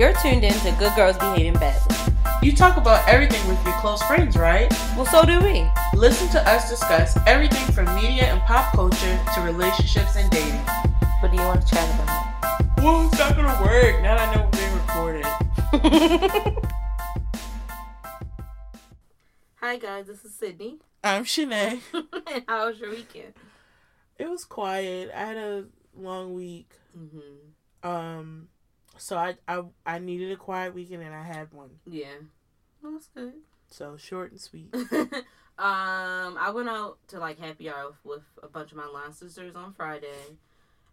[0.00, 1.94] You're tuned in to Good Girls Behaving Badly.
[2.42, 4.72] You talk about everything with your close friends, right?
[4.96, 5.68] Well, so do we.
[5.92, 10.58] Listen to us discuss everything from media and pop culture to relationships and dating.
[11.20, 12.78] What do you want to chat about?
[12.78, 15.26] Well, it's not gonna work now that I know we're being recorded.
[19.56, 20.78] Hi guys, this is Sydney.
[21.04, 21.78] I'm Shanae.
[21.92, 23.34] and how was your weekend?
[24.16, 25.10] It was quiet.
[25.14, 26.72] I had a long week.
[26.96, 27.86] Mm-hmm.
[27.86, 28.48] Um,
[29.00, 31.70] so I I I needed a quiet weekend and I had one.
[31.86, 32.16] Yeah,
[32.82, 33.34] well, that's good.
[33.68, 34.74] So short and sweet.
[34.74, 34.82] um,
[35.58, 39.72] I went out to like happy hour with a bunch of my line sisters on
[39.72, 40.38] Friday.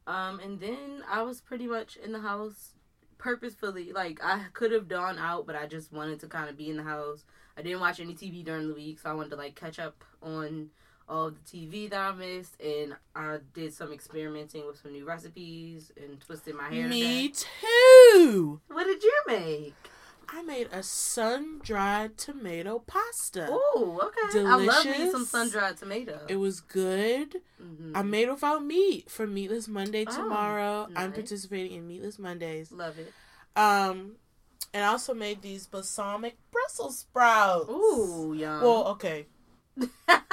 [0.06, 2.76] Um, and then I was pretty much in the house
[3.18, 3.92] purposefully.
[3.92, 6.78] Like I could have gone out, but I just wanted to kind of be in
[6.78, 7.26] the house.
[7.58, 10.04] I didn't watch any TV during the week, so I wanted to like catch up
[10.22, 10.70] on
[11.10, 15.06] all of the TV that I missed, and I did some experimenting with some new
[15.06, 16.88] recipes and twisted my hair.
[16.88, 17.46] Me today.
[18.14, 18.62] too.
[18.68, 19.76] What did you make?
[20.30, 23.48] I made a sun dried tomato pasta.
[23.50, 24.34] Oh, okay.
[24.34, 24.76] Delicious.
[24.76, 26.20] I love me some sun dried tomato.
[26.28, 27.42] It was good.
[27.62, 27.92] Mhm.
[27.96, 30.90] I made without meat for Meatless Monday Oh, tomorrow.
[30.98, 32.74] I'm participating in Meatless Mondays.
[32.74, 33.14] love it.
[33.56, 34.18] Um,
[34.74, 37.70] and I also made these balsamic Brussels sprouts.
[37.70, 38.62] Ooh, yum.
[38.62, 39.28] Well, okay.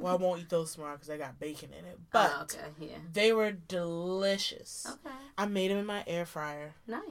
[0.00, 1.98] Well, I won't eat those tomorrow because I got bacon in it.
[2.12, 2.98] But Oh, okay, yeah.
[3.12, 4.86] they were delicious.
[4.88, 6.74] Okay, I made them in my air fryer.
[6.86, 7.02] nice.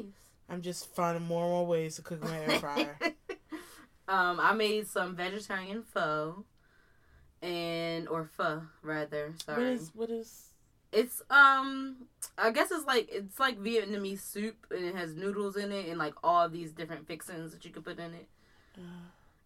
[0.47, 2.99] I'm just finding more and more ways to cook my air fryer.
[4.07, 6.45] um, I made some vegetarian pho,
[7.41, 9.33] and or pho rather.
[9.43, 10.49] Sorry, is what is?
[10.91, 11.95] it's um,
[12.37, 15.97] I guess it's like it's like Vietnamese soup, and it has noodles in it, and
[15.97, 18.27] like all these different fixings that you can put in it.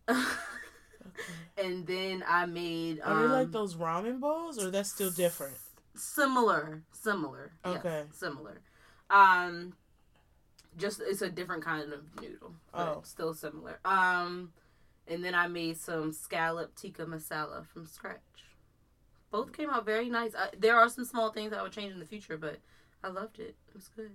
[0.08, 0.26] Uh,
[1.14, 1.68] okay.
[1.68, 5.56] and then I made um, Are they like those ramen bowls, or that's still different?
[5.96, 7.52] similar, similar.
[7.66, 8.04] yes, Okay.
[8.12, 8.62] similar.
[9.10, 9.74] Um,
[10.78, 13.02] just it's a different kind of noodle, but Oh.
[13.04, 13.80] still similar.
[13.84, 14.54] Um,
[15.08, 18.20] and then I made some scallop tikka masala from scratch.
[19.32, 20.34] Both came out very nice.
[20.36, 22.60] I, there are some small things I would change in the future, but
[23.04, 23.56] I loved it.
[23.68, 24.12] It was good.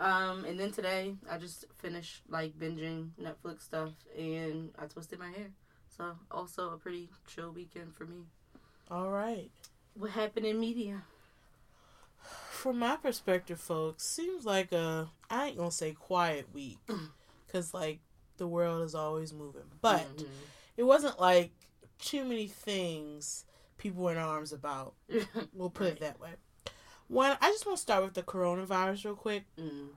[0.00, 5.30] Um, and then today I just finished like binging Netflix stuff, and I twisted my
[5.30, 5.50] hair.
[5.96, 8.24] So also a pretty chill weekend for me.
[8.90, 9.50] All right.
[9.94, 11.02] What happened in media?
[12.50, 16.78] From my perspective, folks, seems like a I ain't gonna say quiet week,
[17.52, 18.00] cause like
[18.38, 20.26] the world is always moving, but Mhm.
[20.76, 21.52] it wasn't like
[22.00, 23.44] too many things
[23.78, 24.94] people were in arms about.
[25.52, 26.30] We'll put it that way.
[27.08, 29.44] One, I just want to start with the coronavirus real quick.
[29.58, 29.88] Mm.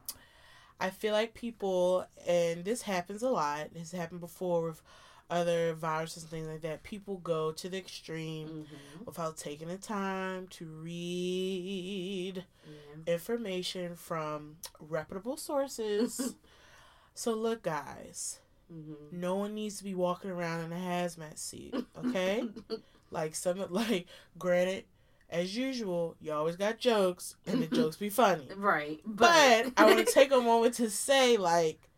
[0.80, 3.74] I feel like people, and this happens a lot.
[3.74, 4.82] This happened before with
[5.30, 6.84] other viruses and things like that.
[6.84, 8.68] People go to the extreme
[9.02, 9.06] Mhm.
[9.06, 13.14] without taking the time to read Yeah.
[13.14, 16.36] information from reputable sources.
[17.16, 18.40] so look, guys,
[18.72, 19.12] Mhm.
[19.12, 21.74] no one needs to be walking around in a hazmat suit.
[21.98, 22.48] Okay,
[23.12, 24.08] like some like
[24.38, 24.86] granted.
[25.30, 28.48] As usual, you always got jokes, and the jokes be funny.
[28.56, 31.90] right, But I want to take a moment to say, like,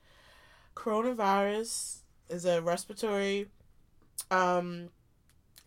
[0.76, 3.48] coronavirus is a respiratory,
[4.32, 4.90] um,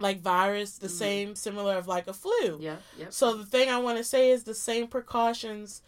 [0.00, 0.90] like virus, the Mhm.
[0.90, 2.58] same similar of like a flu.
[2.60, 3.12] Yeah, yep.
[3.12, 5.82] So the thing I want to say is the same precautions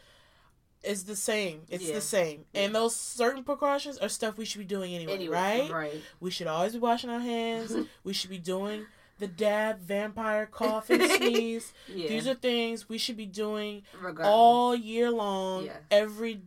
[0.83, 1.63] is the same.
[1.69, 1.95] It's Yeah.
[1.95, 5.73] the same, and those certain precautions are stuff we should be doing anyway, anyway, right?
[5.73, 6.03] right.
[6.21, 7.75] We should always be washing our hands.
[8.05, 8.87] we should be doing
[9.27, 11.73] the dab, vampire cough, and sneeze.
[11.89, 14.27] Yeah, These are things we should be doing regardless.
[14.35, 16.43] all year long, every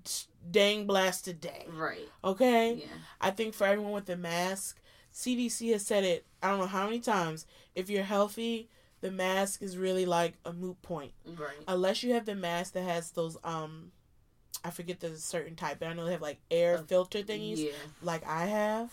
[0.50, 1.66] dang blasted day.
[1.72, 2.08] right.
[2.24, 2.74] Okay?
[2.76, 2.86] Yeah,
[3.22, 4.80] I think for everyone with the mask,
[5.14, 7.46] CDC has said it, I don't know how many times.
[7.76, 8.70] If you're healthy,
[9.02, 11.12] the mask is really like a moot point.
[11.26, 11.58] right.
[11.68, 13.92] Unless you have the mask that has those, um,
[14.64, 17.58] I forget the certain type, but I know they have like air Uh, filter thingies,
[17.58, 17.72] Yeah,
[18.02, 18.92] like I have.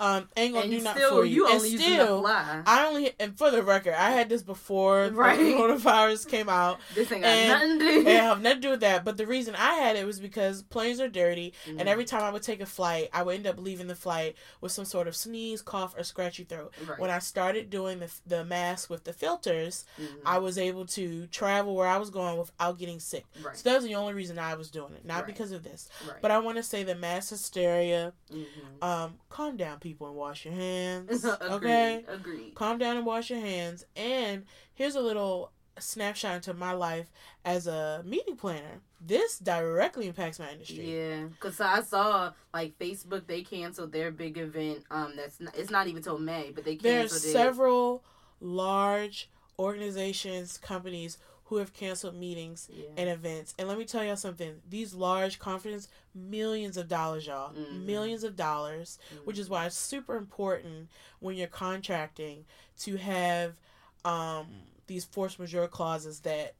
[0.00, 1.34] Um, ain't gonna and do nothing still for you.
[1.34, 2.26] you and only still.
[2.26, 5.38] I only, and for the record, I had this before Right.
[5.38, 6.80] the coronavirus came out.
[6.94, 8.08] this ain't got and- nothing to do.
[8.08, 9.04] It have nothing to do with that.
[9.04, 11.80] But the reason I had it was because planes are dirty, Mhm.
[11.80, 14.36] and every time I would take a flight, I would end up leaving the flight
[14.62, 16.72] with some sort of sneeze, cough, or scratchy throat.
[16.86, 16.98] right.
[16.98, 20.06] When I started doing the the mask with the filters, Mhm.
[20.24, 23.26] I was able to travel where I was going without getting sick.
[23.42, 23.56] right.
[23.56, 25.88] So that was the only reason I was doing it, not because of this.
[26.22, 28.12] But I want to say the mass hysteria.
[28.32, 28.46] Mhm.
[28.82, 31.24] Um, calm down, people, and wash your hands.
[31.40, 31.50] agreed.
[31.52, 32.54] okay, Agreed.
[32.54, 33.84] calm down and wash your hands.
[33.96, 34.44] And
[34.74, 37.10] here's a little snapshot into my life
[37.44, 38.80] as a meeting planner.
[39.00, 40.94] This directly impacts my industry.
[40.98, 44.84] Yeah, cause I saw like Facebook they canceled their big event.
[44.90, 47.32] Um, that's not, it's not even till May, but they There's canceled it.
[47.32, 48.04] several
[48.40, 51.18] large organizations, companies
[51.50, 52.84] who have canceled meetings Yeah.
[52.96, 53.54] and events.
[53.58, 54.62] And let me tell y'all something.
[54.68, 57.52] These large conferences, millions of dollars, y'all.
[57.52, 57.84] Mhm.
[57.84, 60.88] Millions of dollars, which is why it's super important
[61.18, 62.46] when you're contracting
[62.80, 63.56] to have
[64.04, 64.46] um,
[64.86, 66.54] these force majeure clauses that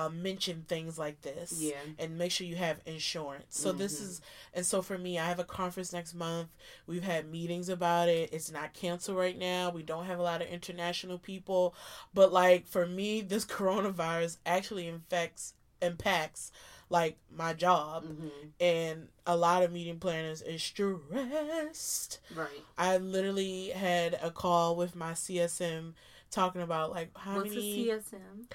[0.00, 1.74] uh, mention things like this yeah.
[1.98, 3.58] and make sure you have insurance.
[3.58, 4.04] So this Mhm.
[4.04, 4.20] is
[4.54, 6.48] and so for me, I have a conference next month.
[6.86, 8.32] We've had meetings about it.
[8.32, 9.70] It's not canceled right now.
[9.70, 11.74] We don't have a lot of international people,
[12.14, 16.52] but like for me, this coronavirus actually infects impacts
[16.90, 18.28] like my job hmm
[18.60, 22.18] and a lot of meeting planners is stressed.
[22.34, 22.64] Right.
[22.76, 25.94] I literally had a call with my CSM
[26.30, 28.48] talking about like how What's many a CSM?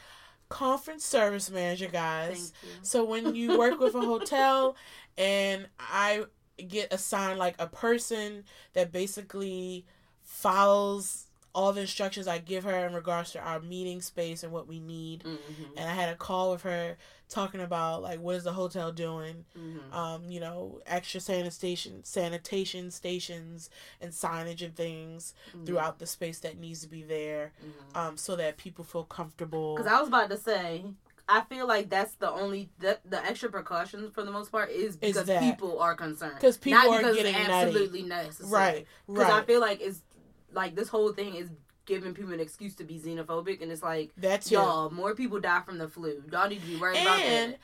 [0.49, 2.53] Conference service manager guys.
[2.81, 4.75] So when you work with a hotel
[5.17, 6.25] and I
[6.67, 8.43] get assigned like a person
[8.73, 9.85] that basically
[10.23, 14.67] follows all the instructions I give her in regards to our meeting space and what
[14.67, 15.23] we need.
[15.23, 15.33] hmm
[15.77, 16.97] And I had a call with her
[17.29, 22.91] talking about like what is the hotel doing, hmm um, you know, extra sanitation sanitation
[22.91, 23.69] stations
[24.01, 25.33] and signage and things
[25.65, 27.53] throughout the space that needs to be there,
[27.93, 29.75] um, so that people feel comfortable.
[29.75, 30.83] Because I was about to say,
[31.29, 34.95] I feel like that's the only the, the extra precautions for the most part is
[34.95, 35.39] because that.
[35.41, 36.35] people are concerned.
[36.35, 37.67] Because people Not are because getting it's nutty.
[37.67, 38.51] absolutely necessary.
[38.51, 40.01] Right, Because I feel like it's
[40.51, 41.49] like this whole thing is
[41.85, 45.61] giving people an excuse to be xenophobic, and it's like That's y'all more people die
[45.61, 46.23] from the flu.
[46.31, 47.25] Y'all need to be worried about that.
[47.25, 47.57] And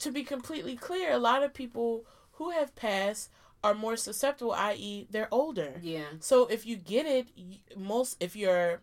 [0.00, 3.30] to be completely clear, a lot of people who have passed
[3.62, 5.74] are more susceptible, i.e., they're older.
[5.82, 6.04] Yeah.
[6.20, 7.28] So if you get it,
[7.76, 8.80] most if you're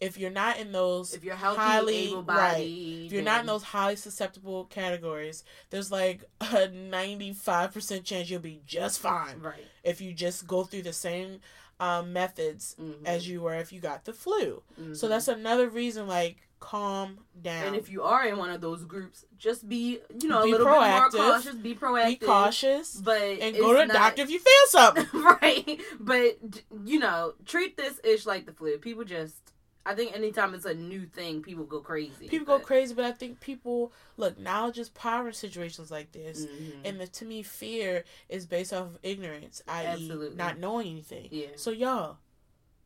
[0.00, 3.46] if you're not in those If you're healthy, highly able right, if you're not in
[3.46, 9.38] those highly susceptible categories, there's like a ninety five percent chance you'll be just fine
[9.40, 11.40] right if you just go through the same
[11.80, 13.04] um, methods Mhm.
[13.04, 14.62] as you were if you got the flu.
[14.94, 15.08] So Mhm.
[15.08, 17.66] that's another reason, like calm down.
[17.66, 20.52] And if you are in one of those groups, just be you know a Be
[20.52, 21.54] little bit more cautious.
[21.56, 22.20] Be proactive.
[22.20, 25.06] be cautious But and go to not- doctor if you feel something.
[25.22, 26.38] right but
[26.84, 29.52] you know treat this ish like the flu people just
[29.86, 33.12] i think anytime it's a new thing people go crazy People go crazy, but I
[33.12, 36.46] think people look now just power in situations like this.
[36.46, 36.72] Mhm.
[36.84, 40.36] And the, to me, fear is based off of ignorance, i.e., Absolutely.
[40.36, 41.28] not knowing anything.
[41.30, 42.18] yeah So y'all,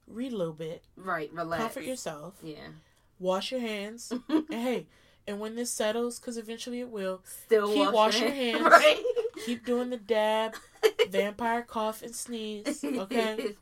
[0.06, 2.68] read a little bit, right relax comfort yourself, yeah
[3.18, 4.86] wash your hands, and hey,
[5.26, 8.62] and when this settles, because eventually it will, still Keep wash your hands.
[8.64, 9.02] right
[9.44, 10.56] keep doing the dab,
[11.10, 12.84] vampire cough and sneeze.
[12.98, 13.54] Okay,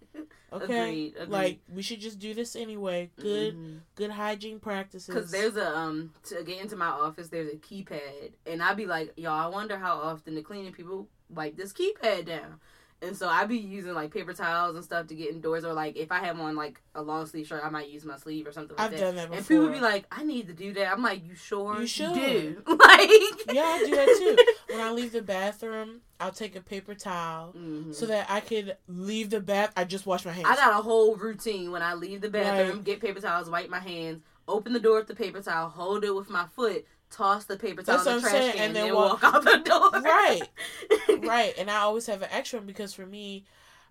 [0.53, 0.65] okay.
[0.89, 1.29] Agreed, agreed.
[1.29, 3.11] Like we should just do this anyway.
[3.21, 3.81] Good, Mhm.
[3.95, 5.15] good hygiene practices.
[5.15, 8.87] Cause there's a um to get into my office there's a keypad and I'd be
[8.87, 12.61] like y'all I wonder how often the cleaning people wipe this keypad down
[13.03, 15.97] and so I'd be using like paper towels and stuff to get indoors or like
[15.97, 18.53] if I have on like a long sleeve shirt I might use my sleeve or
[18.53, 19.37] something like I've that done that before.
[19.39, 22.15] and people be like I need to do that I'm like you sure You should.
[22.15, 23.11] do like
[23.53, 24.55] Yeah, I do that too.
[24.75, 27.95] when I leave the bathroom, I'll take a paper towel Mhm.
[27.95, 29.73] so that I can leave the bath.
[29.77, 30.47] I just wash my hands.
[30.51, 32.85] I got a whole routine when I leave the bathroom Right.
[32.85, 36.15] get paper towels wipe my hands open the door with the paper towel hold it
[36.15, 38.77] with my foot toss the paper towel That's in the trash saying, can and and
[38.77, 40.43] then then walk- walk out the door right,
[41.27, 41.55] right.
[41.59, 43.45] And I always have an extra one because for me,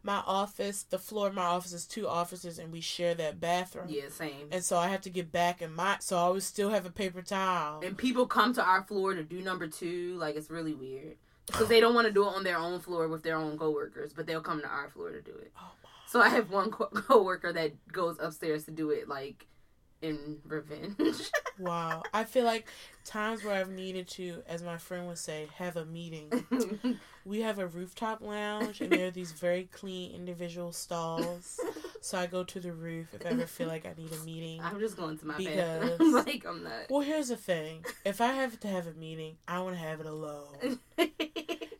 [0.04, 3.88] my office, the floor of my office is two offices, and we share that bathroom.
[3.90, 4.50] Yeah, same.
[4.52, 5.98] And so I have to get back in my.
[6.00, 7.82] So I always still have a paper towel.
[7.84, 10.16] And people come to our floor to do number two.
[10.18, 11.16] Like it's really weird
[11.48, 14.14] because they don't want to do it on their own floor with their own coworkers,
[14.14, 15.52] but they'll come to our floor to do it.
[15.60, 15.72] Oh,
[16.08, 19.48] So I have one co- coworker that goes upstairs to do it, like
[20.06, 21.32] in revenge.
[21.60, 22.04] Wow.
[22.14, 22.68] I feel like
[23.06, 26.30] times where I've needed to, as my friend would say, have a meeting.
[27.28, 31.60] We have a rooftop lounge, and there are these very clean individual stalls.
[32.00, 34.62] So I go to the roof if I ever feel like I need a meeting.
[34.62, 36.14] I'm just going to my Because- bathroom.
[36.28, 36.72] like I'm not.
[36.88, 37.84] Well, here's the thing.
[38.06, 40.78] If I have to have a meeting, I want to have it alone.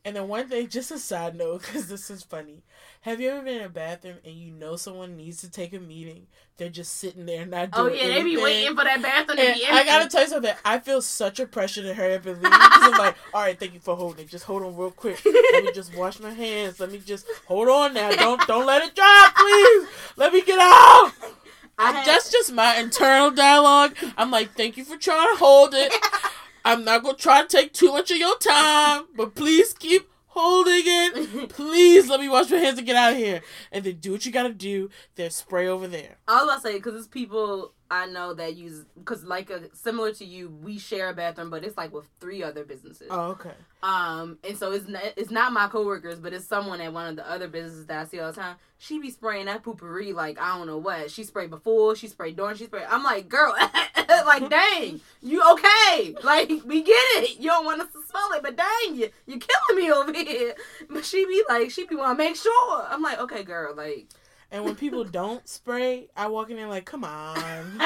[0.06, 2.62] And then one thing, just a side note, because this is funny.
[3.02, 5.80] Have you ever been in a bathroom and you know someone needs to take a
[5.80, 6.28] meeting?
[6.58, 7.86] They're just sitting there not doing.
[7.88, 9.66] oh doing yeah, they be waiting for that bathroom to be empty.
[9.66, 10.54] I gotta tell you something.
[10.64, 13.60] I feel such a pressure to hurry up and leave because I'm like, all right,
[13.60, 14.28] thank you for holding.
[14.28, 15.20] Just hold on real quick.
[15.26, 16.80] Let me just wash my hands.
[16.80, 18.12] Let me just hold on now.
[18.12, 19.88] Don't don't let it drop, please.
[20.16, 21.12] Let me get out.
[21.78, 23.98] I had- That's just my internal dialogue.
[24.16, 25.92] I'm like, thank you for trying to hold it.
[26.66, 30.84] I'm not gonna try to take too much of your time, but please keep holding
[30.84, 31.50] it.
[31.50, 33.42] Please let me wash my hands and get out of here.
[33.72, 34.90] And then do what you gotta do.
[35.16, 36.18] There's spray over there.
[36.28, 39.70] I was about to say because it's people I know that use because like a,
[39.76, 43.08] similar to you, we share a bathroom, but it's like with three other businesses.
[43.12, 43.52] Oh, okay.
[43.84, 47.16] Um, and so it's not, it's not my coworkers, but it's someone at one of
[47.16, 48.56] the other businesses that I see all the time.
[48.80, 51.12] She be spraying that poopery like I don't know what.
[51.12, 52.88] She sprayed before, she sprayed during, she sprayed.
[52.90, 53.56] I'm like, girl,
[54.26, 56.16] like dang, you okay?
[56.24, 57.40] Like we get it.
[57.40, 60.56] You don't want us to smell it, but dang, you you killing me over here.
[60.90, 62.86] But she be like, she be want to make sure.
[62.90, 64.08] I'm like, okay, girl, like.
[64.56, 67.82] And when people don't spray, I walk in there like, come on.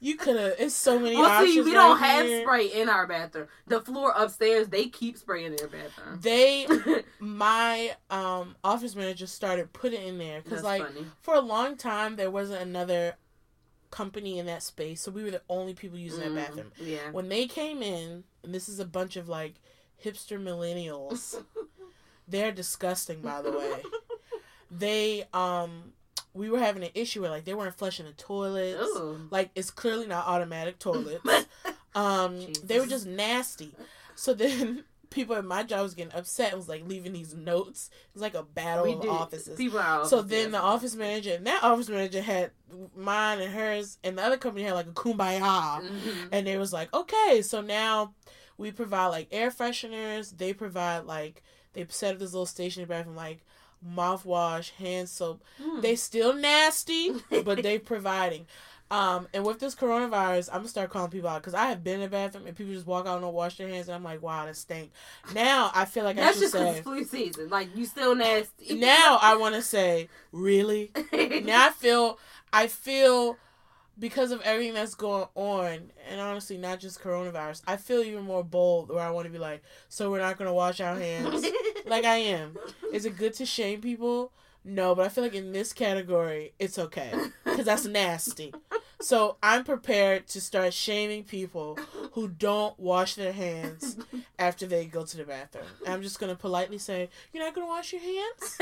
[0.00, 0.54] You could have.
[0.58, 1.54] It's so many well, options.
[1.54, 2.42] see, we right don't have here.
[2.42, 3.48] spray in our bathroom.
[3.66, 6.20] The floor upstairs, they keep spraying their bathroom.
[6.20, 6.66] They,
[7.18, 11.06] my um office manager started putting it in there because like funny.
[11.22, 13.14] for a long time there wasn't another
[13.90, 16.72] company in that space, so we were the only people using Mm, that bathroom.
[16.78, 17.10] Yeah.
[17.12, 19.54] When they came in, and this is a bunch of like
[20.04, 21.42] hipster millennials.
[22.28, 23.82] They're disgusting, by the way.
[24.70, 25.92] They um,
[26.34, 28.82] we were having an issue where like they weren't flushing the toilets.
[28.96, 29.26] Ooh.
[29.30, 31.24] Like it's clearly not automatic toilets.
[31.92, 33.74] Um, they were just nasty.
[34.14, 37.90] So then people at my job was getting upset and was like leaving these notes.
[37.92, 39.10] It was like a battle We of did.
[39.10, 39.56] offices.
[39.56, 40.50] People are So then yes.
[40.52, 42.52] the office manager and that office manager had
[42.94, 45.40] mine and hers, and the other company had like a kumbaya.
[45.42, 46.28] Mhm.
[46.30, 48.14] And they was like, okay, so now
[48.56, 50.36] we provide like air fresheners.
[50.38, 53.40] They provide like they set up this little station in the bathroom like
[53.86, 55.42] mouthwash, hand soap.
[55.62, 55.82] Mm.
[55.82, 57.12] They still nasty,
[57.44, 58.46] but they providing.
[58.92, 61.96] Um, and with this coronavirus, I'm gonna start calling people out because I have been
[61.96, 64.02] in the bathroom and people just walk out and don't wash their hands, and I'm
[64.02, 64.90] like, wow, that stink.
[65.32, 66.70] Now I feel like I That's should just say.
[66.70, 67.48] it's flu season.
[67.50, 68.74] Like you still nasty.
[68.80, 70.90] Now I want to say, really?
[71.12, 72.18] now I feel
[72.52, 73.36] I feel
[73.96, 77.62] because of everything that's going on, and honestly, not just coronavirus.
[77.68, 80.52] I feel even more bold where I want to be like, so we're not gonna
[80.54, 81.46] wash our hands
[81.90, 82.56] like I am.
[82.92, 84.32] Is it good to shame people?
[84.64, 87.12] No, but I feel like in this category, it's okay
[87.44, 88.52] because that's nasty.
[89.00, 91.78] So I'm prepared to start shaming people
[92.12, 93.96] who don't wash their hands
[94.38, 95.64] after they go to the bathroom.
[95.86, 98.58] And I'm just gonna politely say, "You're not gonna wash your hands."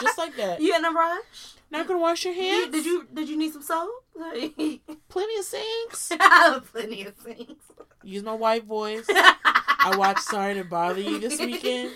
[0.00, 0.60] Just like that.
[0.62, 1.54] You in a rush?
[1.70, 2.72] Not gonna wash your hands.
[2.72, 3.90] did you did you need some soap?
[4.16, 6.12] Plenty of sinks.
[6.18, 7.64] I have plenty of sinks.
[8.02, 9.06] Use my white voice.
[9.84, 11.90] I watched Sorry to Bother You this weekend.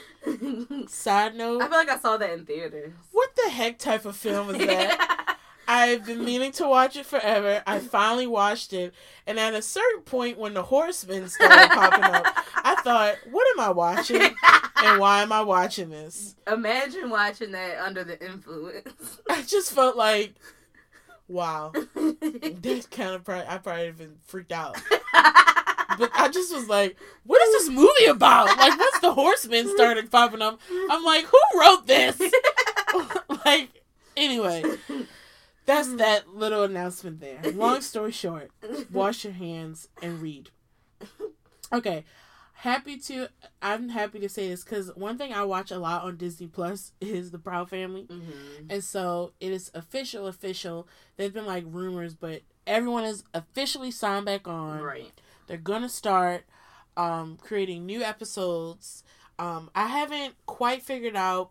[0.88, 1.62] Side note.
[1.62, 2.93] I feel like I saw that in theaters.
[3.12, 5.38] what the heck type of film is that?
[5.69, 7.62] I've been meaning to watch it forever.
[7.66, 8.95] I finally watched it,
[9.26, 12.25] and at a certain point, when the horsemen started popping up,
[12.55, 14.23] I thought, "What am I watching?
[14.23, 19.19] And why am I watching this?" Imagine watching that under the influence.
[19.28, 20.35] I just felt like,
[21.26, 24.76] "Wow, that's kind of probably I probably even freaked out."
[25.98, 30.10] But I just was like, "What is this movie about?" Like, once the horsemen started
[30.10, 30.60] popping up,
[30.90, 32.20] I'm like, "Who wrote this?"
[33.44, 33.70] like,
[34.16, 34.64] anyway,
[35.64, 37.40] that's that little announcement there.
[37.52, 38.50] Long story short,
[38.92, 40.50] wash your hands and read.
[41.72, 42.04] Okay,
[42.54, 43.28] happy to.
[43.60, 46.92] I'm happy to say this because one thing I watch a lot on Disney Plus
[47.00, 48.66] is The Proud Family, Mhm.
[48.70, 50.26] and so it is official.
[50.26, 50.86] Official.
[51.16, 54.80] There's been like rumors, but everyone is officially signed back on.
[54.80, 55.12] Right.
[55.46, 56.44] They're gonna start
[56.96, 59.04] um, creating new episodes.
[59.38, 61.50] Um, I haven't quite figured out.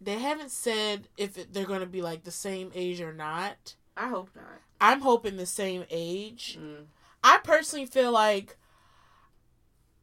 [0.00, 3.76] They haven't said if they're gonna be like the same age or not.
[3.96, 4.60] I hope not.
[4.80, 6.58] I'm hoping the same age.
[6.60, 6.86] Mm.
[7.22, 8.56] I personally feel like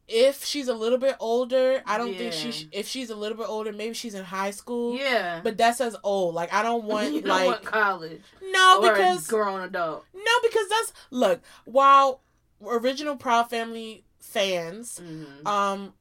[0.08, 2.50] if she's a little bit older, I don't think she.
[2.50, 4.96] Sh- if she's a little bit older, maybe she's in high school.
[4.96, 5.40] Yeah.
[5.42, 6.34] But that says old.
[6.34, 8.22] Like I don't want you don't like want college.
[8.42, 10.04] no because a grown adult.
[10.14, 12.20] no because that's look while
[12.64, 15.46] original Proud Family fans Mm-hmm.
[15.46, 15.94] um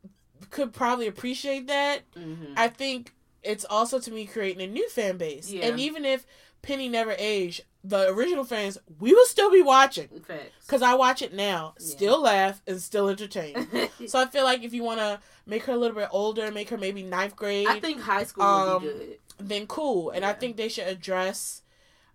[0.49, 2.09] could probably appreciate that.
[2.15, 2.53] mm-hmm.
[2.55, 3.13] I think
[3.43, 5.49] it's also to me creating a new fan base.
[5.51, 5.65] Yeah.
[5.67, 6.25] And even if
[6.61, 10.09] Penny never aged, the original fans we will still be watching
[10.61, 11.85] because I watch it now, Yeah.
[11.85, 13.67] still laugh and still entertain.
[14.07, 16.69] so I feel like if you want to make her a little bit older, make
[16.69, 19.17] her maybe ninth grade, I think high school Um, would be good.
[19.39, 20.09] then cool.
[20.11, 21.61] And I think they should address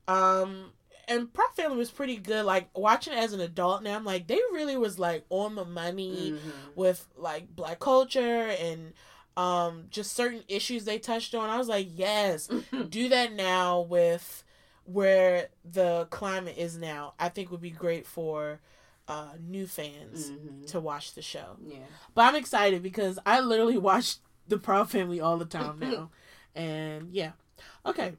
[0.09, 0.73] um
[1.09, 2.45] and Proud Family was pretty good.
[2.45, 5.65] Like watching it as an adult now, I'm like they really was like on the
[5.65, 6.53] money Mhm.
[6.77, 8.93] with like black culture and
[9.37, 11.51] um just certain issues they touched on.
[11.51, 12.49] I was like, yes,
[12.89, 14.45] do that now with
[14.85, 17.15] where the climate is now.
[17.19, 18.61] I think would be great for
[19.09, 20.67] uh new fans Mhm.
[20.69, 21.57] to watch the show.
[21.67, 21.79] Yeah.
[22.15, 26.11] But I'm excited because I literally watch the Proud Family all the time now.
[26.55, 27.33] and yeah.
[27.85, 28.15] Okay.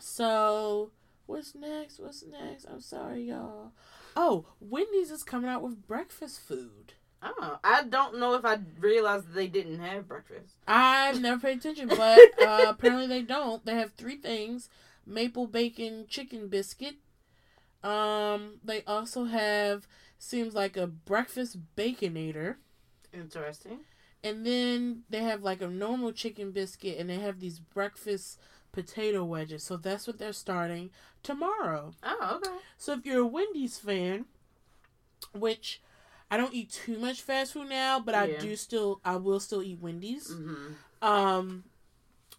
[0.00, 0.90] So
[1.26, 1.98] what's next?
[1.98, 2.66] What's next?
[2.66, 3.72] I'm sorry, y'all.
[4.16, 6.94] Oh, Wendy's is coming out with breakfast food.
[7.22, 10.56] Oh, I don't know if I realized they didn't have breakfast.
[10.66, 13.64] I've never paid attention, but uh, apparently they don't.
[13.64, 14.68] They have three things:
[15.06, 16.96] maple bacon chicken biscuit,
[17.84, 19.86] Um, they also have
[20.18, 22.56] seems like a breakfast baconator,
[23.12, 23.80] Interesting.
[24.22, 28.38] and then they have like a normal chicken biscuit, and they have these breakfast
[28.72, 29.62] potato wedges.
[29.62, 30.90] So that's what they're starting
[31.22, 31.92] tomorrow.
[32.02, 32.56] Oh, okay.
[32.78, 34.24] So if you're a Wendy's fan,
[35.34, 35.80] which
[36.30, 39.62] I don't eat too much fast food now, but I do still I will still
[39.62, 40.30] eat Wendy's.
[40.30, 41.04] Mm-hmm.
[41.06, 41.64] Um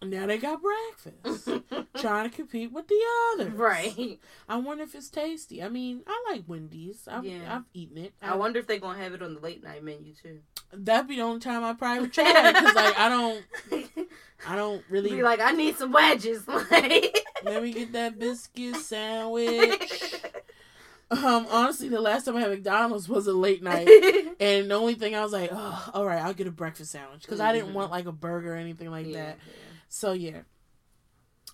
[0.02, 1.48] now they got breakfast.
[1.98, 3.00] trying to compete with the
[3.32, 3.52] others.
[3.54, 4.18] right.
[4.48, 5.62] I wonder if it's tasty.
[5.62, 7.08] I mean, I like Wendy's.
[7.10, 7.56] I've, Yeah.
[7.56, 8.12] I've eaten it.
[8.20, 10.40] I wonder if they're gonna have it on the late night menu too.
[10.72, 13.44] That'd be the only time I probably try it because, like, I don't,
[14.46, 15.10] I don't really.
[15.10, 16.46] Be like, I need some wedges.
[16.70, 20.14] Like, let me get that biscuit sandwich.
[21.10, 23.86] Um, honestly, the last time I had McDonald's was a late night,
[24.40, 27.22] and the only thing I was like, oh, all right, I'll get a breakfast sandwich
[27.22, 27.74] because I didn't Mhm.
[27.74, 29.38] want like a burger or anything like yeah, that.
[29.88, 30.40] So yeah.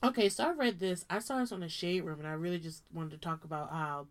[0.02, 1.04] Okay, so I read this.
[1.10, 3.70] I saw this on the Shade Room, and I really just wanted to talk about
[3.70, 4.06] how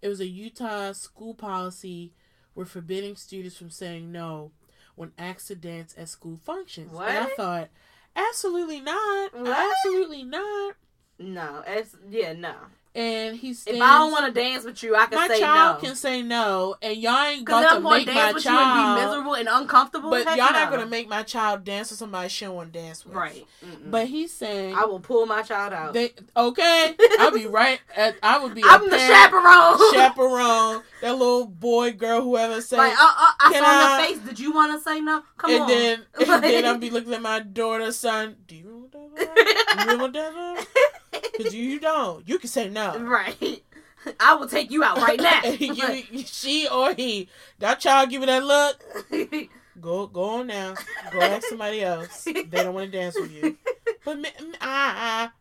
[0.00, 2.12] it was a Utah school policy
[2.54, 4.50] were forbidding students from saying no
[4.94, 6.90] when asked to dance at school functions.
[6.92, 7.68] And I thought,
[8.14, 9.72] absolutely not, What?
[9.86, 10.74] absolutely not.
[11.18, 12.54] No, it's yeah, no.
[12.94, 15.40] And he stands, If I don't want to dance with you, I can my say
[15.40, 15.88] child no.
[15.88, 18.50] can say no, and y'all ain't about I'm to going make my dance with you
[18.58, 20.10] and be miserable and uncomfortable.
[20.10, 20.58] But Heck y'all no.
[20.58, 23.14] not gonna make my child dance with somebody she don't want to dance with.
[23.14, 23.46] right.
[23.64, 23.90] Mm-mm.
[23.90, 25.94] But he's saying I will pull my child out.
[25.94, 26.94] They okay.
[27.18, 27.80] I'll be right.
[27.96, 28.62] At, I would be.
[28.62, 29.92] I'm the chaperone.
[29.94, 30.82] chaperone.
[31.00, 32.76] That little boy, girl, whoever say.
[32.76, 34.28] like, uh, uh, I saw I- your face.
[34.28, 35.22] Did you want to say no?
[35.38, 35.68] Come and on.
[35.68, 38.36] then, and then I'll be looking at my daughter, son.
[38.46, 39.74] Do you remember that?
[39.86, 40.66] You remember that?
[41.42, 42.28] Because you, don't.
[42.28, 42.98] You can say no.
[43.00, 43.62] right.
[44.18, 45.42] I will take you out right now.
[45.44, 47.28] you, she or he.
[47.58, 48.82] That child give you that look.
[49.80, 50.74] Go, go on now.
[51.12, 52.24] Go ask somebody else.
[52.24, 53.56] They don't want to dance with you.
[54.04, 54.28] But me,
[54.60, 55.32] ah, ah,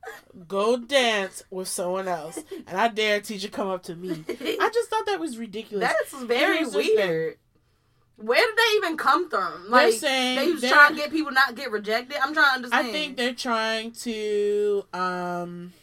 [0.47, 2.39] go dance with someone else.
[2.67, 4.23] And I dare a teacher come up to me.
[4.29, 5.89] I just thought that was ridiculous.
[5.89, 7.37] That's very weird.
[8.17, 9.63] Where did they even come from?
[9.63, 12.17] They're Like saying they was they're- trying to get people not get rejected.
[12.23, 12.87] I'm trying to understand.
[12.87, 15.73] I think they're trying to um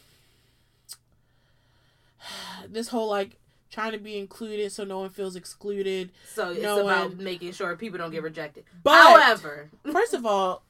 [2.69, 3.37] this whole like
[3.71, 6.11] trying to be included so no one feels excluded.
[6.33, 6.51] so.
[6.51, 8.63] It's no about one- making sure people don't get rejected.
[8.83, 10.63] But However, first of all,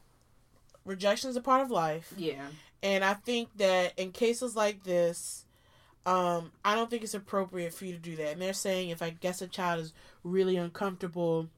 [0.86, 2.48] rejection is a part of life, yeah,
[2.84, 5.46] and I think that in cases like this,
[6.06, 8.32] um, I don't think it's appropriate for you to do that.
[8.34, 11.50] And they're saying if I guess a child is really uncomfortable,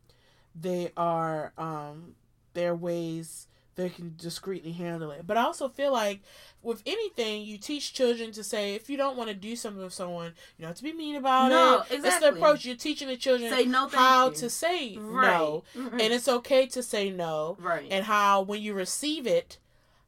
[0.56, 2.16] they are um,
[2.54, 3.48] there are ways
[3.82, 5.26] they can discreetly handle it.
[5.28, 6.22] But I also feel like
[6.64, 9.94] with anything, you teach children to say if you don't want to do something with
[9.94, 11.86] someone, you don't have to be mean about No, it.
[11.96, 12.30] It's exactly.
[12.30, 13.88] the approach you're teaching the children say no.
[13.88, 14.36] How you.
[14.36, 15.38] to say right.
[15.38, 15.86] no, Right.
[15.86, 16.00] Mm-hmm.
[16.00, 17.88] and it's okay to say no, right.
[17.92, 19.58] and how when you receive it,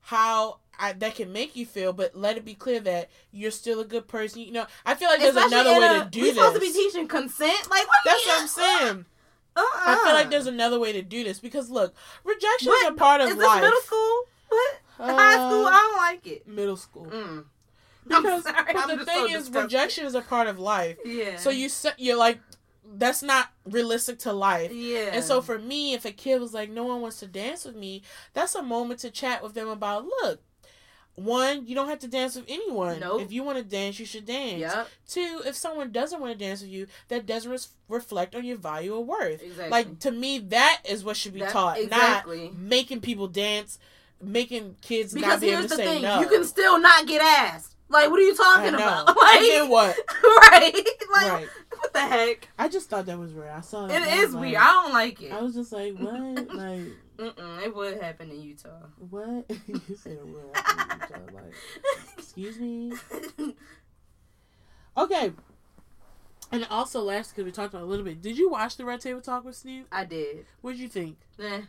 [0.01, 3.79] how I, that can make you feel, but let it be clear that you're still
[3.79, 4.41] a good person.
[4.41, 6.35] You know, I feel like there's Especially another way a- to do we this.
[6.35, 7.69] supposed to be teaching consent.
[7.69, 7.97] Like what?
[8.05, 9.05] That's what I'm saying.
[9.55, 9.81] Uh-uh.
[9.85, 13.21] I feel like there's another way to do this because look, rejection is a part
[13.21, 13.61] of Is this life.
[13.61, 14.21] middle school?
[14.49, 14.75] What?
[14.99, 15.65] Uh, High school?
[15.67, 16.47] I don't like it.
[16.47, 17.05] Middle school.
[17.07, 17.45] Mm.
[18.07, 18.73] Because I'm sorry.
[18.73, 20.97] but I'm the thing so is, rejection is a part of life.
[21.05, 21.37] Yeah.
[21.37, 22.39] So you set you're like,
[22.95, 24.71] that's not realistic to life.
[24.73, 25.09] Yeah.
[25.13, 27.75] And so for me, if a kid was like, no one wants to dance with
[27.75, 30.41] me, that's a moment to chat with them about, look,
[31.15, 32.99] one, you don't have to dance with anyone.
[32.99, 33.21] Nope.
[33.21, 34.59] If you want to dance, you should dance.
[34.59, 34.87] Yep.
[35.07, 38.57] Two, if someone doesn't want to dance with you, that doesn't res- reflect on your
[38.57, 39.41] value or worth.
[39.43, 39.69] Exactly.
[39.69, 42.45] Like to me, that is what should be That- taught, exactly.
[42.45, 43.77] not making people dance,
[44.21, 46.21] making kids because not be able here's to the say thing: no.
[46.21, 47.75] you can still not get asked.
[47.89, 49.07] Like, what are you talking about?
[49.09, 49.95] and Like, then what?
[50.23, 50.73] right?
[51.13, 51.47] Like, right.
[51.83, 52.47] What the heck?
[52.57, 53.49] I just thought that was weird.
[53.51, 53.85] I saw.
[53.85, 54.55] It and I like- weird.
[54.55, 55.31] I don't like it.
[55.31, 56.13] I was just like, what?
[56.55, 56.81] like,
[57.17, 58.69] Mm-mm, it would happen in Utah.
[59.09, 59.45] what?
[59.67, 60.55] you said it would.
[60.55, 61.53] happen each other, Like,
[62.17, 62.93] excuse me.
[64.95, 65.33] Okay.
[66.51, 68.21] And also, last because we talked about it a little bit.
[68.21, 69.87] Did you watch the Red Table Talk with Snoop?
[69.91, 70.45] I did.
[70.61, 71.17] What did you think?
[71.41, 71.61] Eh.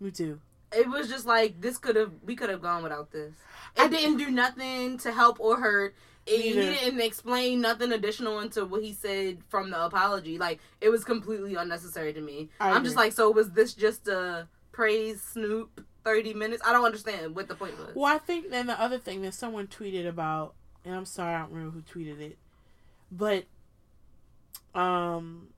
[0.00, 0.40] Me too.
[0.74, 3.34] It was just like this could have we could have gone without this.
[3.76, 5.94] I- It didn't do nothing to help or hurt.
[6.26, 10.38] He didn't explain nothing additional into what he said from the apology.
[10.38, 12.48] Like it was completely unnecessary to me.
[12.60, 16.62] I I'm just like, so was this just a praise Snoop thirty minutes?
[16.64, 17.94] I don't understand what the point was.
[17.94, 20.54] Well, I think then the other thing that someone tweeted about,
[20.84, 22.38] and I'm sorry I don't remember who tweeted it,
[23.10, 23.44] but
[24.74, 25.48] um,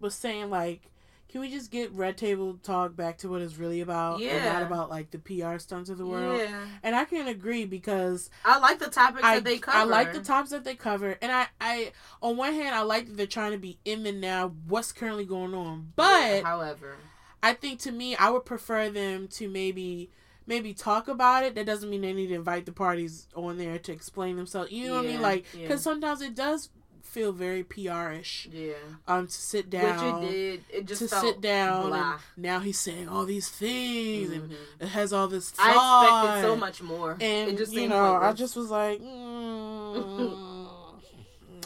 [0.00, 0.82] was saying like,
[1.30, 4.52] can we just get Red Table Talk back to what it's really about, and Yeah.
[4.52, 6.40] not about like the PR stunts of the world?
[6.40, 9.78] Yeah, And I can agree because I like the topics I, that they cover.
[9.78, 13.06] I like the topics that they cover, and I, I on one hand I like
[13.06, 16.96] that they're trying to be in the now, what's currently going on, but Yeah, however,
[17.42, 20.10] I think to me, I would prefer them to maybe
[20.46, 21.54] maybe talk about it.
[21.54, 24.72] That doesn't mean they need to invite the parties on there to explain themselves.
[24.72, 25.20] You know what I mean?
[25.20, 25.62] Yeah, Like, yeah.
[25.62, 26.70] because sometimes it does
[27.10, 28.48] feel very PR-ish.
[28.52, 28.74] Yeah.
[29.08, 30.20] Um, to sit down.
[30.22, 30.64] Which it did.
[30.70, 32.12] It just to sit down blah.
[32.12, 34.56] and now he's saying all these things and Mhm.
[34.80, 37.12] it has all this I expected so much more.
[37.20, 40.68] and it just you know I just was like mm,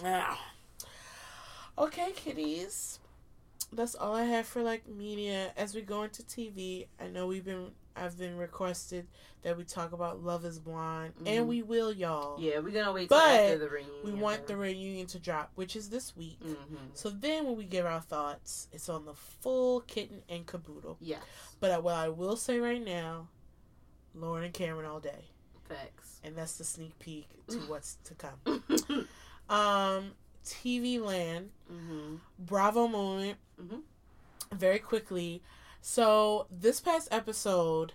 [0.02, 0.34] yeah.
[1.78, 2.98] okay kitties
[3.72, 7.44] that's all I have for like media as we go into TV I know we've
[7.44, 9.06] been I've been requested
[9.42, 11.46] that we talk about Love is Blind and Mhm.
[11.46, 13.94] we will y'all Yeah, we're gonna wait But till after the reunion.
[14.02, 17.64] we want the reunion to drop which is this week hmm so then when we
[17.64, 21.22] give our thoughts it's on the full kitten and caboodle Yes.
[21.60, 23.28] but what I will say right now,
[24.14, 25.30] Lauren and Cameron all day,
[25.68, 26.20] Facts.
[26.24, 28.40] and that's the sneak peek to what's to come.
[29.48, 30.12] Um,
[30.44, 33.82] TV Land, hmm Bravo moment, Mhm.
[34.52, 35.42] very quickly.
[35.86, 37.92] So this past episode,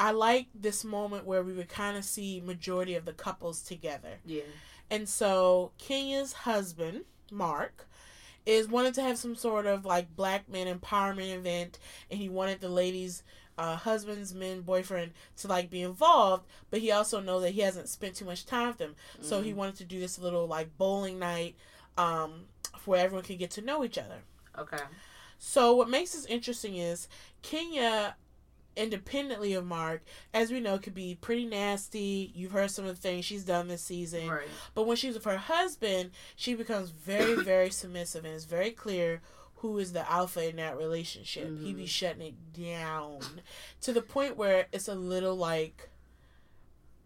[0.00, 4.18] I like this moment where we would kind of see majority of the couples together.
[4.26, 4.42] Yeah.
[4.90, 7.86] And so Kenya's husband, Mark,
[8.44, 11.78] is wanted to have some sort of like black men empowerment event
[12.10, 13.22] and he wanted the ladies
[13.56, 17.88] uh, husbands, men, boyfriend to like be involved, but he also know that he hasn't
[17.88, 18.96] spent too much time with them.
[19.20, 19.56] So he Mhm.
[19.56, 21.54] wanted to do this little like bowling night
[21.96, 22.46] um,
[22.86, 24.22] where everyone could get to know each other.
[24.58, 24.82] Okay.
[25.38, 27.08] So what makes this interesting is
[27.42, 28.16] Kenya,
[28.76, 32.32] independently of Mark, as we know, could be pretty nasty.
[32.34, 34.28] You've heard some of the things she's done this season.
[34.28, 34.48] Right.
[34.74, 39.20] But when she's with her husband, she becomes very, very submissive, and it's very clear
[39.56, 41.58] who is the alpha in that relationship.
[41.60, 41.88] He be Mhm.
[41.88, 43.20] shutting it down
[43.82, 45.88] to the point where it's a little like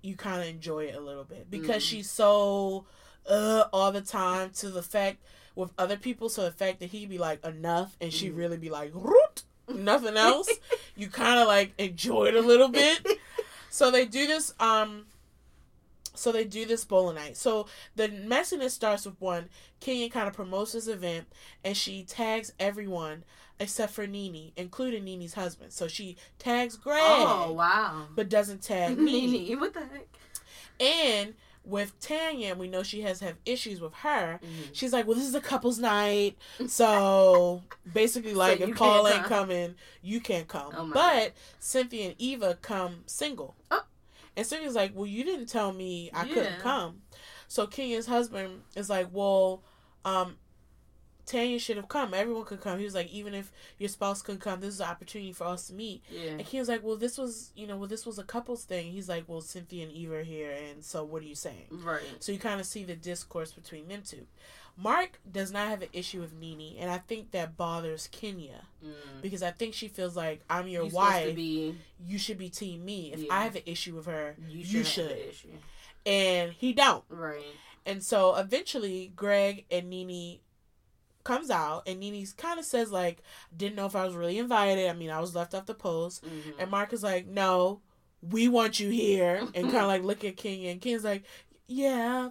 [0.03, 1.87] you kind of enjoy it a little bit because Mm.
[1.88, 2.87] she's so
[3.29, 5.23] uh all the time to the fact
[5.59, 6.29] with other people.
[6.29, 8.37] So the fact that he'd be like enough, and she Mhm.
[8.37, 10.49] really be like root, nothing else.
[10.97, 13.05] you kind of like enjoy it a little bit.
[13.71, 14.55] So they do this.
[14.59, 15.05] Um.
[16.14, 17.37] So they do this bowling night.
[17.37, 17.66] So
[17.97, 19.51] the messiness starts with one.
[19.79, 21.27] Kenya kind of promotes this event,
[21.62, 23.25] and she tags everyone
[23.61, 25.73] except for Nene, including Nene's husband.
[25.75, 28.07] So she tags Greg, Oh wow.
[28.16, 29.44] but doesn't tag Nini.
[29.51, 30.07] Nene, what the heck?
[30.81, 31.35] And
[31.68, 34.40] with Tanya, we know she has have issues with her.
[34.42, 34.70] Mhm.
[34.72, 39.18] She's like, "Well, this is a couple's night, so basically, like, you if Paul ain't
[39.24, 39.48] come.
[39.48, 43.83] coming, you can't come." Oh but Cynthia and Eva come single, Oh.
[44.37, 47.02] and Cynthia's like, "Well, you didn't tell me I couldn't come."
[47.48, 49.62] So Kenya's husband is like, "Well,
[50.04, 50.38] um."
[51.29, 52.14] Tanya should have come.
[52.14, 52.79] Everyone could come.
[52.79, 55.69] He was like, even if your spouse could come, this is an opportunity for us
[55.69, 56.03] to meet.
[56.11, 56.31] Yeah.
[56.33, 58.91] And he was like, well, this was, you know, well, this was a couples thing.
[58.93, 61.67] He's like, well, Cynthia and Eva are here, and so what are you saying?
[61.71, 62.01] Right.
[62.21, 64.27] So you kind of see the discourse between them two.
[64.81, 69.21] Mark does not have an issue with Nene, and I think that bothers Kenya Mm.
[69.21, 71.35] because I think she feels like I'm your You supposed to wife.
[71.35, 71.75] be.
[72.07, 73.12] you should be team me.
[73.12, 73.35] If Yeah.
[73.35, 74.87] I have an issue with her, You you should.
[74.87, 75.11] should.
[75.11, 75.49] Have issue.
[76.07, 77.05] and he don't.
[77.09, 77.43] Right.
[77.85, 80.38] And so eventually, Greg and Nene
[81.29, 83.19] comes out, and Nene's kind of says like,
[83.57, 84.88] "Didn't know if I was really invited.
[84.88, 86.55] I mean, I was left off the post." Mhm.
[86.59, 87.81] And Mark is like, "No,
[88.23, 91.25] we want you here," and kind of like look at Kenya, and Kenya's like,
[91.67, 92.31] "Yeah."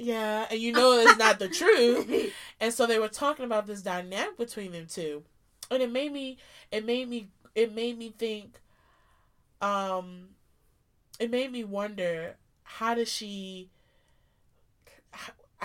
[0.00, 2.32] Yeah, and you know it's not the truth.
[2.60, 5.24] And so they were talking about this dynamic between them two.
[5.72, 6.38] And it made me
[6.70, 8.60] it made me it made me think
[9.60, 10.28] um
[11.18, 13.70] it made me wonder how does she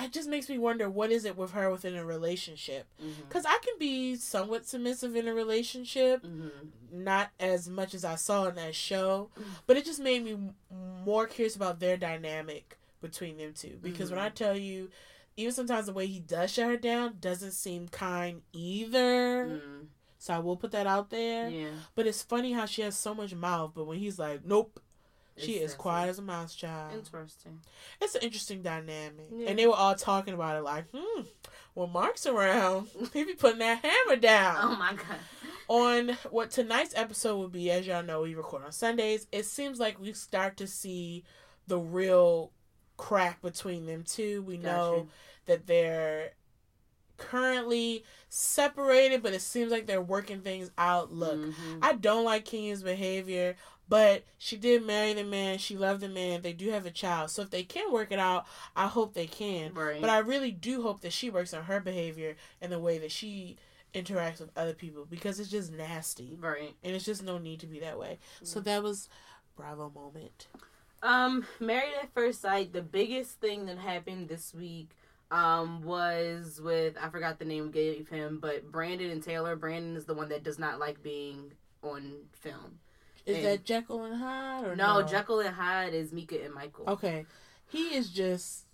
[0.02, 2.86] it just makes me wonder what is it with her within a relationship
[3.28, 6.52] because i can be somewhat submissive in a relationship Mhm.
[6.92, 9.44] not as much as i saw in that show Mm.
[9.68, 10.38] but it just made me
[11.06, 14.90] more curious about their dynamic between them two because when i tell you
[15.38, 19.88] even sometimes the way he does shut her down doesn't seem kind either Mm.
[20.18, 21.70] so i will put that out there Yeah.
[21.96, 24.80] but it's funny how she has so much mouth but when he's like nope
[25.38, 27.60] she is quiet as a mouse child Interesting.
[28.02, 29.50] it's an interesting dynamic Yeah.
[29.50, 31.22] and they were all talking about it like hmm
[31.74, 35.20] when mark's around he be putting that hammer down Oh my god.
[35.68, 39.26] on what tonight's episode will be, as y'all know, we record on Sundays.
[39.32, 41.24] It seems like we start to see
[41.68, 42.52] the real
[42.98, 44.44] crack between them two.
[44.44, 45.08] We know
[45.46, 46.32] that they're
[47.18, 51.12] currently separated, but it seems like they're working things out.
[51.14, 51.80] Look, Mhm.
[51.82, 53.56] I don't like Kenya's behavior,
[53.90, 55.58] but she did marry the man.
[55.58, 56.42] She loved the man.
[56.42, 57.30] They do have a child.
[57.32, 59.74] So if they can work it out, I hope they can.
[59.74, 60.02] Right.
[60.02, 63.12] But I really do hope that she works on her behavior and the way that
[63.12, 63.58] she
[63.94, 66.74] interacts with other people because it's just nasty right.
[66.84, 68.18] and it's just no need to be that way.
[68.42, 68.64] So Mm.
[68.64, 69.08] that was
[69.56, 70.48] Bravo moment.
[71.04, 72.74] Um, Married at First Sight.
[72.74, 74.90] The biggest thing that happened this week
[75.32, 79.56] um was with I forgot the name we gave him, but Brandon and Taylor.
[79.56, 81.52] Brandon is the one that does not like being
[81.84, 82.80] on film.
[83.26, 85.08] Is And- that Jekyll and Hyde or No, no?
[85.08, 86.86] Jekyll and Hyde is Meka and Michael.
[86.90, 87.26] Okay,
[87.68, 88.66] he is just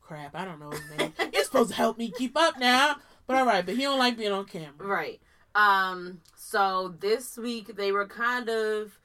[0.00, 0.34] crap.
[0.34, 1.12] I don't know his name.
[1.32, 2.96] He's supposed to help me keep up now.
[3.26, 4.72] But all right, but he don't like being on camera.
[4.78, 5.20] Right.
[5.54, 6.22] Um.
[6.36, 8.98] So this week they were kind of,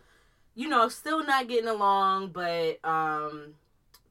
[0.55, 3.55] you know, still not getting along, but um,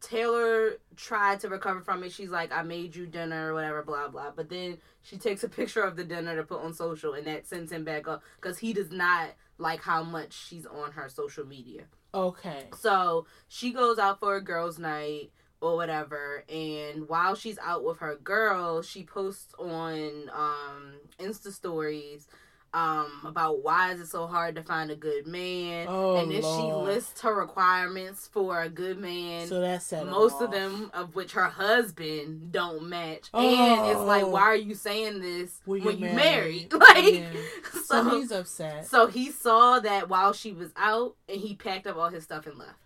[0.02, 2.12] Taylor tried to recover from it.
[2.12, 5.48] She's like, "I made you dinner, or whatever, blah blah." But then she takes a
[5.48, 8.58] picture of the dinner to put on social, and that sends him back up because
[8.58, 11.84] he does not like how much she's on her social media.
[12.14, 12.66] Okay.
[12.78, 17.98] So she goes out for a girls' night or whatever, and while she's out with
[17.98, 22.26] her girl, she posts on um Insta stories
[22.74, 26.40] um about why is it so hard to find a good man Oh, and then
[26.40, 26.56] Lord.
[26.58, 30.50] she lists her requirements for a good man So that's most of off.
[30.52, 34.28] them of which her husband don't match and it's like Oh.
[34.30, 36.16] why are you saying this When you married.
[36.16, 37.30] married like Yeah.
[37.72, 38.86] So so he's upset.
[38.86, 42.46] so he saw that while she was out and he packed up all his stuff
[42.46, 42.78] and left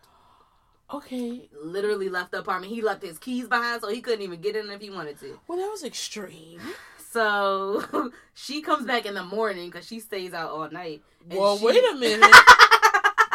[0.93, 1.49] Okay.
[1.63, 2.73] literally left the apartment.
[2.73, 5.41] He left his keys behind, so he couldn't even get in if he wanted to.
[5.49, 6.61] Well, that was extreme.
[7.21, 11.03] So she comes back in the morning because she stays out all night.
[11.31, 12.31] Well, she- wait a minute.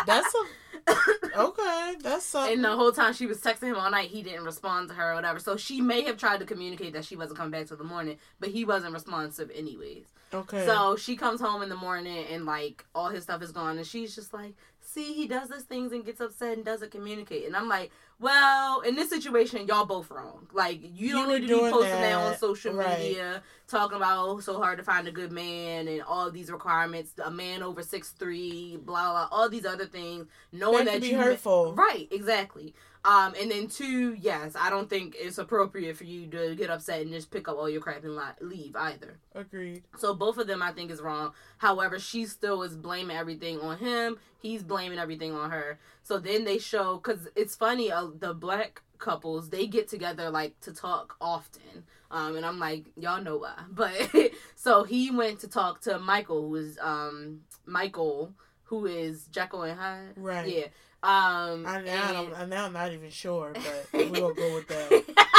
[0.06, 0.92] That's a
[1.36, 1.96] okay.
[2.02, 2.54] That's something.
[2.54, 5.12] And the whole time she was texting him all night, he didn't respond to her
[5.12, 5.40] or whatever.
[5.40, 8.18] So she may have tried to communicate that she wasn't coming back till the morning,
[8.40, 10.06] but he wasn't responsive anyways.
[10.34, 10.66] okay.
[10.66, 13.86] So she comes home in the morning and like all his stuff is gone, and
[13.88, 14.54] she's just like,
[14.94, 18.82] "See, he does these things and gets upset and doesn't communicate." And I'm like, "Well,
[18.82, 20.48] in this situation, y'all both wrong.
[20.52, 23.00] Like, you, You don't were need to be posting that, on that, social right.
[23.00, 27.14] media, talking about oh, so hard to find a good man and all these requirements,
[27.24, 31.18] a man over six three, blah blah, all these other things, knowing that that you
[31.18, 31.74] hurtful.
[31.74, 32.74] Right, exactly.
[33.04, 37.02] Um, and then two, yes, I don't think it's appropriate for you to get upset
[37.02, 39.18] and just pick up all your crap and leave either.
[39.34, 39.84] Agreed.
[39.98, 41.34] So both of them, I think, is wrong.
[41.58, 44.18] However, she still is blaming everything on him.
[44.40, 45.80] He's blaming everything on her.
[46.04, 47.92] So then they show because it's funny.
[47.92, 51.84] Uh, the black couples they get together like to talk often.
[52.12, 53.54] Um, and I'm like, y'all know why.
[53.72, 53.94] But
[54.56, 58.34] so he went to talk to Michael, who is um Michael,
[58.66, 60.14] who is Jekyll and Hyde.
[60.16, 60.48] Right.
[60.48, 60.68] Yeah.
[61.04, 61.66] Um.
[61.66, 63.54] I now, I'm, I now I'm not even sure,
[63.92, 65.28] but we'll go with that.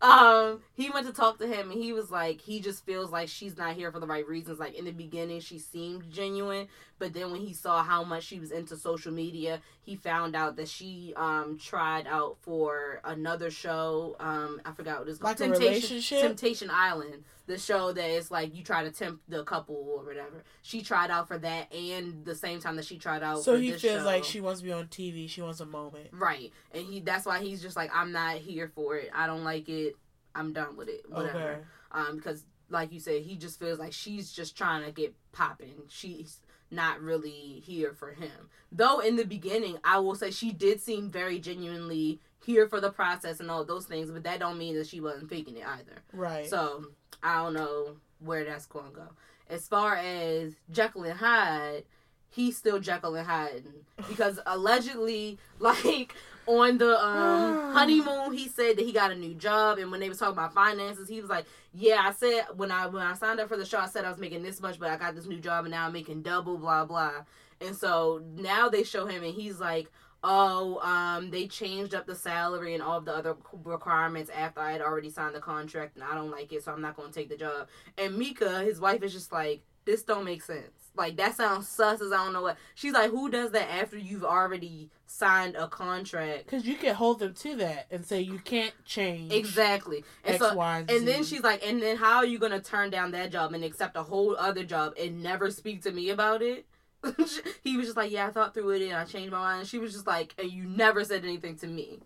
[0.00, 3.28] um he went to talk to him and he was like he just feels like
[3.28, 6.66] she's not here for the right reasons like in the beginning she seemed genuine
[7.04, 10.56] but then when he saw how much she was into social media he found out
[10.56, 15.50] that she um tried out for another show um i forgot what it's called Like
[15.50, 16.22] a relationship?
[16.22, 20.42] temptation island the show that is like you try to tempt the couple or whatever
[20.62, 23.72] she tried out for that and the same time that she tried out So he
[23.72, 24.06] feels show.
[24.06, 25.28] like she wants to be on TV.
[25.28, 26.06] She wants a moment.
[26.12, 26.50] Right.
[26.72, 29.10] And he that's why he's just like, I'm not here for it.
[29.14, 29.94] I don't like it.
[30.34, 31.02] I'm done with it.
[31.06, 31.38] Whatever.
[31.38, 31.60] Okay.
[31.92, 35.82] Um, because like you said, he just feels like she's just trying to get popping.
[35.88, 38.50] She's not really here for him.
[38.72, 42.90] Though in the beginning, I will say she did seem very genuinely here for the
[42.90, 46.02] process and all those things, but that don't mean that she wasn't faking it either.
[46.12, 46.48] Right.
[46.48, 46.86] So
[47.22, 49.08] I don't know where that's going to go.
[49.48, 51.84] As far as Jekyll and Hyde,
[52.30, 53.64] he's still Jekyll and Hyde
[54.08, 56.14] because allegedly, like
[56.46, 60.08] on the um, honeymoon, he said that he got a new job, and when they
[60.08, 63.40] was talking about finances, he was like, "Yeah, I said when I when I signed
[63.40, 65.26] up for the show, I said I was making this much, but I got this
[65.26, 67.24] new job, and now I'm making double, blah blah."
[67.60, 69.90] And so now they show him, and he's like,
[70.22, 74.72] "Oh, um, they changed up the salary and all of the other requirements after I
[74.72, 77.14] had already signed the contract, and I don't like it, so I'm not going to
[77.14, 80.83] take the job." And Meka, his wife, is just like, "This don't make sense.
[80.96, 83.98] Like that sounds sus as I don't know what." She's like, "Who does that after
[83.98, 88.38] you've already signed a contract?" Because you can hold them to that and say you
[88.38, 90.04] can't change Exactly.
[90.24, 92.60] And X, so Y, and and then she's like, and then how are you gonna
[92.60, 96.08] turn down that job and accept a whole other job and never speak to me
[96.10, 96.66] about it?
[97.62, 99.60] he was just like, yeah, I thought through it and I changed my mind.
[99.60, 102.00] And she was just like, and you never said anything to me.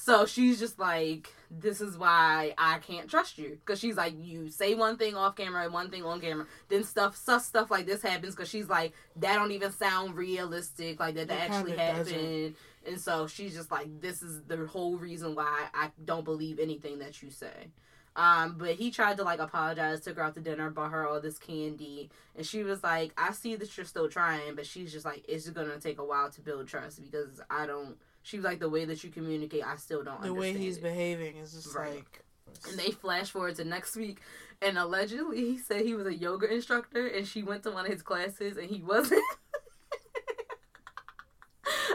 [0.00, 3.58] So she's just like, this is why I can't trust you.
[3.64, 6.46] Because she's like, you say one thing off camera and one thing on camera.
[6.68, 11.00] Then stuff, sus stuff like this happens because she's like, that don't even sound realistic.
[11.00, 12.04] Like that, that It actually happened.
[12.06, 12.56] doesn't.
[12.86, 17.00] And so she's just like, this is the whole reason why I don't believe anything
[17.00, 17.66] that you say.
[18.14, 21.20] Um, but he tried to like apologize, took her out to dinner, bought her all
[21.20, 25.04] this candy, and she was like, "I see that you're still trying," but she's just
[25.04, 27.96] like, "It's just gonna take a while to build trust because I don't."
[28.28, 30.36] She was like, "The way that you communicate, I still don't understand.
[30.36, 31.94] the way he's it." behaving is just Right.
[31.96, 32.24] like.
[32.68, 34.20] And they flash forward to next week,
[34.60, 37.90] and allegedly he said he was a yoga instructor, and she went to one of
[37.92, 39.22] his classes, and he wasn't.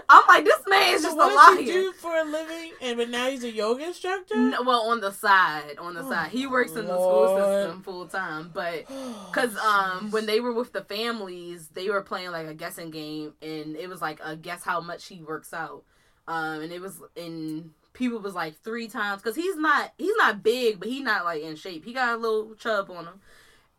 [0.09, 1.55] I'm like, this man is So just a what liar.
[1.57, 2.71] does he do for a living?
[2.81, 4.35] And but now he's a yoga instructor.
[4.35, 7.81] No, well, on the side, on the Oh, side, he works in the school system
[7.81, 8.51] full time.
[8.53, 8.85] But
[9.31, 13.33] because um, when they were with the families, they were playing like a guessing game,
[13.41, 15.83] and it was like a guess how much he works out.
[16.27, 20.43] Um, and it was in people was like three times because he's not he's not
[20.43, 21.85] big, but he's not like in shape.
[21.85, 23.21] He got a little chub on him.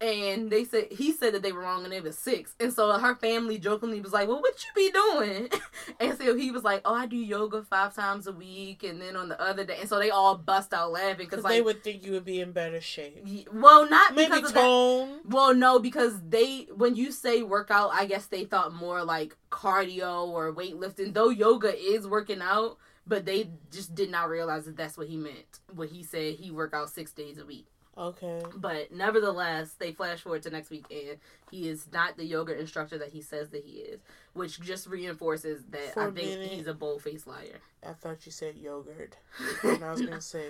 [0.05, 2.55] And they said he said that they were wrong and it was six.
[2.61, 5.49] And so her family jokingly was like, Well, what you be doing?
[6.01, 9.17] and so he was like, Oh, I do yoga five times a week and then
[9.17, 11.83] on the other day and so they all bust out laughing because like, they would
[11.83, 13.27] think you would be in better shape.
[13.51, 15.09] Well, not Maybe because of tone.
[15.09, 15.29] that.
[15.29, 20.27] Well, no, because they when you say workout, I guess they thought more like cardio
[20.29, 21.14] or weightlifting.
[21.14, 25.17] Though yoga is working out, but they just did not realize that that's what he
[25.17, 25.61] meant.
[25.73, 27.67] What he said he work out six days a week.
[27.96, 28.42] Okay.
[28.57, 31.18] But nevertheless, they flash forward to next week, and
[31.50, 34.00] he is not the yoga instructor that he says that he is,
[34.33, 36.50] which just reinforces that For I think minute.
[36.50, 37.61] he's a bold faced liar.
[37.87, 39.16] I thought you said yogurt.
[39.62, 40.46] And I was gonna say,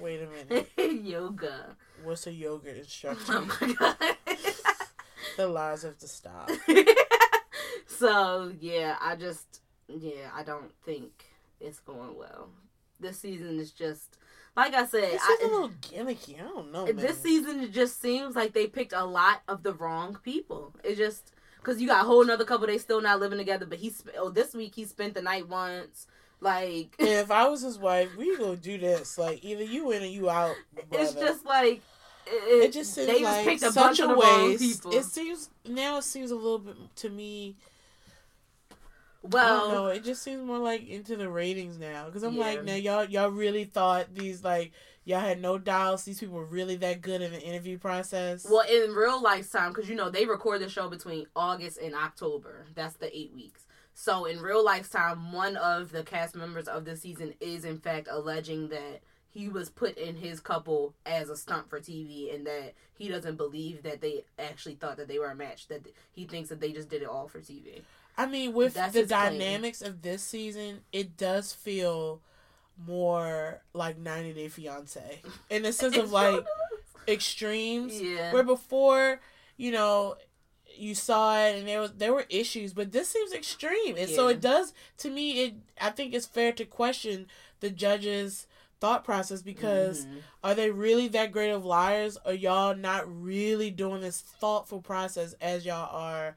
[0.00, 0.70] wait a minute.
[1.04, 1.76] yoga.
[2.04, 3.32] What's a yoga instructor?
[3.36, 3.96] Oh my god.
[5.38, 6.50] the lies have to stop.
[7.86, 11.24] so yeah, I just yeah, I don't think
[11.60, 12.50] it's going well.
[13.00, 14.18] This season is just
[14.56, 15.12] like I said.
[15.12, 16.40] This I, is a little gimmicky.
[16.40, 16.86] I don't know.
[16.86, 17.14] this man.
[17.14, 20.74] season it just seems like they picked a lot of the wrong people.
[20.82, 23.78] It just because you got a whole another couple they still not living together, but
[23.78, 26.06] he sp- oh this week he spent the night once.
[26.40, 29.18] Like if I was his wife, we gonna do this.
[29.18, 30.56] Like either you in or you out.
[30.92, 31.82] it's just like
[32.26, 34.44] it, it just seems they like just picked a such bunch a of the wrong
[34.48, 34.62] waste.
[34.62, 34.92] people.
[34.92, 37.56] It seems now it seems a little bit to me.
[39.30, 42.44] Well, no, It just seems more like into the ratings now because I'm Yeah.
[42.44, 44.72] like now y'all y'all really thought these like
[45.04, 48.46] y'all had no doubts these people were really that good in the interview process.
[48.48, 51.94] Well, in real life time, because you know they record the show between August and
[51.94, 52.66] October.
[52.74, 53.66] That's the eight weeks.
[53.94, 57.78] So in real life time, one of the cast members of this season is in
[57.78, 62.46] fact alleging that he was put in his couple as a stunt for TV, and
[62.46, 65.68] that he doesn't believe that they actually thought that they were a match.
[65.68, 67.82] That he thinks that they just did it all for TV.
[68.18, 69.38] I mean, with That's the his claim.
[69.38, 72.20] dynamics of this season, it does feel
[72.86, 76.44] more like 90 Day Fiance in the sense of like
[77.08, 78.00] extremes.
[78.00, 79.20] yeah, Where before,
[79.56, 80.16] you know,
[80.78, 84.28] you saw it and there was there were issues, but this seems extreme, and so
[84.28, 85.44] it does to me.
[85.44, 87.26] It I think it's fair to question
[87.60, 88.46] the judges'
[88.80, 90.22] thought process because Mhm.
[90.44, 92.18] are they really that great of liars?
[92.26, 96.36] Or y'all not really doing this thoughtful process as y'all are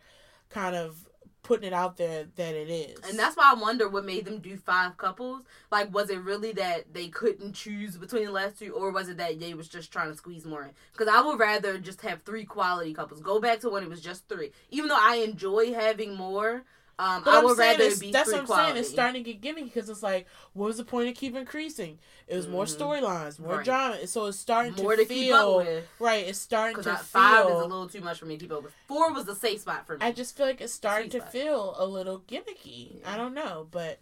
[0.50, 1.09] kind of
[1.44, 3.00] putting it out there that it is?
[3.10, 5.44] And that's why I wonder what made them do five couples.
[5.72, 9.18] Like, was it really that they couldn't choose between the last two, or was it
[9.18, 10.72] that they was just trying to squeeze more in?
[10.92, 13.22] Because I would rather just have three quality couples.
[13.22, 14.52] Go back to when it was just three.
[14.70, 16.64] Even though I enjoy having more,
[17.00, 18.68] um, But I I'm would saying rather be that's what I'm quality.
[18.68, 18.78] saying.
[18.82, 21.98] It's starting to get gimmicky because it's like, what was the point of keep increasing?
[22.28, 22.78] It was more Mhm.
[22.78, 23.66] storylines, more Right.
[23.66, 25.66] drama, and so it's starting more to to feel
[26.00, 26.28] right.
[26.28, 26.96] It's starting to feel.
[26.98, 28.74] five is a little too much for me to keep up with.
[28.88, 30.06] Four was the safe spot for me.
[30.06, 31.32] I just feel like it's starting to spot.
[31.32, 33.00] feel a little gimmicky.
[33.00, 33.14] Yeah.
[33.14, 34.00] I don't know, but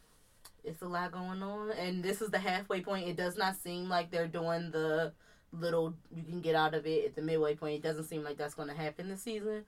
[0.64, 3.88] it's a lot going on and this is the halfway point it does not seem
[3.88, 5.14] like they're doing the
[5.54, 8.36] little you can get out of it at the midway point it doesn't seem like
[8.38, 9.64] that's going to happen this season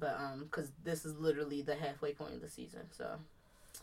[0.00, 3.16] but um because this is literally the halfway point of the season so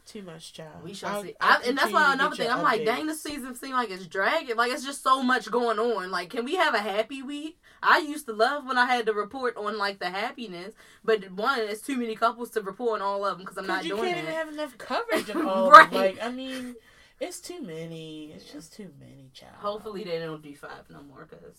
[0.05, 0.83] too much, child.
[0.83, 3.07] we shall I'll- see I'll I, and that's why another thing i'm like dang updates.
[3.07, 6.43] this season seems like it's dragging like it's just so much going on like can
[6.45, 9.77] we have a happy week i used to love when i had to report on
[9.77, 13.45] like the happiness but one it's too many couples to report on all of them
[13.45, 15.91] because i'm 'Cause not you doing can't that even have enough coverage of all Right.
[15.91, 16.75] Like, I mean,
[17.19, 18.31] it's too many.
[18.35, 19.55] It's just too many, child.
[19.59, 21.57] Hopefully they don't do five no more because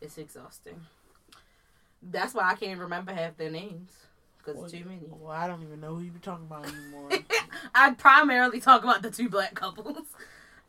[0.00, 0.80] it's exhausting.
[2.02, 3.92] That's why I can't remember half their names
[4.38, 5.00] because Well, too many.
[5.08, 7.10] Well, I don't even know who you be talking about anymore.
[7.74, 10.06] I primarily talk about the two black couples.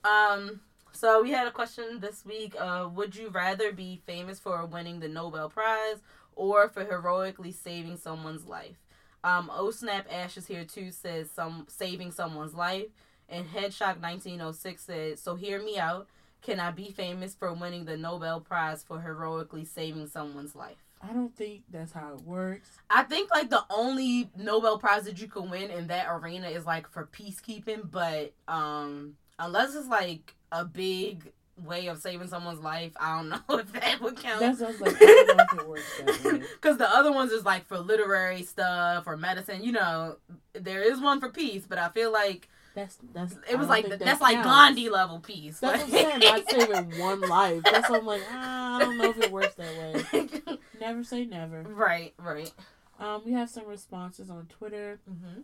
[0.05, 0.59] Um,
[0.91, 2.55] so we had a question this week.
[2.59, 6.01] Uh, would you rather be famous for winning the Nobel Prize
[6.35, 8.75] or for heroically saving someone's life?
[9.23, 12.87] Um, O Snap Ashes here too says some saving someone's life,
[13.29, 16.07] and Headshock 1906 says "So hear me out.
[16.41, 21.13] Can I be famous for winning the Nobel Prize for heroically saving someone's life?" I
[21.13, 22.69] don't think that's how it works.
[22.89, 26.65] I think like the only Nobel Prize that you can win in that arena is
[26.65, 32.93] like for peacekeeping, but um unless it's like a big way of saving someone's life,
[32.99, 34.39] I don't know if that would count.
[34.39, 36.41] That sounds like I don't know if it works that way.
[36.53, 39.63] Because the other ones is like for literary stuff or medicine.
[39.63, 40.15] You know,
[40.53, 43.35] there is one for peace, but I feel like That's that's.
[43.51, 44.41] it was like think that's that like.
[44.43, 45.59] Gandhi level peace.
[45.59, 46.19] That's what I'm saying.
[46.19, 47.61] Not saving one life.
[47.63, 49.75] That's why I'm like, ah, I don't know if it works that
[50.13, 50.57] way.
[50.83, 51.63] Never say never.
[51.63, 52.51] right, right.
[52.99, 54.99] Um, we have some responses on Twitter.
[55.07, 55.41] hmm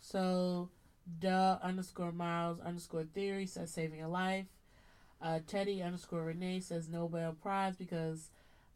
[0.00, 0.68] So,
[1.18, 4.46] duh underscore miles underscore theory says saving a life.
[5.20, 8.28] Uh, Teddy underscore Renee says Nobel Prize because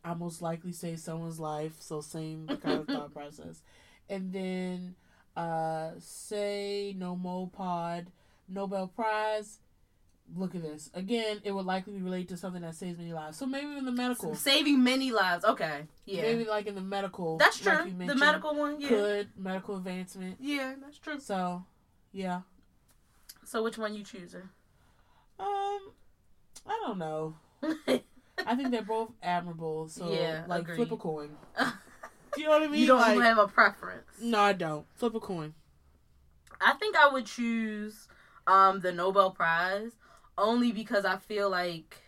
[0.05, 1.75] I most likely save someone's life.
[1.81, 3.63] So same kind of thought process.
[4.09, 4.95] And then
[5.37, 8.07] uh, say no mo pod
[8.49, 9.59] Nobel Prize
[10.35, 11.41] look at this again.
[11.45, 13.39] It would likely be related to something that saves many lives.
[13.39, 15.45] So maybe in the medical, Saving many lives.
[15.45, 15.83] Okay.
[16.05, 16.23] Yeah.
[16.23, 17.37] maybe like in the medical.
[17.39, 17.73] that's true.
[17.73, 18.81] like the medical one.
[18.81, 18.89] Yeah.
[18.89, 20.37] could medical advancement.
[20.41, 21.21] Yeah, that's true.
[21.21, 21.65] So,
[22.13, 22.41] yeah.
[23.45, 24.49] So which one you choosing?
[25.39, 25.93] Um,
[26.67, 27.37] I don't know.
[28.47, 29.89] I think they're both admirable.
[29.89, 30.77] So Yeah, like agreed.
[30.77, 31.31] flip a coin.
[32.35, 32.81] Do you know what I mean?
[32.81, 34.05] you don't like, have a preference.
[34.21, 34.87] no, I don't.
[34.97, 35.55] Flip a coin.
[36.61, 38.09] I think I would choose
[38.47, 39.93] um the Nobel Prize
[40.39, 42.03] only because I feel like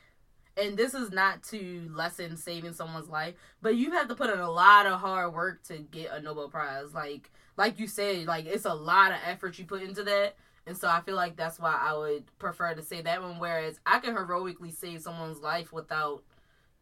[0.59, 4.41] and this is not to lessen saving someone's life, but you have to put in
[4.41, 6.93] a lot of hard work to get a Nobel Prize.
[6.93, 10.37] Like like you said, like it's a lot of effort you put into that.
[10.66, 13.39] And so I feel like that's why I would prefer to say that one.
[13.39, 16.22] Whereas I can heroically save someone's life without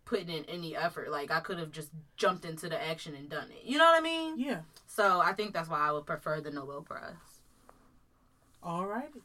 [0.05, 1.11] putting in any effort.
[1.11, 3.64] Like I could have just jumped into the action and done it.
[3.64, 4.38] You know what I mean?
[4.38, 4.61] Yeah.
[4.86, 7.14] So I think that's why I would prefer the Nobel Prize.
[8.64, 9.22] Alrighty.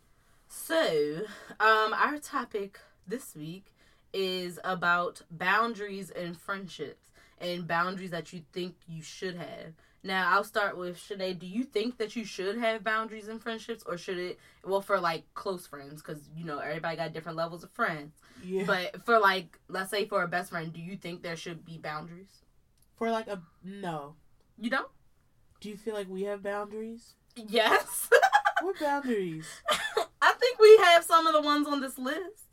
[0.54, 1.22] So,
[1.62, 2.78] um, our topic
[3.08, 3.74] this week
[4.12, 9.74] is about boundaries in friendships and boundaries that you think you should have.
[10.04, 11.40] Now, I'll start with Shanae.
[11.40, 14.40] Do you think that you should have boundaries in friendships, or should it?
[14.66, 18.18] Well, for like close friends, because you know everybody got different levels of friends.
[18.44, 18.66] Yeah.
[18.66, 21.78] But for like, let's say for a best friend, do you think there should be
[21.78, 22.42] boundaries?
[22.98, 24.16] For like a no.
[24.60, 24.92] You don't?
[25.62, 27.14] Do you feel like we have boundaries?
[27.38, 28.10] Yes.
[28.62, 29.48] What boundaries?
[30.22, 32.46] I think we have some of the ones on this list.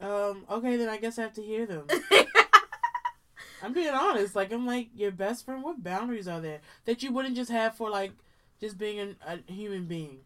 [0.00, 1.86] Um, okay, then I guess I have to hear them.
[3.62, 4.34] I'm being honest.
[4.34, 7.76] Like, I'm like, your best friend, what boundaries are there that you wouldn't just have
[7.76, 8.12] for, like,
[8.60, 10.18] just being an, a human being?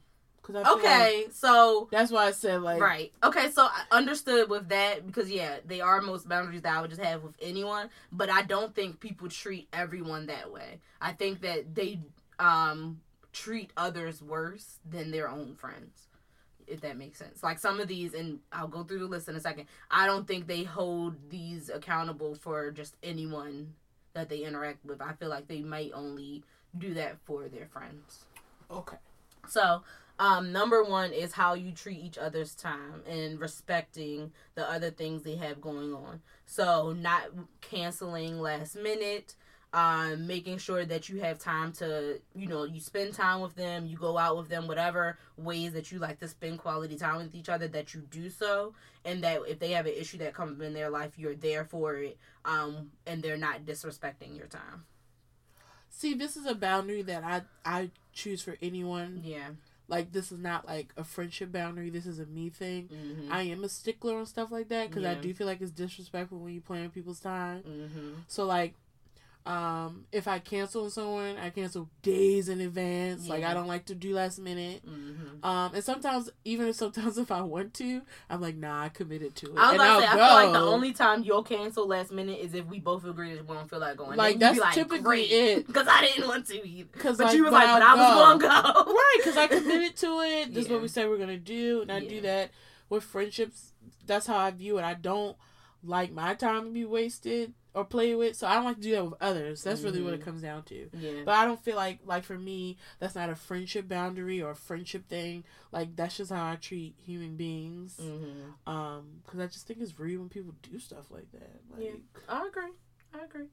[0.47, 3.12] Cause I feel like okay, so that's why I said, like, right.
[3.24, 6.91] Okay, so I understood with that because yeah, they are most boundaries that I would
[6.91, 10.78] just have with anyone, but I don't think people treat everyone that way.
[11.01, 11.99] I think that they
[12.39, 13.01] um
[13.32, 16.06] treat others worse than their own friends.
[16.67, 17.43] If that makes sense.
[17.43, 19.67] Like some of these and I'll go through the list in a second.
[19.91, 23.75] I don't think they hold these accountable for just anyone
[24.14, 25.01] that they interact with.
[25.01, 26.43] I feel like they might only
[26.77, 28.25] do that for their friends.
[28.71, 28.97] okay.
[29.49, 29.83] So,
[30.19, 35.23] um, number one is how you treat each other's time and respecting the other things
[35.23, 36.21] they have going on.
[36.47, 39.37] So, not canceling last minute,
[39.77, 43.87] um, making sure that you have time to, you know, you spend time with them,
[43.87, 47.35] you go out with them, whatever ways that you like to spend quality time with
[47.35, 48.72] each other, that you do so,
[49.05, 51.95] and that if they have an issue that comes in their life, you're there for
[51.97, 52.16] it,
[52.47, 54.87] um, and they're not disrespecting your time.
[55.91, 59.20] See, this is a boundary that I I choose for anyone.
[59.22, 59.49] Yeah.
[59.89, 61.91] Like, this is not like a friendship boundary.
[61.91, 62.89] This is a me thing.
[62.89, 63.33] Mm-hmm.
[63.33, 66.39] I am a stickler on stuff like that because I do feel like it's disrespectful
[66.39, 67.62] when you play on people's time.
[67.62, 68.11] mm-hmm.
[68.27, 68.74] So like,
[69.47, 73.28] um, if I cancel someone, I cancel days in advance.
[73.28, 74.84] Like I don't like to do last minute.
[74.84, 75.47] Mm-hmm.
[75.47, 79.36] Um, and sometimes even if sometimes if I want to, I'm like, nah, I committed
[79.36, 79.57] to it.
[79.57, 80.22] I was and about to say, go.
[80.22, 83.34] I feel like the only time you'll cancel last minute is if we both agree
[83.34, 84.16] that we don't feel like going.
[84.16, 85.66] Like, that's be typically it.
[85.76, 86.88] Because I didn't want to either.
[86.99, 88.47] Cause But like, you was like, but I was go.
[88.47, 88.92] gonna go.
[88.92, 90.55] right because I committed to it.
[90.55, 92.51] This is what we said we're gonna do, and I do that
[92.88, 93.72] with friendships.
[94.07, 94.82] That's how I view it.
[94.82, 95.36] I don't
[95.84, 98.91] like my time to be wasted or played with, so I don't like to do
[98.93, 99.62] that with others.
[99.62, 100.24] That's really what it Mhm.
[100.24, 100.89] comes down to.
[100.95, 101.22] Yeah.
[101.24, 104.57] But I don't feel like like for me that's not a friendship boundary or a
[104.57, 105.45] friendship thing.
[105.70, 107.99] Like that's just how I treat human beings.
[108.01, 111.61] hmm Um, because I just think it's rude when people do stuff like that.
[111.70, 111.93] Like, Yeah.
[112.29, 112.72] I agree.
[113.14, 113.47] I agree.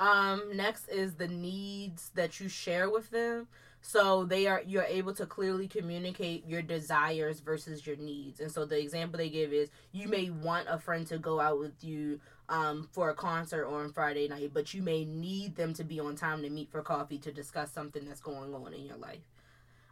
[0.00, 3.46] Um, next is the needs that you share with them.
[3.84, 8.40] So they are you're able to clearly communicate your desires versus your needs.
[8.40, 11.58] And so the example they give is you may want a friend to go out
[11.58, 12.20] with you
[12.52, 15.98] um for a concert or on Friday night, but you may need them to be
[15.98, 19.26] on time to meet for coffee to discuss something that's going on in your life.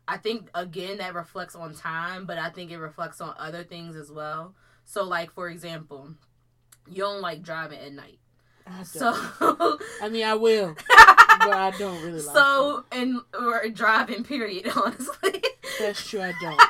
[0.06, 3.96] I think again that reflects on time, but I think it reflects on other things
[3.96, 4.54] as well.
[4.84, 6.11] So like for example,
[6.88, 8.18] you don't like driving at night.
[8.66, 8.82] I.
[8.82, 9.14] So
[10.02, 12.36] I mean, I will, but I don't really like.
[12.36, 15.42] so and or driving period honestly
[15.80, 16.20] that's true.
[16.20, 16.61] I don't.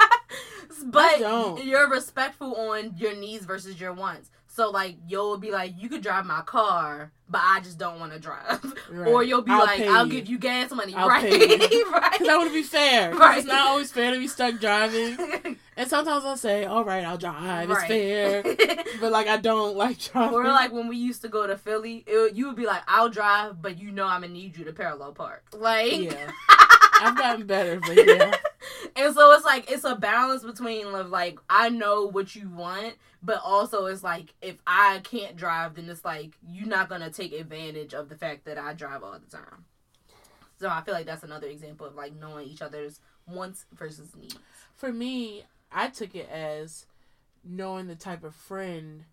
[0.93, 1.65] but don't.
[1.65, 6.03] you're respectful on your needs versus your wants so like you'll be like you could
[6.03, 9.09] drive my car but i just don't want to drive Right.
[9.09, 10.13] or you'll be I'll like i'll you.
[10.13, 13.15] give you gas money I'll right right Because I want to be fair.
[13.15, 13.39] Right.
[13.39, 15.57] It's not always fair to be stuck driving.
[15.77, 17.71] And sometimes I'll say, all right, I'll drive.
[17.71, 18.43] It's fair.
[19.01, 20.35] But, like, I don't like driving.
[20.35, 23.09] or like when we used to go to philly it, you would be like i'll
[23.09, 26.31] drive but you know i'm gonna need you to parallel park like Yeah.
[27.03, 28.35] I've gotten better, but yeah.
[28.95, 33.41] and so it's like it's a balance between like I know what you want, but
[33.45, 37.95] also it's like if I can't drive, then it's like you're not gonna take advantage
[37.95, 39.65] of the fact that I drive all the time.
[40.59, 44.37] So I feel like that's another example of like knowing each other's wants versus needs.
[44.75, 46.87] For me, I took it as
[47.45, 49.05] knowing the type of friend,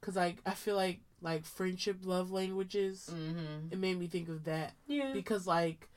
[0.00, 3.10] because like I feel like like friendship love languages.
[3.12, 3.72] Mm-hmm.
[3.72, 5.12] It made me think of that Yeah.
[5.12, 5.88] because like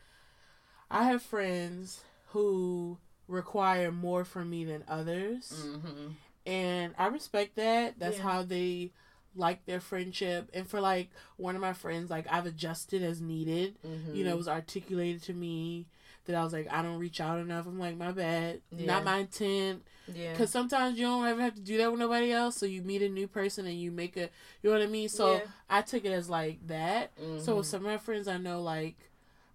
[0.90, 2.98] I have friends who
[3.28, 6.08] require more from me than others, Mm-hmm.
[6.48, 8.00] And I respect that.
[8.00, 8.24] That's Yeah.
[8.24, 8.92] how they
[9.36, 10.50] like their friendship.
[10.54, 13.78] And for like one of my friends, like I've adjusted as needed.
[13.86, 14.16] Mm-hmm.
[14.16, 15.86] You know, it was articulated to me
[16.26, 17.68] that I was like, I don't reach out enough.
[17.68, 18.86] I'm like, my bad, Yeah.
[18.88, 19.84] not my intent.
[20.14, 20.32] yeah.
[20.32, 22.56] Because sometimes you don't ever have to do that with nobody else.
[22.58, 24.30] So you meet a new person and you make a,
[24.62, 25.10] you know what I mean.
[25.10, 25.46] So Yeah.
[25.70, 27.12] I took it as like that.
[27.18, 27.58] So Mhm.
[27.58, 29.12] with some of my friends, I know like,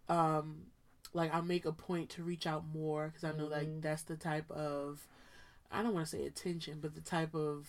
[0.09, 0.67] um,
[1.15, 3.51] like I'll make a point to reach out more because I know Mhm.
[3.51, 5.07] like that's the type of,
[5.73, 7.69] I don't want to say attention, but the type of.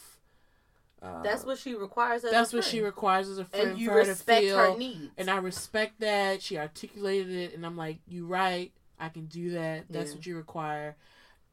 [1.02, 2.24] Uh, that's what she requires.
[2.24, 4.78] As that's what she requires as a friend and you her to respect feel, her
[4.78, 5.12] needs.
[5.18, 9.52] and I respect that she articulated it, and I'm like, you right, I can do
[9.52, 9.86] that.
[9.90, 10.16] That's Yeah.
[10.16, 10.96] what you require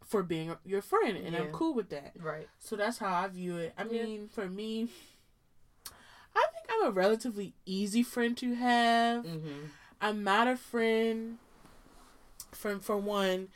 [0.05, 2.13] for being your friend, and I'm cool with that.
[2.19, 2.49] right.
[2.59, 3.73] So that's how I view it.
[3.77, 4.05] I Yeah.
[4.05, 4.89] mean, for me,
[6.35, 9.25] I think I'm a relatively easy friend to have.
[9.25, 9.67] Mm-hmm.
[10.01, 11.39] I'm not a friend.
[12.53, 13.49] From for one,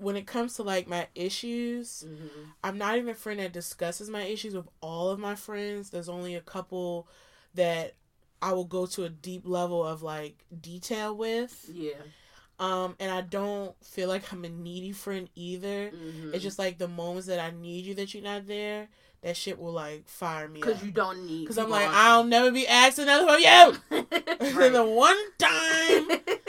[0.00, 2.26] when it comes to like my issues, Mm-hmm.
[2.64, 5.90] I'm not even a friend that discusses my issues with all of my friends.
[5.90, 7.06] There's only a couple
[7.54, 7.94] that
[8.42, 11.68] I will go to a deep level of like detail with.
[11.72, 11.92] Yeah.
[12.58, 15.90] Um, and I don't feel like I'm a needy friend either.
[15.90, 16.34] Mm-hmm.
[16.34, 18.88] It's just like the moments that I need you that you're not there,
[19.22, 20.84] that shit will like fire me because up.
[20.84, 21.40] you don't need.
[21.44, 24.06] Because I'm like, I'll never be asked another from you.
[24.54, 24.72] Right.
[24.72, 26.08] the one time,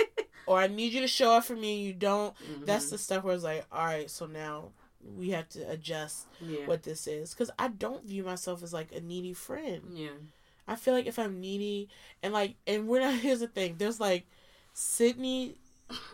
[0.52, 2.36] or I need you to show up for me and you don't.
[2.66, 2.90] That's Mhm.
[2.92, 4.72] the stuff where it's like, all right, so now
[5.18, 6.66] we have to adjust yeah.
[6.68, 7.34] what this is.
[7.34, 9.82] Because I don't view myself as like a needy friend.
[9.94, 10.10] Yeah.
[10.68, 11.90] I feel like if I'm needy
[12.22, 14.26] and like, and we're not, here's the thing there's like,
[14.74, 15.56] Sydney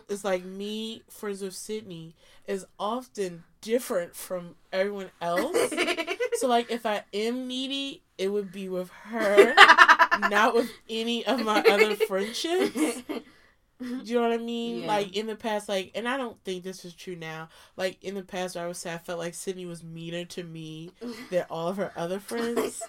[0.08, 2.14] is like me, friends with Sydney,
[2.46, 5.56] is often different from everyone else.
[6.34, 9.54] so, like, if I am needy, it would be with her,
[10.30, 13.02] not with any of my other friendships.
[13.80, 14.80] Do you know what I mean?
[14.80, 14.86] Yeah.
[14.88, 17.48] Like in the past, like, and I don't think this is true now.
[17.76, 20.90] Like in the past, I would say I felt like Sydney was meaner to me
[21.30, 22.82] than all of her other friends.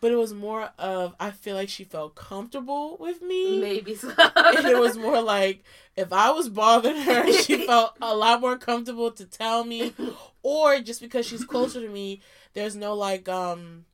[0.00, 3.60] but it was more of I feel like she felt comfortable with me.
[3.60, 4.12] Maybe so.
[4.18, 5.62] And it was more like
[5.94, 9.94] if I was bothering her, she felt a lot more comfortable to tell me.
[10.42, 12.20] Or just because she's closer to me,
[12.52, 13.84] there's no like um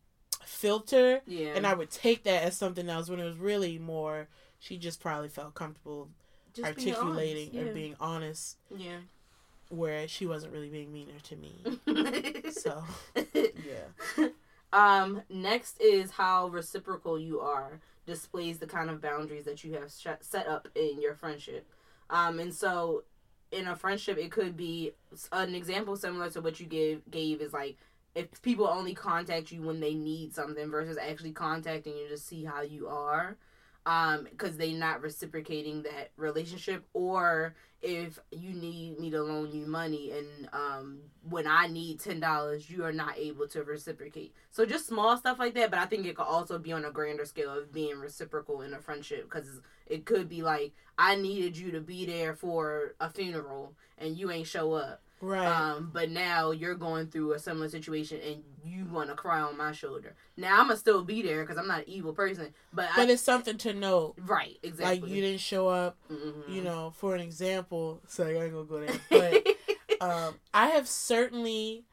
[0.44, 1.20] filter.
[1.26, 1.52] Yeah.
[1.56, 4.28] And I would take that as something else when it was really more
[4.62, 6.08] she just probably felt comfortable
[6.54, 8.98] Just being articulating honest, or being honest Yeah.
[9.68, 11.80] where she wasn't really being meaner to me.
[12.52, 12.84] So
[13.34, 14.28] yeah.
[14.74, 19.92] Um, next is how reciprocal you are displays the kind of boundaries that you have
[19.92, 21.66] sh- set up in your friendship.
[22.08, 23.04] Um, and so
[23.50, 24.92] in a friendship, it could be
[25.30, 27.76] an example similar to what you gave gave is like
[28.14, 32.44] if people only contact you when they need something versus actually contacting you to see
[32.44, 33.36] how you are
[33.86, 39.66] um because they not reciprocating that relationship or if you need me to loan you
[39.66, 44.32] money and um when i need ten dollars you are not able to reciprocate.
[44.52, 46.92] So just small stuff like that but i think it could also be on a
[46.92, 51.56] grander scale of being reciprocal in a friendship because it could be like i needed
[51.56, 55.46] you to be there for a funeral and you ain't show up Right.
[55.46, 59.56] um, but now you're going through a similar situation and you want to cry on
[59.56, 60.16] my shoulder.
[60.36, 63.12] Now I'm gonna still be there because I'm not an evil person, but, but I,
[63.12, 64.14] it's something to note.
[64.18, 65.00] right, exactly.
[65.00, 66.48] Like you didn't show up, Mhm.
[66.48, 68.02] you know, for an example.
[68.08, 69.00] So I ain't gonna go there.
[70.00, 71.84] But um I have certainly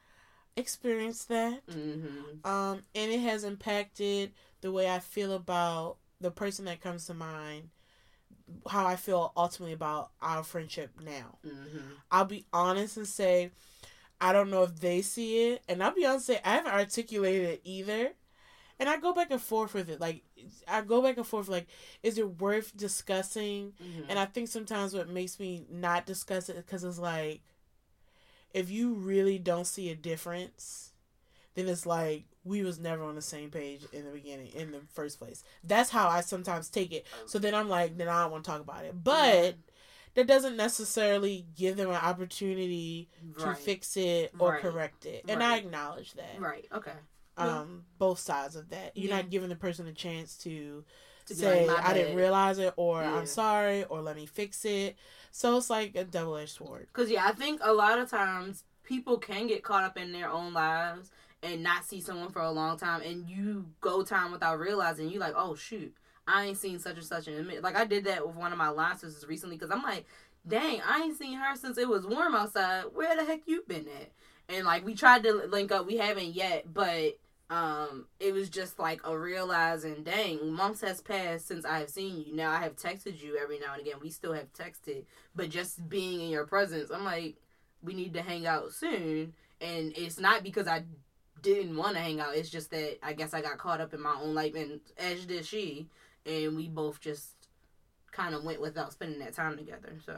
[0.56, 1.64] experienced that.
[1.66, 2.44] Mhm.
[2.44, 7.14] Um and it has impacted the way I feel about the person that comes to
[7.14, 7.70] mind,
[8.68, 11.38] how I feel ultimately about our friendship now.
[11.44, 11.96] Mhm.
[12.10, 13.50] I'll be honest and say,
[14.20, 16.72] I don't know if they see it, and I'll be honest and say I haven't
[16.72, 18.12] articulated it either.
[18.78, 20.00] And I go back and forth with it.
[20.00, 20.24] Like
[20.66, 21.48] I go back and forth.
[21.48, 21.66] Like,
[22.02, 23.72] is it worth discussing?
[23.72, 24.06] Mhm.
[24.08, 27.42] And I think sometimes what makes me not discuss it because it's like,
[28.52, 30.89] if you really don't see a difference,
[31.54, 34.80] then it's like we was never on the same page in the beginning, in the
[34.92, 35.44] first place.
[35.64, 37.06] That's how I sometimes take it.
[37.26, 38.94] So then I'm like, then I don't want to talk about it.
[39.04, 39.56] But
[40.14, 44.62] that doesn't necessarily give them an opportunity to fix it or Right.
[44.62, 45.24] correct it.
[45.28, 46.38] And I acknowledge that.
[46.38, 46.92] right, okay.
[47.38, 47.60] Yeah.
[47.60, 48.96] Um, both sides of that.
[48.96, 49.16] You're Yeah.
[49.16, 50.84] not giving the person a chance to,
[51.26, 53.14] To say like, I didn't realize it or Yeah.
[53.18, 54.96] I'm sorry or let me fix it.
[55.30, 56.88] So it's like a double edged sword.
[56.92, 60.28] Cause yeah, I think a lot of times people can get caught up in their
[60.28, 61.10] own lives
[61.42, 65.08] and not see someone for a long time, and you go time without realizing.
[65.08, 65.94] You like, oh shoot,
[66.26, 67.50] I ain't seen such and such in.
[67.62, 70.06] Like I did that with one of my line sisters recently, cause I'm like,
[70.46, 72.84] dang, I ain't seen her since it was warm outside.
[72.92, 74.10] Where the heck you been at?
[74.50, 75.86] and like we tried to link up.
[75.86, 77.18] We haven't yet, but
[77.48, 82.24] um, it was just like a realizing, dang, months has passed since I have seen
[82.26, 82.34] you.
[82.34, 83.96] Now I have texted you every now and again.
[84.00, 87.36] We still have texted, but just being in your presence, I'm like,
[87.82, 89.32] we need to hang out soon.
[89.60, 90.84] And it's not because I
[91.42, 92.36] didn't want to hang out.
[92.36, 95.24] It's just that I guess I got caught up in my own life, and as
[95.26, 95.86] did she,
[96.26, 97.34] and we both just
[98.12, 99.94] kind of went without spending that time together.
[100.04, 100.16] So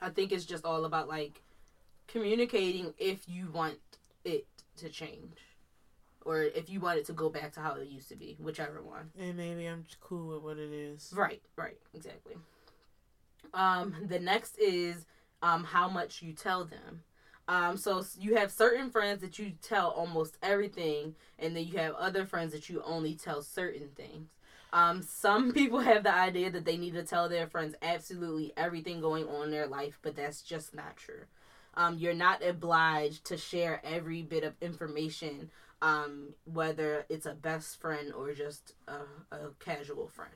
[0.00, 1.42] I think it's just all about like
[2.08, 3.78] communicating if you want
[4.24, 4.46] it
[4.76, 5.38] to change
[6.24, 8.80] or if you want it to go back to how it used to be, whichever
[8.80, 9.10] one.
[9.18, 11.12] And maybe I'm cool with what it is.
[11.14, 12.36] Right, right, exactly.
[13.54, 15.06] Um, the next is
[15.42, 17.02] um how much you tell them.
[17.48, 21.94] Um, so you have certain friends that you tell almost everything, and then you have
[21.94, 24.28] other friends that you only tell certain things.
[24.72, 29.00] Um, some people have the idea that they need to tell their friends absolutely everything
[29.00, 31.24] going on in their life, but that's just not true.
[31.74, 35.50] Um, you're not obliged to share every bit of information
[35.82, 40.32] um, whether it's a best friend or just a, a casual friend.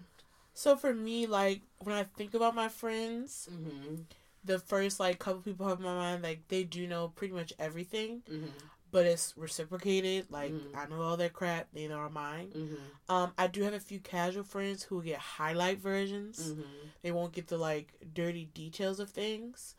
[0.52, 4.02] So for me, like when I think about my friends, Mm-hmm.
[4.46, 7.52] The first like couple people have in my mind, like they do know pretty much
[7.58, 8.46] everything, Mm-hmm.
[8.92, 10.26] but it's reciprocated.
[10.30, 10.74] Like Mhm.
[10.76, 12.52] I know all their crap, they know all mine.
[12.56, 13.12] Mm-hmm.
[13.14, 16.52] Um, I do have a few casual friends who get highlight versions.
[16.52, 16.62] Mm-hmm.
[17.02, 19.74] They won't get the like dirty details of things.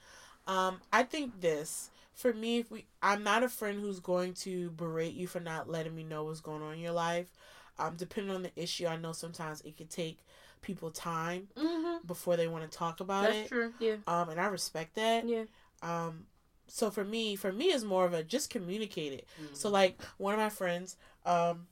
[0.45, 4.72] Um, I think this for me, if we, I'm not a friend who's going to
[4.72, 7.28] berate you for not letting me know what's going on in your life.
[7.80, 10.18] Um, depending on the issue, I know sometimes it can take
[10.62, 12.05] people time Mm-hmm.
[12.08, 13.47] before they want to talk about That's it.
[13.49, 13.74] true.
[13.80, 13.95] Yeah.
[14.08, 15.28] Um, and I respect that.
[15.28, 15.43] Yeah.
[15.82, 16.26] Um,
[16.68, 19.28] so for me, for me, is more of a just communicate it.
[19.41, 19.53] Mm-hmm.
[19.55, 21.68] So like one of my friends, um,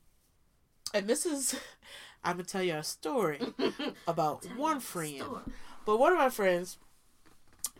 [0.93, 1.55] and this is,
[2.23, 3.39] I'm gonna tell you a story
[4.07, 5.17] about Tell one friend.
[5.17, 5.41] story.
[5.85, 6.77] But one of my friends,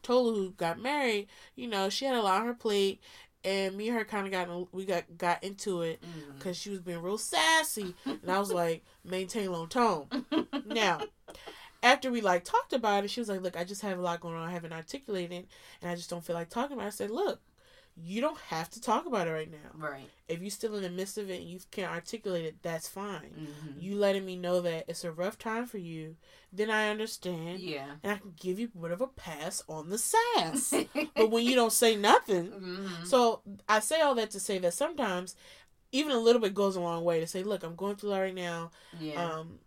[0.03, 3.01] Tolu, who got married, you know, she had a lot on her plate,
[3.46, 6.38] and me and her kind of got in- we got got into it mm.
[6.38, 10.08] because she was being real sassy, and I was like, maintain low tone.
[10.66, 11.02] Now,
[11.84, 14.20] after we like talked about it, she was like, "Look, I just have a lot
[14.20, 14.48] going on.
[14.48, 15.46] I haven't articulated,
[15.82, 16.88] and I just don't feel like talking about." it.
[16.88, 17.39] I said, "Look,
[17.98, 19.70] you don't have to talk about it right now.
[19.74, 20.10] Right.
[20.28, 23.32] If you're still in the midst of it and you can't articulate it, that's fine.
[23.39, 23.80] Mm-hmm.
[23.80, 26.18] You letting me know that it's a rough time for you,
[26.52, 27.86] then I understand, Yeah.
[28.04, 30.74] and I can give you a bit of a pass on the sass.
[31.16, 33.06] but when you don't say nothing, mm-hmm.
[33.06, 35.36] so I say all that to say that sometimes."
[35.91, 38.20] Even a little bit goes a long way to say, "Look, I'm going through that
[38.20, 39.24] right now yeah.
[39.24, 39.60] um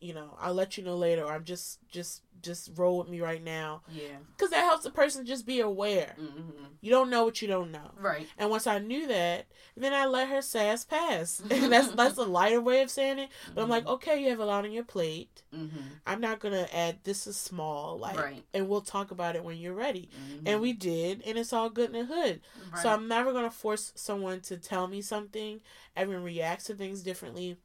[0.00, 3.20] you know i'll let you know later or i'm just just just roll with me
[3.20, 4.16] right now yeah.
[4.36, 6.64] because that helps the person just be aware Mm-hmm.
[6.80, 8.26] you don't know what you don't know Right.
[8.38, 9.46] and once i knew that
[9.76, 13.28] then i let her sass pass and that's that's a lighter way of saying it
[13.54, 15.78] but i'm like okay you have a lot on your plate Mm-hmm.
[16.06, 18.44] i'm not gonna add this is small like Right.
[18.54, 20.46] and we'll talk about it when you're ready Mm-hmm.
[20.46, 22.40] and we did and it's all good in the hood
[22.72, 22.82] Right.
[22.82, 25.60] so i'm never gonna force someone to tell me something
[25.96, 27.56] everyone reacts to things differently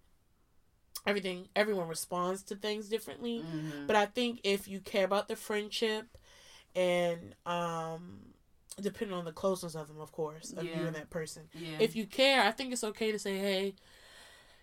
[1.06, 3.88] everything everyone responds to things differently Mhm.
[3.88, 6.18] but I think if you care about the friendship
[6.76, 8.34] and um
[8.82, 11.44] depending on the closeness of them, of course, of you and that person.
[11.54, 11.78] yeah.
[11.80, 13.76] If you care, I think it's okay to say, Hey,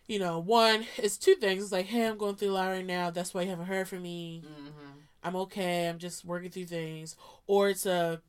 [0.07, 1.63] you know, one, it's two things.
[1.63, 3.09] It's like, hey, I'm going through a lot right now.
[3.11, 4.43] That's why you haven't heard from me.
[4.45, 4.99] mm-hmm.
[5.23, 5.89] I'm okay.
[5.89, 7.17] I'm just working through things.
[7.47, 8.21] Or it's a,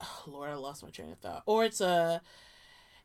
[0.00, 1.42] oh, Lord, I lost my train of thought.
[1.46, 2.22] Or it's a,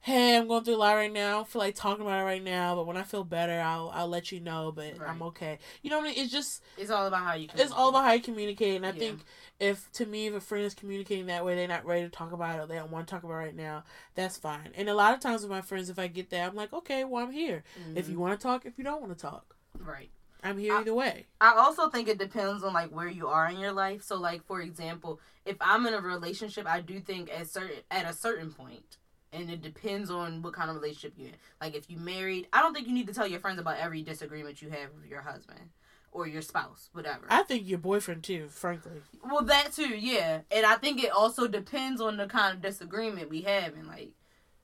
[0.05, 1.27] hey, I'm going through a lot right now.
[1.29, 3.89] I don't feel like talking about it right now, but when I feel better, I'll
[3.91, 4.71] I'll let you know.
[4.71, 5.57] But I'm okay.
[5.81, 6.19] You know what I mean?
[6.23, 7.47] It's just It's all about how you.
[7.55, 8.75] it's all about how you communicate.
[8.75, 8.99] And I Yeah.
[8.99, 9.25] think
[9.59, 12.31] if to me, if a friend is communicating that way, they're not ready to talk
[12.33, 13.83] about it, or they don't want to talk about it right now,
[14.13, 14.71] that's fine.
[14.75, 17.03] And a lot of times with my friends, if I get that, I'm like, okay,
[17.03, 17.63] well, I'm here.
[17.95, 19.89] If you want to talk, if you don't want to talk, Mm-hmm.
[19.89, 20.09] right.
[20.43, 21.25] I'm here I- either way.
[21.41, 24.03] I also think it depends on like where you are in your life.
[24.03, 28.05] So like for example, if I'm in a relationship, I do think at certain at
[28.05, 28.97] a certain point,
[29.35, 31.35] and it depends on what kind of relationship you're in.
[31.59, 34.01] Like if you married, I don't think you need to tell your friends about every
[34.01, 35.69] disagreement you have with your husband
[36.11, 37.25] or your spouse, whatever.
[37.29, 39.01] I think your boyfriend too, frankly.
[39.29, 40.41] well, that too, yeah.
[40.49, 44.11] And I think it also depends on the kind of disagreement we have, and like,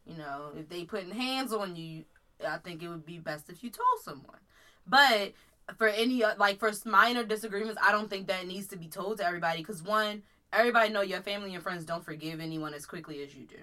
[0.06, 2.06] you know, if they putting hands on you,
[2.48, 4.40] I think it would be best if you told someone.
[4.88, 5.34] But
[5.78, 9.18] for any uh, like for minor disagreements, I don't think that needs to be told
[9.18, 13.22] to everybody because one, everybody know your family and friends don't forgive anyone as quickly
[13.24, 13.58] as you do.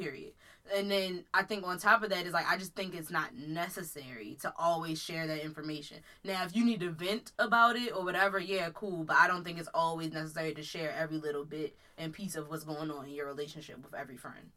[0.00, 0.32] Period.
[0.74, 3.34] And then I think on top of that is like I just think it's not
[3.34, 5.98] necessary to always share that information.
[6.24, 9.04] Now, if you need to vent about it or whatever, yeah, cool.
[9.04, 12.48] But I don't think it's always necessary to share every little bit and piece of
[12.48, 14.50] what's going on in your relationship with every friend.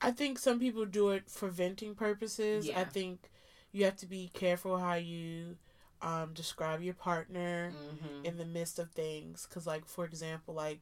[0.00, 2.66] I think some people do it for venting purposes.
[2.68, 2.80] Yeah.
[2.80, 3.30] I think
[3.72, 5.56] you have to be careful how you
[6.02, 8.24] um, describe your partner Mm-hmm.
[8.24, 9.46] in the midst of things.
[9.48, 10.80] Because, like, for example, like,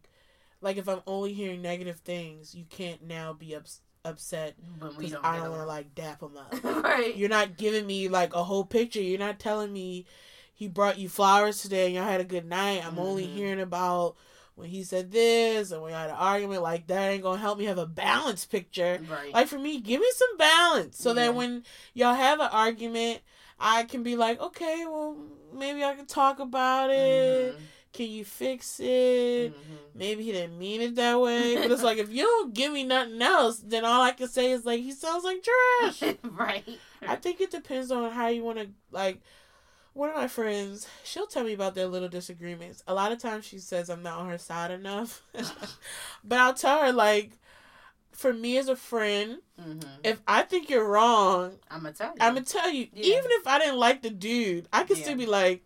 [0.60, 5.24] like if I'm only hearing negative things, you can't now be ups- upset because don't.
[5.24, 6.54] I don't want to like dap him up.
[6.84, 7.16] right.
[7.16, 9.00] You're not giving me like a whole picture.
[9.00, 10.06] You're not telling me
[10.54, 12.86] he brought you flowers today and y'all had a good night.
[12.86, 13.34] I'm only Mhm.
[13.34, 14.16] hearing about
[14.54, 16.62] when he said this and we had an argument.
[16.62, 19.00] Like that ain't gonna help me have a balanced picture.
[19.06, 19.34] Right.
[19.34, 21.14] Like for me, give me some balance so Yeah.
[21.26, 23.20] that when y'all have an argument,
[23.58, 25.16] I can be like, okay, well
[25.52, 27.54] maybe I can talk about it.
[27.54, 27.58] Mhm.
[27.96, 29.52] Can you fix it?
[29.52, 29.78] Mhm.
[29.94, 31.56] Maybe he didn't mean it that way.
[31.56, 34.50] But it's like if you don't give me nothing else, then all I can say
[34.52, 36.02] is like he sounds like trash.
[36.22, 36.78] right.
[37.08, 39.20] I think it depends on how you want to like.
[39.94, 42.82] One of my friends, she'll tell me about their little disagreements.
[42.86, 45.22] A lot of times she says I'm not on her side enough,
[46.22, 47.38] but I'll tell her like,
[48.12, 52.16] for me as a friend, hmm if I think you're wrong, I'm gonna tell you.
[52.20, 52.88] I'm gonna tell you.
[52.92, 53.06] Yeah.
[53.06, 55.04] Even if I didn't like the dude, I could Yeah.
[55.04, 55.62] still be like,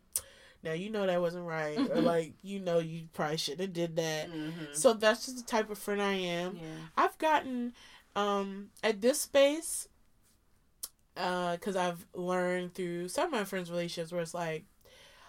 [0.62, 2.04] "Now you know that wasn't right," or Mhm.
[2.04, 4.74] like, "You know you probably shouldn't have did that." Mhm.
[4.76, 6.56] So that's just the type of friend I am.
[6.56, 6.76] yeah.
[6.96, 7.74] I've gotten
[8.16, 9.86] um at this space
[11.16, 14.64] uh cuz I've learned through some of my friends relationships where it's like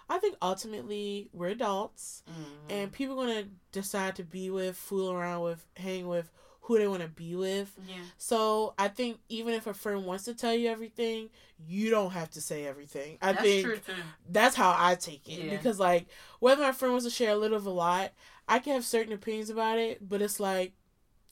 [0.09, 2.71] I think ultimately we're adults Mhm.
[2.71, 6.29] and people are going to decide to be with, fool around with, hang with
[6.61, 7.71] who they want to be with.
[7.87, 7.95] yeah.
[8.17, 11.29] So, I think even if a friend wants to tell you everything,
[11.67, 13.17] you don't have to say everything.
[13.21, 13.93] I That's think true too.
[14.29, 15.57] that's how I take it Yeah.
[15.57, 16.07] because like
[16.39, 18.11] whether my friend wants to share a little of a lot,
[18.47, 20.73] I can have certain opinions about it, but it's like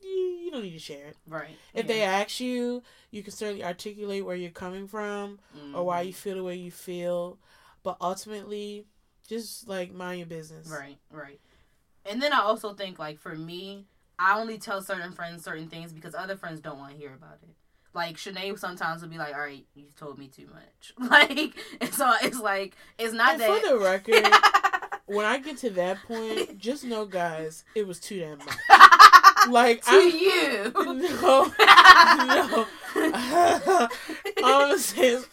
[0.01, 1.17] you, don't need to share it.
[1.27, 1.57] Right.
[1.73, 5.39] If they ask you, you can certainly articulate where you're coming from
[5.75, 6.15] or why you mm.
[6.15, 7.37] feel the way you feel,
[7.83, 8.85] but ultimately,
[9.27, 10.67] just like mind your business.
[10.67, 11.39] Right, right.
[12.05, 13.85] And then I also think like for me,
[14.19, 17.37] I only tell certain friends certain things because other friends don't want to hear about
[17.41, 17.49] it.
[17.93, 21.93] Like Shanae sometimes will be like, "All right, you told me too much." Like, and
[21.93, 23.61] so it's like it's not And that.
[23.61, 24.27] for the record,
[25.07, 28.57] when I get to that point, just know, guys, it was too damn much.
[29.49, 30.71] Like to I'm you.
[30.75, 32.67] no, no.
[34.43, 35.23] All I'm saying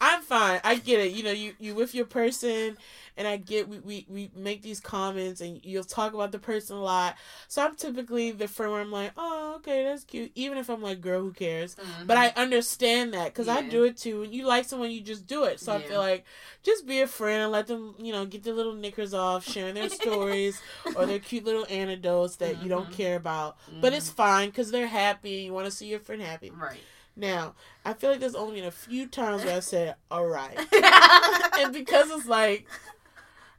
[0.00, 0.60] I'm fine.
[0.64, 1.12] I get it.
[1.12, 2.76] You know, you you with your person,
[3.16, 6.76] and I get we, we we make these comments, and you'll talk about the person
[6.76, 7.16] a lot.
[7.48, 10.32] So I'm typically the friend where I'm like, oh, okay, that's cute.
[10.34, 11.76] Even if I'm like, girl, who cares?
[12.06, 14.20] But I understand that because I do it too.
[14.20, 15.60] When you like someone, you just do it.
[15.60, 15.86] So I Yeah.
[15.88, 16.24] feel like
[16.62, 19.74] just be a friend and let them, you know, get their little knickers off, sharing
[19.74, 20.62] their stories
[20.94, 22.92] or their cute little anecdotes that you don't Mhm.
[22.92, 23.56] care about.
[23.80, 25.30] But it's fine because they're happy.
[25.30, 26.50] You want to see your friend happy.
[26.50, 26.84] right.
[27.16, 27.54] Now,
[27.84, 30.60] I feel like there's only been a few times where I said, all right.
[31.56, 32.66] and because it's like,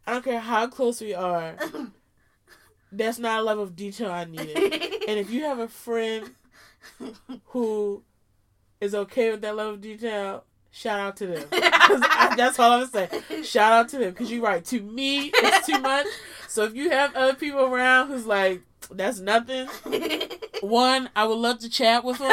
[0.08, 1.56] I don't care how close we are,
[2.92, 4.58] that's not a level of detail I needed.
[5.08, 6.32] And if you have a friend
[7.48, 8.04] who
[8.80, 11.44] is okay with that level of detail, shout out to them.
[11.52, 13.44] I- that's all I'm gonna say.
[13.44, 14.64] Shout out to them because you're right.
[14.66, 16.06] To me, it's too much.
[16.48, 19.68] So if you have other people around who's like, that's nothing.
[20.62, 22.32] One, I would love to chat with them.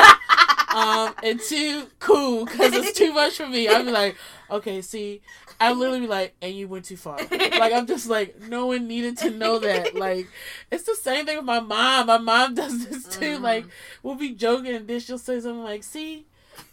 [0.74, 3.68] Um, and two, cool, because it's too much for me.
[3.68, 4.16] I'm like,
[4.50, 5.22] okay, see,
[5.60, 7.18] I'm literally be like, and you went too far.
[7.30, 9.94] Like I'm just like, no one needed to know that.
[9.94, 10.28] Like,
[10.70, 12.06] it's the same thing with my mom.
[12.06, 13.38] My mom does this too.
[13.38, 13.42] Mhm.
[13.42, 13.66] Like,
[14.02, 16.26] we'll be joking, and then she'll say something like, see,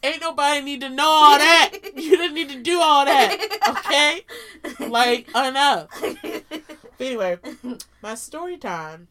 [0.04, 1.72] ain't nobody need to know all that.
[1.96, 3.38] You didn't need to do all that.
[3.70, 5.88] Okay, like enough.
[6.98, 7.38] But anyway,
[8.02, 9.08] my story time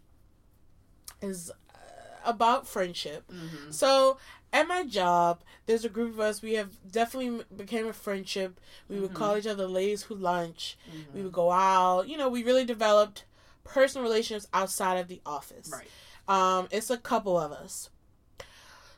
[1.20, 1.78] is uh,
[2.24, 3.24] about friendship.
[3.30, 3.72] Mhm.
[3.74, 4.18] So
[4.54, 6.40] at my job, there's a group of us.
[6.40, 8.60] We have definitely became a friendship.
[8.88, 9.14] We would Mhm.
[9.14, 10.78] call each other ladies who lunch.
[10.88, 11.12] Mhm.
[11.14, 12.08] We would go out.
[12.08, 13.24] You know, we really developed
[13.64, 15.70] personal relationships outside of the office.
[15.70, 15.88] Right.
[16.28, 17.90] Um, it's a couple of us.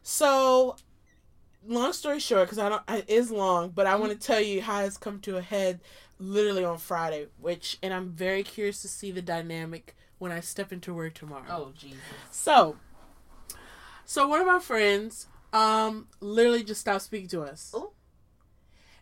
[0.03, 0.77] So,
[1.67, 4.63] long story short, because I don't, it is long, but I want to tell you
[4.63, 5.81] how it's come to a head,
[6.19, 7.29] literally on Friday.
[7.39, 11.47] Which, and I'm very curious to see the dynamic when I step into work tomorrow.
[11.49, 12.01] Oh Jesus.
[12.31, 12.77] So,
[14.05, 15.27] so one of my friends,
[15.57, 17.73] um, literally just stopped speaking to us.
[17.77, 17.91] Ooh.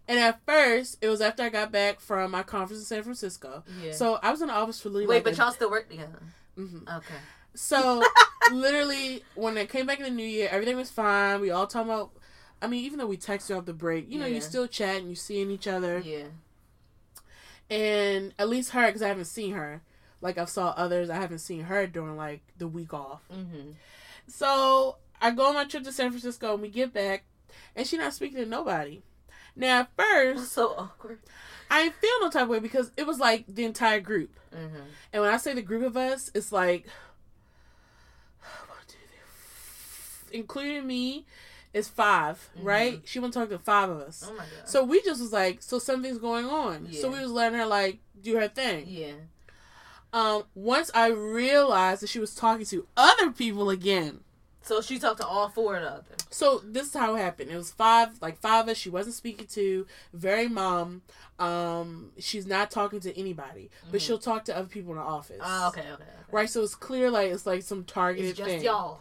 [0.06, 3.64] And at first, it was after I got back from my conference in San Francisco.
[3.82, 3.92] Yeah.
[3.92, 5.06] So I was in the office for literally.
[5.06, 6.22] wait, like but y'all still work together?
[6.58, 6.82] Mhm.
[6.98, 7.14] Okay.
[7.54, 8.02] So
[8.52, 11.40] literally, when I came back in the new year, everything was fine.
[11.40, 12.10] We all talking about.
[12.62, 14.40] I mean, even though we texted off the break, you know, you Yeah.
[14.40, 16.26] still chatting, you seeing each other, Yeah.
[17.70, 19.82] and at least her, because I haven't seen her.
[20.20, 23.22] Like I've saw others, I haven't seen her during like the week off.
[23.32, 23.72] Mm-hmm.
[24.28, 27.24] So I go on my trip to San Francisco and we get back
[27.74, 29.02] and she not speaking to nobody.
[29.56, 31.18] Now at first So awkward.
[31.70, 34.38] I ain't feel no type of way because it was like the entire group.
[34.54, 34.76] Mm-hmm.
[35.12, 36.86] And when I say the group of us, it's like
[38.40, 38.98] one, two,
[40.28, 41.24] three, including me,
[41.72, 42.64] is 5 Mhm.
[42.64, 43.00] right?
[43.04, 44.24] She want to talk to five of us.
[44.28, 44.48] Oh my god.
[44.68, 46.92] So we just was like, so something's going on.
[46.92, 48.84] So we was letting her like do her thing.
[48.86, 49.12] yeah.
[50.12, 54.20] Um, once I realized that she was talking to other people again,
[54.64, 56.16] So she talked to all four of the others.
[56.30, 57.50] So this is how it happened.
[57.50, 58.76] It was five, like five of us.
[58.78, 59.86] She wasn't speaking to.
[60.12, 61.02] Very mom.
[61.38, 64.04] Um, she's not talking to anybody, but Mhm.
[64.04, 65.40] she'll talk to other people in the office.
[65.42, 65.92] Oh, okay, okay.
[65.92, 66.04] okay.
[66.32, 66.48] Right.
[66.50, 68.64] So it's clear, like it's like some targeted It's just thing.
[68.64, 69.00] y'all.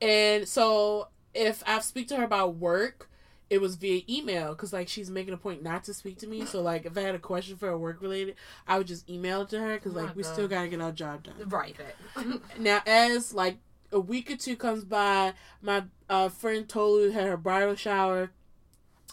[0.00, 3.10] And so if I speak to her about work,
[3.50, 6.46] it was via email because like she's making a point not to speak to me.
[6.46, 8.36] So like if I had a question for her work related,
[8.66, 10.32] I would just email it to her because Oh like we God.
[10.32, 11.34] still gotta get our job done.
[11.48, 11.76] Right.
[12.58, 13.58] Now as like
[13.94, 15.32] a week or two comes by,
[15.62, 18.30] my uh, friend Tolu had her bridal shower.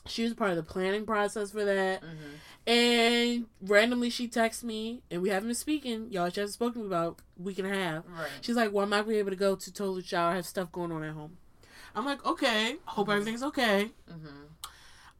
[0.08, 2.02] She was part of the planning process for that.
[2.02, 6.12] hmm And randomly she texts me and we haven't been speaking.
[6.12, 8.04] Y'all she hasn't spoken to me about a week and a half.
[8.08, 8.28] Right.
[8.42, 10.32] She's like, Well, I'm not gonna be able to go to Tolu's shower.
[10.32, 11.38] I have stuff going on at home.
[11.96, 13.92] I'm like, Okay, hope everything's okay.
[14.10, 14.46] hmm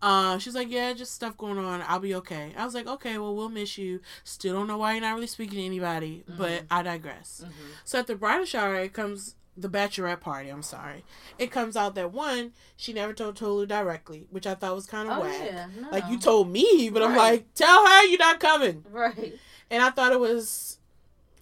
[0.01, 1.84] Uh, she's like, Yeah, just stuff going on.
[1.88, 2.53] I'll be okay.
[2.57, 4.01] I was like, Okay, well, we'll miss you.
[4.24, 6.66] Still don't know why you're not really speaking to anybody, but Mhm.
[6.72, 7.43] I digress.
[7.45, 10.49] hmm So at the bridal shower, it comes the bachelorette party.
[10.49, 11.04] I'm sorry.
[11.38, 15.10] It comes out that one, she never told Tolu directly, which I thought was kind
[15.10, 15.41] of Oh whack.
[15.45, 15.68] yeah.
[15.80, 15.89] No.
[15.89, 18.86] Like you told me, but I'm like, tell her you're not coming.
[18.89, 19.34] Right.
[19.70, 20.78] And I thought it was,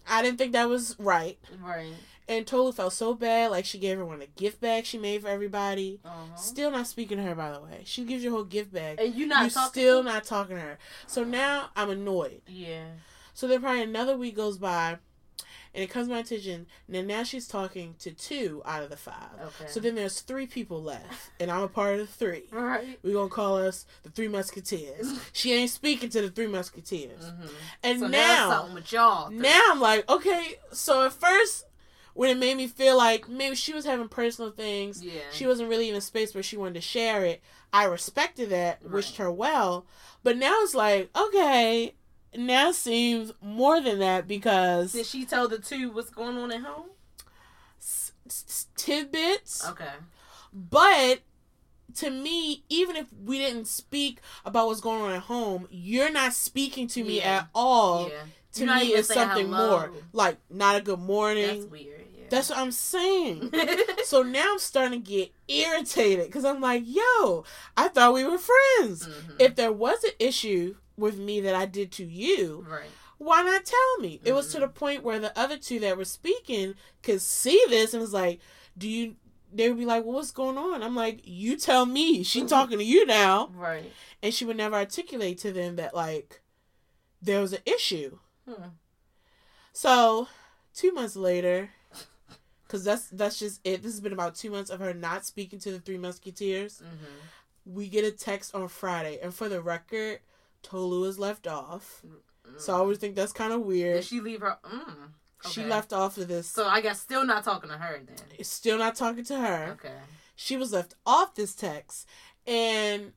[0.07, 1.37] I didn't think that was right.
[1.63, 1.93] Right.
[2.27, 3.49] And Tolu felt so bad.
[3.51, 5.99] Like she gave her everyone a gift bag she made for everybody.
[6.05, 6.35] Uh-huh.
[6.35, 7.81] Still not speaking to her, by the way.
[7.85, 8.99] She gives you a whole gift bag.
[8.99, 9.69] And you not you talking.
[9.71, 10.77] still to- not talking to her.
[11.07, 12.41] So now I'm annoyed.
[12.47, 12.85] Yeah.
[13.33, 14.97] So then probably another week goes by,
[15.73, 16.65] and it comes to my attention.
[16.91, 19.29] And now she's talking to two out of the five.
[19.41, 19.69] Okay.
[19.69, 22.43] So then there's three people left, and I'm a part of the three.
[22.51, 22.99] Right.
[23.03, 25.19] We're gonna call us the Three Musketeers.
[25.33, 27.23] she ain't speaking to the Three Musketeers.
[27.25, 27.47] hmm
[27.83, 29.29] And So now, now, something with y'all.
[29.31, 30.55] now I'm like, okay.
[30.71, 31.65] So at first,
[32.13, 35.21] when it made me feel like maybe she was having personal things, Yeah.
[35.31, 37.41] she wasn't really in a space where she wanted to share it.
[37.71, 39.85] I respected that, wished her well.
[40.23, 41.93] But now it's like, okay,
[42.35, 46.61] now seems more than that because Did she tell the two what's going on at
[46.61, 46.89] home?
[47.79, 49.67] s- s- tidbits.
[49.67, 49.85] Okay.
[50.53, 51.19] But
[51.95, 56.33] to me, even if we didn't speak about what's going on at home, you're not
[56.33, 57.37] speaking to me Yeah.
[57.39, 58.09] at all.
[58.09, 58.23] yeah.
[58.53, 59.69] To You're me, it's something hello.
[59.69, 59.91] more.
[60.11, 61.45] Like, not a good morning.
[61.61, 62.05] That's weird.
[62.15, 62.23] Yeah.
[62.31, 63.51] That's what I'm saying.
[64.05, 67.43] so now I'm starting to get irritated because I'm like, yo,
[67.77, 69.07] I thought we were friends.
[69.07, 69.35] Mhm.
[69.39, 72.89] If there was an issue with me that I did to you, right.
[73.17, 74.19] why not tell me?
[74.23, 74.61] It was to Mhm.
[74.61, 78.39] the point where the other two that were speaking could see this and was like,
[78.77, 79.15] do you.
[79.51, 80.83] They would be like, well, what's going on?
[80.83, 82.21] I'm like, you tell me.
[82.23, 83.49] She talking to you now.
[83.55, 83.91] Right.
[84.21, 86.41] And she would never articulate to them that, like,
[87.19, 88.19] there was an issue.
[88.47, 88.69] Hmm.
[89.73, 90.27] So,
[90.75, 91.71] two months later,
[92.63, 93.81] because that's that's just it.
[93.81, 96.81] This has been about two months of her not speaking to the Three Musketeers.
[96.85, 97.73] Mm-hmm.
[97.73, 100.19] We get a text on Friday, and for the record,
[100.63, 102.03] Tolu is left off.
[102.57, 103.97] So I always think that's kind of weird.
[103.97, 104.57] Did she leave her?
[104.63, 105.13] Mm.
[105.49, 106.47] She left off of this.
[106.49, 108.43] So I guess still not talking to her then.
[108.43, 109.77] Still not talking to her.
[109.79, 109.95] Okay.
[110.35, 112.07] She was left off this text,
[112.47, 113.13] and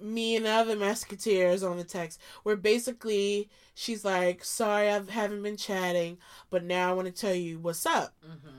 [0.00, 5.42] me and the other musketeers on the text where basically she's like, "Sorry, I haven't
[5.42, 6.18] been chatting,
[6.50, 8.58] but now I want to tell you what's up." Mm-hmm.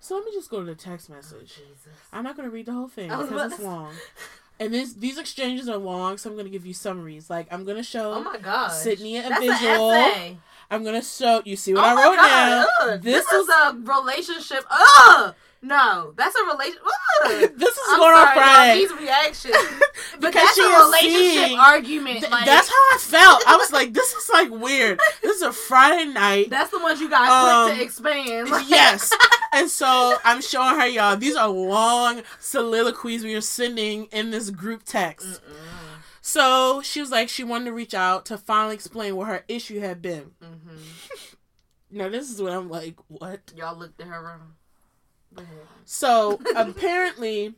[0.00, 1.56] So let me just go to the text message.
[1.56, 1.92] Jesus.
[2.12, 3.92] I'm not gonna read the whole thing because it's long.
[4.60, 7.30] And this these exchanges are long, so I'm gonna give you summaries.
[7.30, 8.68] Like I'm gonna show Oh my god.
[8.68, 9.90] Sydney a That's visual.
[9.90, 10.38] An.
[10.70, 12.28] I'm gonna show you see what oh I wrote god.
[12.28, 12.66] down.
[12.82, 13.02] Ugh.
[13.02, 14.64] This This, is- is a relationship.
[14.70, 15.34] Ugh.
[15.62, 16.78] No, that's a relation.
[17.24, 17.52] Ugh.
[17.56, 18.80] this is I'm going on sorry, Friday.
[18.80, 19.56] y'all, These reactions.
[20.20, 22.20] Because that's she a relationship seeing- argument.
[22.20, 23.42] Th- like, that's how I felt.
[23.46, 24.98] I was like, this is like weird.
[25.22, 26.50] This is a Friday night.
[26.50, 27.28] that's the ones you got
[27.70, 28.48] Um, to expand.
[28.50, 29.10] Like, yes.
[29.52, 34.50] And so I'm showing her, y'all, these are long soliloquies we are sending in this
[34.50, 35.26] group text.
[35.42, 36.00] Mm-mm.
[36.22, 39.80] So she was like, she wanted to reach out to finally explain what her issue
[39.80, 40.32] had been.
[40.42, 41.34] Mhm.
[41.90, 43.52] Now, this is what I'm like, what?
[43.56, 44.54] Y'all looked at her wrong.
[45.84, 47.54] So apparently,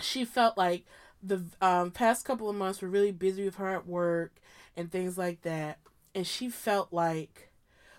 [0.00, 0.84] she felt like
[1.22, 4.36] the um, past couple of months were really busy with her at work
[4.76, 5.78] and things like that.
[6.14, 7.50] And she felt like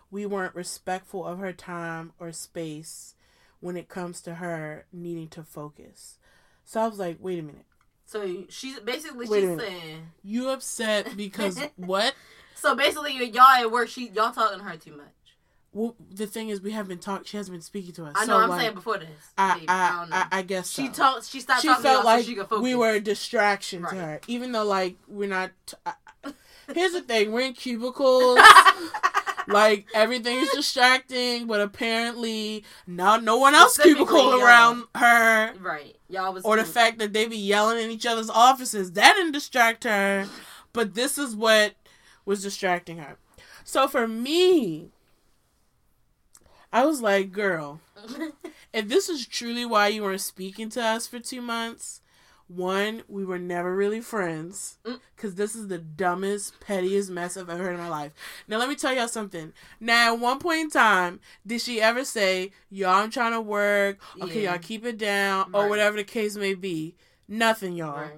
[0.09, 3.15] we weren't respectful of her time or space
[3.59, 6.17] when it comes to her needing to focus.
[6.63, 7.65] So I was like, wait a minute.
[8.05, 10.07] So she's basically Wait she's saying.
[10.23, 12.13] You upset because what?
[12.55, 15.16] So basically, y'all at work, she y'all talking to her too much.
[15.73, 17.25] Well, the thing is, we haven't been talking.
[17.25, 18.13] She hasn't been speaking to us.
[18.15, 18.37] I know.
[18.37, 19.09] So, I'm like, saying before this.
[19.37, 20.15] I, I, don't know.
[20.15, 20.93] I, I, guess she so.
[20.93, 21.25] talked.
[21.29, 22.63] She stopped she talking felt like so she could focus.
[22.63, 23.91] we were a distraction Right.
[23.91, 25.51] to her, even though like we're not.
[25.65, 25.93] T- I,
[26.73, 28.39] here's the thing: we're in cubicles.
[29.47, 35.53] like everything is distracting, but apparently now no one else cubicle around her.
[35.61, 35.95] right.
[36.09, 39.31] Y'all was Or the fact that they be yelling in each other's offices that didn't
[39.33, 40.27] distract her,
[40.73, 41.75] but this is what
[42.25, 43.17] was distracting her.
[43.63, 44.91] So for me,
[46.71, 47.79] I was like, girl,
[48.73, 52.01] if this is truly why you weren't speaking to us for two months,
[52.47, 54.99] one, we were never really friends Mm.
[55.15, 58.13] because this is the dumbest, pettiest mess I've ever heard in my life.
[58.47, 59.51] Now, let me tell y'all something.
[59.81, 63.97] Now, at one point in time, did she ever say, Y'all, I'm trying to work.
[64.21, 64.51] Okay, Yeah.
[64.51, 66.95] y'all keep it down, or whatever the case may be?
[67.27, 67.99] Nothing, y'all.
[68.01, 68.11] Right.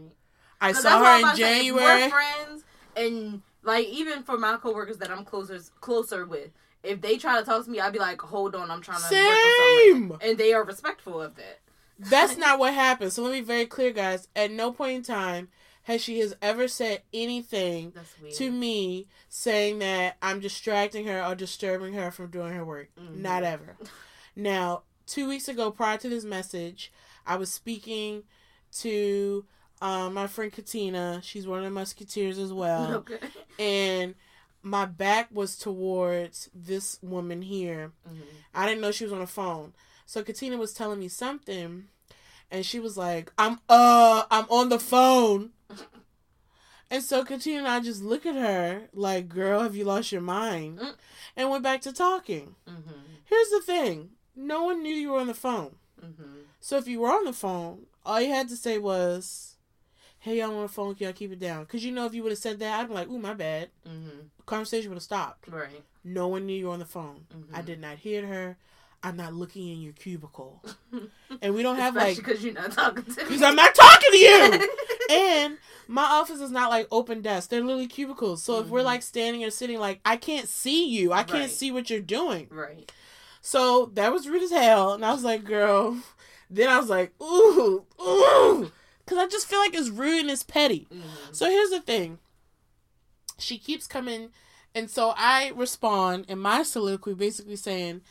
[0.62, 2.04] I saw her in January.
[2.04, 2.64] We're friends,
[2.96, 6.50] and like even for my coworkers that I'm closer closer with,
[6.84, 9.16] if they try to talk to me, I'd be like, "Hold on, I'm trying to
[9.16, 10.10] work on Same.
[10.10, 11.60] something," and they are respectful of that.
[11.98, 13.14] That's not what happened.
[13.14, 14.28] So let me be very clear, guys.
[14.36, 15.50] At no point in time
[15.84, 17.94] has she has ever said anything
[18.36, 22.90] to me saying that I'm distracting her or disturbing her from doing her work.
[23.00, 23.18] Mhm.
[23.18, 23.76] Not ever.
[24.36, 26.94] Now, two weeks ago, prior to this message,
[27.26, 28.24] I was speaking
[28.78, 29.44] to
[29.82, 31.20] um, my friend Katina.
[31.24, 32.94] She's one of the Musketeers as well.
[33.10, 33.20] okay.
[33.58, 34.16] and
[34.70, 37.92] my back was towards this woman here.
[38.08, 38.22] Mhm.
[38.54, 39.74] I didn't know she was on the phone.
[40.06, 41.88] So Katina was telling me something
[42.52, 45.52] and she was like, I'm uh I'm on the phone.
[46.92, 50.22] And so Katina and I just look at her like, girl, have you lost your
[50.22, 50.80] mind?
[50.80, 50.96] Mm.
[51.36, 52.56] And went back to talking.
[52.68, 52.94] Mhm.
[53.26, 54.12] Here's the thing.
[54.36, 55.76] No one knew you were on the phone.
[56.04, 56.46] Mhm.
[56.60, 59.49] So if you were on the phone, all you had to say was,
[60.30, 61.62] Hey, y'all on the phone, can y'all keep it down?
[61.64, 63.70] Because you know if you would have said that, I'd be like, ooh, my bad.
[63.88, 64.28] Mhm.
[64.46, 65.48] Conversation would have stopped.
[65.48, 65.82] Right.
[66.04, 67.26] No one knew you were on the phone.
[67.36, 67.58] Mhm.
[67.58, 68.56] I did not hear her.
[69.02, 70.64] I'm not looking in your cubicle.
[71.42, 73.24] And we don't have Especially like because you're not talking to me.
[73.24, 74.68] because I'm not talking to you.
[75.10, 75.58] and
[75.88, 77.50] my office is not like open desk.
[77.50, 78.44] They're literally cubicles.
[78.44, 78.86] So if we're Mhm.
[78.86, 81.12] like standing or sitting, like I can't see you.
[81.12, 81.50] I can't Right.
[81.50, 82.50] see what you're doing.
[82.52, 82.92] right.
[83.42, 84.94] So that was rude as hell.
[84.94, 85.98] And I was like, girl.
[86.52, 88.72] Then I was like, ooh, ooh.
[89.10, 90.86] Because I just feel like it's rude and it's petty.
[90.94, 91.02] Mhm.
[91.32, 92.20] So here's the thing.
[93.40, 94.30] She keeps coming,
[94.76, 98.02] and so I respond in my soliloquy, basically saying,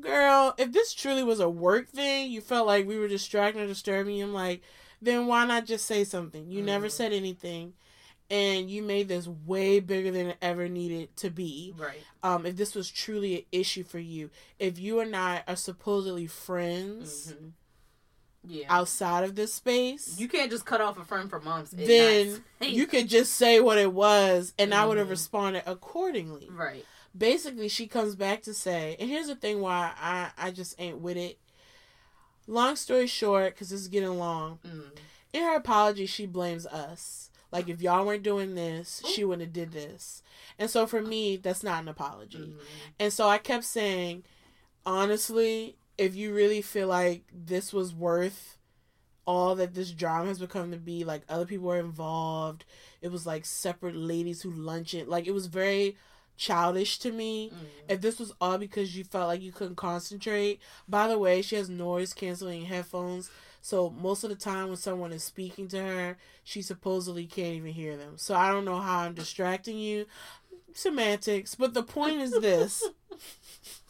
[0.00, 3.66] "Girl, if this truly was a work thing, you felt like we were distracting or
[3.66, 4.24] disturbing you.
[4.24, 4.62] I'm like,
[5.02, 6.48] then why not just say something?
[6.48, 6.92] You never Mhm.
[6.92, 7.74] said anything,
[8.30, 11.74] and you made this way bigger than it ever needed to be.
[11.76, 12.04] Right.
[12.22, 14.30] Um, if this was truly an issue for you,
[14.60, 17.52] if you and I are supposedly friends Mhm.
[18.48, 18.66] Yeah.
[18.68, 21.72] outside of this space, you can't just cut off a friend for months.
[21.72, 25.10] then you could just say what it was and I would have Mhm.
[25.10, 26.48] responded accordingly.
[26.50, 26.84] Right.
[27.16, 30.98] Basically, she comes back to say, and here's the thing why I, I just ain't
[31.00, 31.38] with it.
[32.46, 34.90] Long story short, because this is getting long, Mm.
[35.32, 37.30] in her apology, she blames us.
[37.50, 40.22] Like, if y'all weren't doing this, she wouldn't have did this.
[40.58, 42.38] And so for me, that's not an apology.
[42.38, 42.58] Mhm.
[43.00, 44.24] And so I kept saying,
[44.84, 48.58] honestly, if you really feel like this was worth
[49.26, 52.64] all that this drama has become to be, like other people were involved,
[53.02, 55.96] it was like separate ladies who lunch it, like it was very
[56.36, 57.50] childish to me.
[57.50, 57.66] Mhm.
[57.88, 61.56] If this was all because you felt like you couldn't concentrate, by the way, she
[61.56, 63.30] has noise canceling headphones.
[63.62, 67.72] So most of the time when someone is speaking to her, she supposedly can't even
[67.72, 68.18] hear them.
[68.18, 70.06] So I don't know how I'm distracting you.
[70.72, 72.84] Semantics, but the point is this.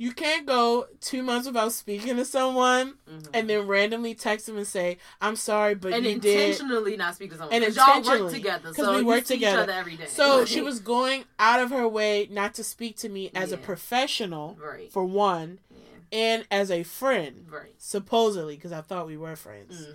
[0.00, 3.26] You can't go two months without speaking to someone Mhm.
[3.34, 7.16] and then randomly text them and say, "I'm sorry, but and you did." intentionally not
[7.16, 7.54] speak to someone.
[7.54, 9.58] And And y'all work together, So we work together.
[9.58, 10.06] each other every day.
[10.06, 13.58] So she was going out of her way not to speak to me as a
[13.58, 14.90] professional, right.
[14.90, 16.18] for one, Yeah.
[16.18, 17.74] and as a friend, Right.
[17.76, 19.84] supposedly, because I thought we were friends.
[19.84, 19.92] hmm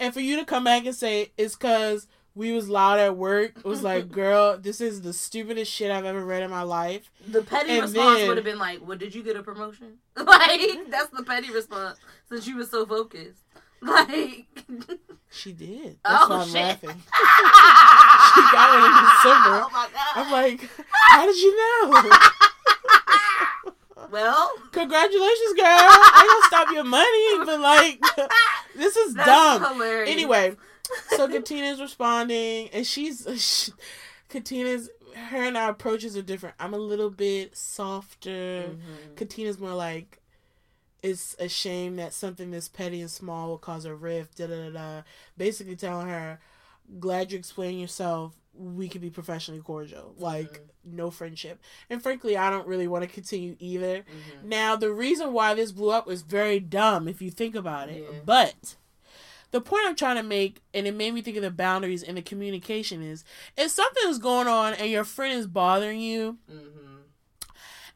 [0.00, 3.52] And for you to come back and say it's because we was loud at work,
[3.58, 7.10] it was like, girl, this is the stupidest shit I've ever read in my life.
[7.28, 9.98] The petty And response then- would have been like, "Well, did you get a promotion?"
[10.16, 13.40] Like that's the petty response since you was so focused.
[13.84, 14.46] Like,
[15.30, 15.98] She did.
[16.04, 16.54] That's Oh, why I'm shit.
[16.54, 17.02] laughing.
[18.34, 19.56] she got one in December.
[19.60, 20.12] Oh my god!
[20.16, 20.70] I'm like,
[21.10, 22.10] how did you know?
[24.10, 25.66] well, Congratulations, girl.
[25.66, 28.00] I gonna stop your money, but like,
[28.76, 29.74] this is that's dumb.
[29.74, 30.10] hilarious.
[30.10, 30.56] Anyway,
[31.10, 33.72] so Katina's responding, and she's she,
[34.28, 34.90] Katina's
[35.28, 36.56] her and our approaches are different.
[36.58, 38.64] I'm a little bit softer.
[38.70, 39.16] Mhm.
[39.16, 40.20] Katina's more like,
[41.02, 44.38] it's a shame that something this petty and small will cause a rift.
[44.38, 45.02] Da da da da.
[45.36, 46.40] Basically, telling her,
[46.98, 48.32] glad you explained yourself.
[48.56, 50.94] We could be professionally cordial, like Mhm.
[50.96, 51.60] no friendship.
[51.90, 53.98] And frankly, I don't really want to continue either.
[53.98, 54.44] Mhm.
[54.44, 58.02] Now, the reason why this blew up was very dumb if you think about it.
[58.02, 58.18] Yeah.
[58.24, 58.76] But
[59.54, 62.16] the point I'm trying to make, and it made me think of the boundaries and
[62.16, 63.22] the communication is
[63.56, 67.02] if something is going on and your friend is bothering you, Mhm.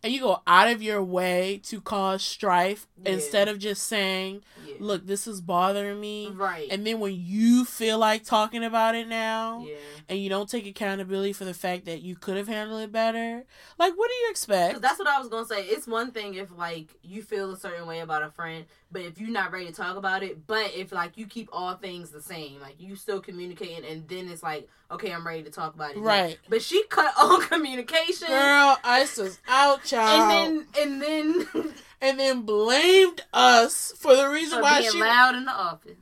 [0.04, 3.10] and you go out of your way to cause strife Yeah.
[3.14, 4.44] instead of just saying.
[4.80, 6.68] "Look, this is bothering me." right.
[6.70, 9.76] And then when you feel like talking about it now, yeah.
[10.08, 13.44] and you don't take accountability for the fact that you could have handled it better,
[13.78, 14.74] like what do you expect?
[14.74, 15.64] 'Cause that's what I was gonna say.
[15.64, 19.18] It's one thing if like you feel a certain way about a friend, but if
[19.20, 22.22] you're not ready to talk about it, but if like you keep all things the
[22.22, 25.90] same, like you still communicating, and then it's like, okay, I'm ready to talk about
[25.92, 25.96] it.
[25.98, 26.02] now.
[26.04, 26.38] Right.
[26.48, 28.28] But she cut all communication.
[28.28, 30.32] Girl, Ice was out, child.
[30.32, 35.00] And then and then and then blamed us for the reason for why being she
[35.00, 35.96] loud in the office.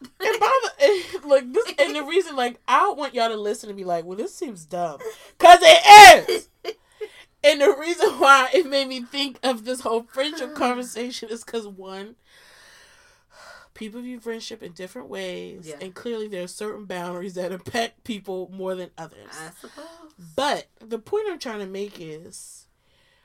[0.00, 3.68] and by the like this and the reason like I don't want y'all to listen
[3.68, 4.98] and be like, well, this seems dumb,
[5.38, 6.48] cause it is.
[7.44, 11.66] And the reason why it made me think of this whole friendship conversation is because
[11.66, 12.14] one,
[13.74, 15.74] people view friendship in different ways, Yeah.
[15.80, 19.26] and clearly there are certain boundaries that impact people more than others.
[19.32, 19.84] I suppose.
[20.36, 22.66] But the point I'm trying to make is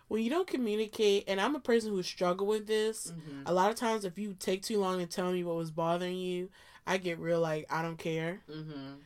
[0.07, 3.11] when you don't communicate, and I'm a person who struggle with this.
[3.11, 3.43] Mhm.
[3.45, 6.17] A lot of times, if you take too long to tell me what was bothering
[6.17, 6.49] you,
[6.85, 8.41] I get real like I don't care.
[8.49, 8.99] Mhm.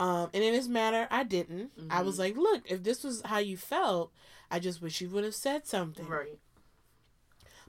[0.00, 1.72] Um, and in this matter, I didn't.
[1.90, 2.18] I was Mhm.
[2.18, 4.12] like, look, if this was how you felt,
[4.50, 6.06] I just wish you would have said something.
[6.08, 6.38] Right.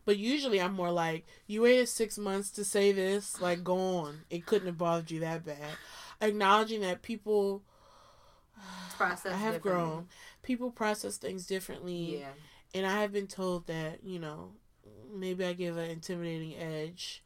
[0.06, 3.42] But usually, I'm more like, you waited six months to say this.
[3.42, 4.26] Like, go on.
[4.30, 5.78] It couldn't have bothered you that bad.
[6.22, 7.64] Acknowledging that people.
[8.98, 10.08] Process I have grown.
[10.44, 12.20] People process things differently.
[12.20, 12.34] Yeah.
[12.76, 14.52] And I have been told that, you know,
[15.10, 17.24] maybe I give an intimidating edge.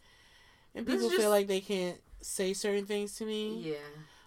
[0.75, 3.57] And people just- feel like they can't say certain things to me.
[3.71, 3.77] Yeah.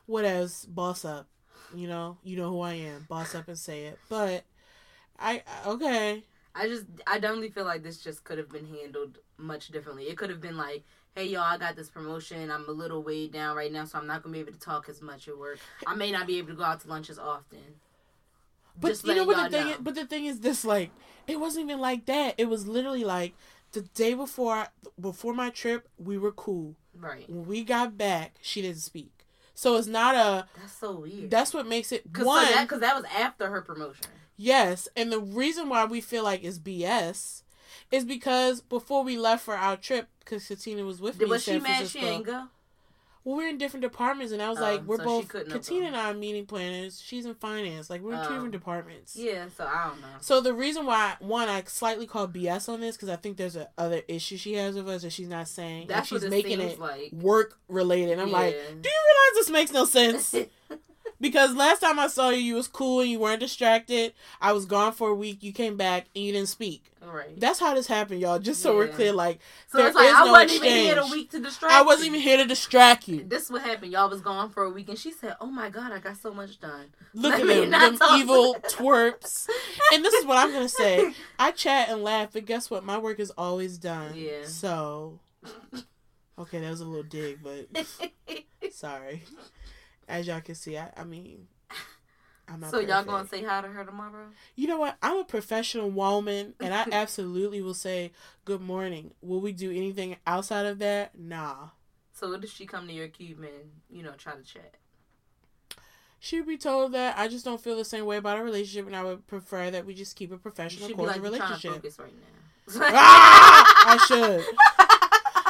[0.07, 0.65] What else?
[0.65, 1.29] Boss up.
[1.73, 3.07] You know, you know who I am.
[3.09, 3.99] Boss up and say it.
[4.09, 4.45] But
[5.17, 6.25] I okay.
[6.55, 10.09] I just I definitely feel like this just could have been handled much differently.
[10.09, 10.83] It could have been like,
[11.15, 12.51] hey y'all, I got this promotion.
[12.51, 14.89] I'm a little weighed down right now, so I'm not gonna be able to talk
[14.89, 15.61] as much at work.
[15.87, 17.81] I may not be able to go out to lunch as often.
[18.81, 19.73] But Just you know what the thing know.
[19.73, 20.91] is, but the thing is this like
[21.27, 22.35] it wasn't even like that.
[22.39, 23.35] It was literally like
[23.73, 24.69] the day before
[25.01, 26.77] before my trip, we were cool.
[26.99, 27.29] Right.
[27.29, 29.27] When we got back, she didn't speak.
[29.55, 31.31] So it's not a That's so weird.
[31.31, 34.07] that's what makes it Cause one so that, that was after her promotion.
[34.37, 37.43] Yes, and the reason why we feel like it's BS
[37.91, 41.27] is because before we left for our trip, because Katina was with me.
[41.27, 42.45] Was she mad she ain't go?
[43.25, 45.29] Well, we're in different departments, and I was Oh, like, we're so both.
[45.29, 47.01] Katina and I are meeting planners.
[47.01, 47.89] She's in finance.
[47.89, 48.33] Like we're in two Oh.
[48.35, 49.15] different departments.
[49.17, 50.09] Yeah, so I don't know.
[50.21, 53.55] So the reason why one I slightly call BS on this because I think there's
[53.57, 55.87] a other issue she has with us that she's not saying.
[55.87, 57.13] That's and she's making it like.
[57.13, 58.19] work related.
[58.19, 60.35] I'm like, do you realize this makes no sense?
[61.23, 64.13] Because last time I saw you, you was cool and you weren't distracted.
[64.41, 65.41] I was gone for a week.
[65.45, 66.91] You came back and you didn't speak.
[67.01, 67.39] right.
[67.39, 68.41] That's how this happened, y'all.
[68.41, 70.99] Just so we're clear, like So there it's like is I no wasn't even here
[70.99, 71.73] a week to distract.
[71.73, 72.17] I wasn't you.
[72.17, 73.23] even here to distract you.
[73.23, 73.93] This is what happened.
[73.93, 76.35] Y'all was gone for a week, and she said, "Oh my god, I got so
[76.35, 79.49] much done." Look Let at them, them evil twerps.
[79.93, 81.13] And this is what I'm gonna say.
[81.39, 82.85] I chat and laugh, but guess what?
[82.85, 84.13] My work is always done.
[84.17, 84.45] Yeah.
[84.47, 85.21] So,
[86.37, 87.69] okay, that was a little dig, but
[88.73, 89.23] sorry.
[90.09, 91.47] As y'all can see, I, I mean,
[92.49, 92.71] I'm not.
[92.71, 94.27] so y'all gonna say hi to her tomorrow?
[94.57, 94.97] You know what?
[95.03, 98.13] I'm a professional woman, and I absolutely will say
[98.45, 99.13] good morning.
[99.23, 101.19] Will we do anything outside of that?
[101.19, 101.69] Nah.
[102.13, 104.77] So what if she come to your cube and you know try to chat?
[106.21, 108.87] She would be told that I just don't feel the same way about a relationship,
[108.87, 111.75] and I would prefer that we just keep a professional, be like relationship.
[111.75, 112.81] focus right now.
[112.81, 113.85] Ah!
[113.89, 114.45] I should.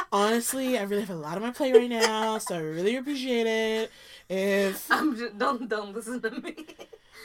[0.11, 3.45] Honestly, I really have a lot on my plate right now, so I really appreciate
[3.45, 3.91] it.
[4.89, 6.55] I'm just don't don't listen to me.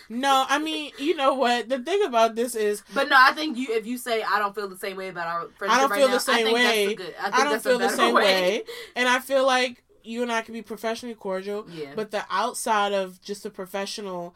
[0.08, 1.68] no, I mean, you know what?
[1.68, 4.54] The thing about this is, But no, I think you if you say I don't
[4.54, 6.52] feel the same way about our friendship I don't right feel now, the same I
[6.52, 6.94] way.
[6.94, 8.62] Good, I, think I don't that's feel the same way,
[8.96, 11.92] and I feel like you and I can be professionally cordial, Yeah.
[11.94, 14.34] but the outside of just a professional.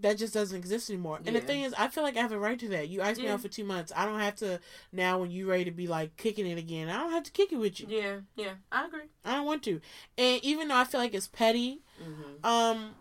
[0.00, 1.20] That just doesn't exist anymore.
[1.26, 2.88] And the thing is, I feel like I have a right to that.
[2.88, 3.34] You asked me Yeah.
[3.34, 3.92] out for two months.
[3.94, 4.60] I don't have to
[4.92, 6.88] now when you're ready to be like kicking it again.
[6.88, 7.86] I don't have to kick it with you.
[7.88, 9.08] yeah, yeah, I agree.
[9.24, 9.80] I don't want to.
[10.16, 12.94] And even though I feel like it's petty, hmm um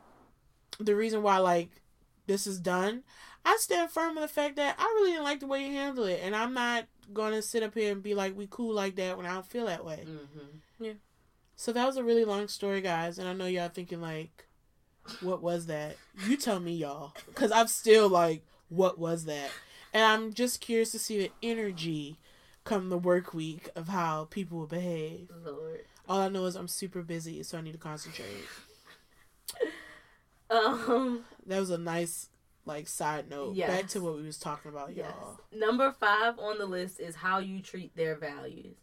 [0.79, 1.69] the reason why like
[2.27, 3.03] this is done
[3.43, 6.03] i stand firm on the fact that i really didn't like the way you handle
[6.03, 9.17] it and i'm not gonna sit up here and be like we cool like that
[9.17, 10.39] when i don't feel that way hmm
[10.79, 10.93] Yeah.
[11.55, 14.45] so that was a really long story guys and i know y'all thinking like
[15.21, 15.95] what was that
[16.27, 19.49] you tell me y'all because i'm still like what was that
[19.93, 22.17] and i'm just curious to see the energy
[22.63, 25.81] come the work week of how people will behave Lord.
[26.07, 28.27] all i know is i'm super busy so i need to concentrate
[30.51, 31.25] Um.
[31.45, 32.29] That was a nice
[32.65, 33.55] like side note.
[33.55, 33.69] Yes.
[33.69, 35.11] Back to what we was talking about, Yes.
[35.15, 35.39] y'all.
[35.51, 38.75] Number five on the list is how you treat their values.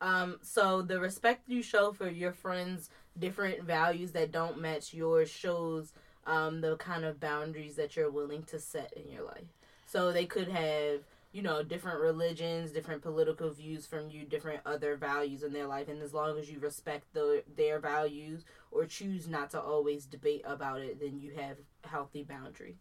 [0.00, 2.88] Um, so the respect you show for your friends'
[3.18, 5.92] different values that don't match yours shows
[6.26, 9.48] um, the kind of boundaries that you're willing to set in your life.
[9.86, 11.00] So they could have
[11.32, 15.88] you know, different religions, different political views from you, different other values in their life,
[15.88, 20.42] and as long as you respect the their values or choose not to always debate
[20.46, 22.78] about it, then you have healthy boundaries.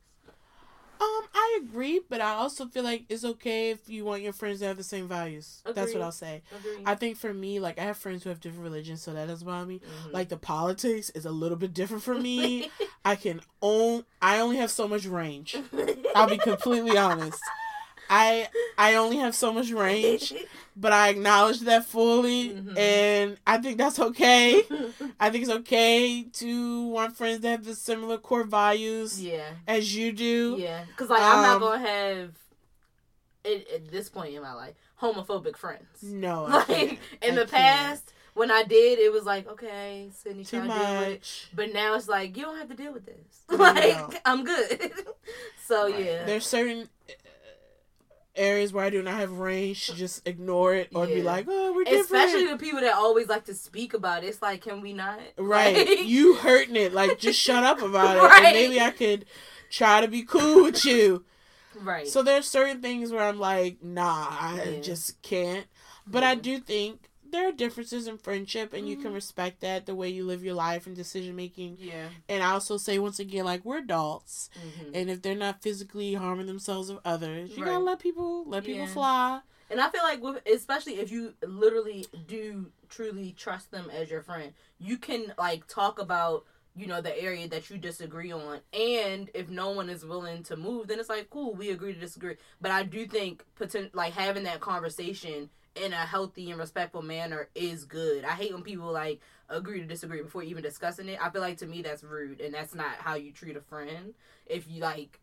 [1.00, 4.60] Um, I agree, but I also feel like it's okay if you want your friends
[4.60, 5.62] to have the same values.
[5.74, 6.42] That's what I'll say.
[6.52, 6.84] Agreed.
[6.86, 9.46] I think for me, like I have friends who have different religions, so that doesn't
[9.46, 9.80] bother me.
[9.80, 10.14] Mhm.
[10.14, 12.72] Like the politics is a little bit different for me.
[13.06, 14.06] I can own.
[14.22, 15.56] I only have so much range.
[16.16, 17.42] I'll be completely honest.
[18.10, 18.48] I
[18.78, 20.34] I only have so much range,
[20.76, 22.78] but I acknowledge that fully, Mhm.
[22.78, 24.64] and I think that's okay.
[25.20, 29.50] I think it's okay to want friends that have the similar core values yeah.
[29.68, 30.56] as you do.
[30.60, 32.32] Yeah, because like I'm not Um, gonna have
[33.46, 36.02] at, at this point in my life homophobic friends.
[36.02, 37.50] No, Like in I the can't.
[37.52, 41.10] past, when I did, it was like okay, Sydney too to deal with it.
[41.12, 41.50] much.
[41.54, 43.42] But now it's like you don't have to deal with this.
[43.50, 43.58] No.
[43.58, 44.92] like I'm good.
[45.66, 46.90] so yeah, There's certain
[48.38, 51.74] areas where I do not have range to just ignore it or be like, oh,
[51.74, 52.06] we're different.
[52.06, 54.28] especially the people that always like to speak about it.
[54.28, 55.20] It's like, can we not?
[55.38, 55.76] right.
[55.88, 56.94] Like- you hurting it.
[56.94, 58.22] Like, just shut up about it.
[58.22, 58.46] Right.
[58.46, 59.26] And maybe I could
[59.70, 61.26] try to be cool with you.
[61.82, 62.08] right.
[62.08, 64.82] So there's certain things where I'm like, nah, I Yeah.
[64.82, 65.66] just can't.
[66.06, 69.16] But I do think there are differences in friendship and you can Mhm.
[69.16, 71.78] respect that the way you live your life and decision making.
[71.80, 72.10] yeah.
[72.30, 74.50] And I also say once again, like we're adults.
[74.56, 74.92] Mhm.
[74.94, 77.72] And if they're not physically harming themselves or others, you Right.
[77.74, 78.94] gotta let people let people Yeah.
[78.94, 79.42] fly.
[79.70, 84.22] And I feel like, with, especially if you literally do truly trust them as your
[84.22, 86.46] friend, you can like talk about
[86.76, 90.56] you know the area that you disagree on, and if no one is willing to
[90.56, 92.36] move, then it's like cool, we agree to disagree.
[92.62, 97.50] But I do think potent like having that conversation in a healthy and respectful manner
[97.56, 98.24] is good.
[98.26, 101.20] I hate when people like agree to disagree before even discussing it.
[101.22, 104.14] I feel like to me that's rude, and that's not how you treat a friend.
[104.46, 105.20] If you like,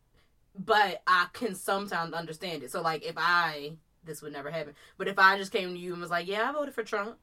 [0.57, 2.71] but I can sometimes understand it.
[2.71, 3.73] So like if I
[4.03, 4.75] this would never happen.
[4.97, 7.17] But if I just came to you and was like, "Yeah, I voted for Trump,"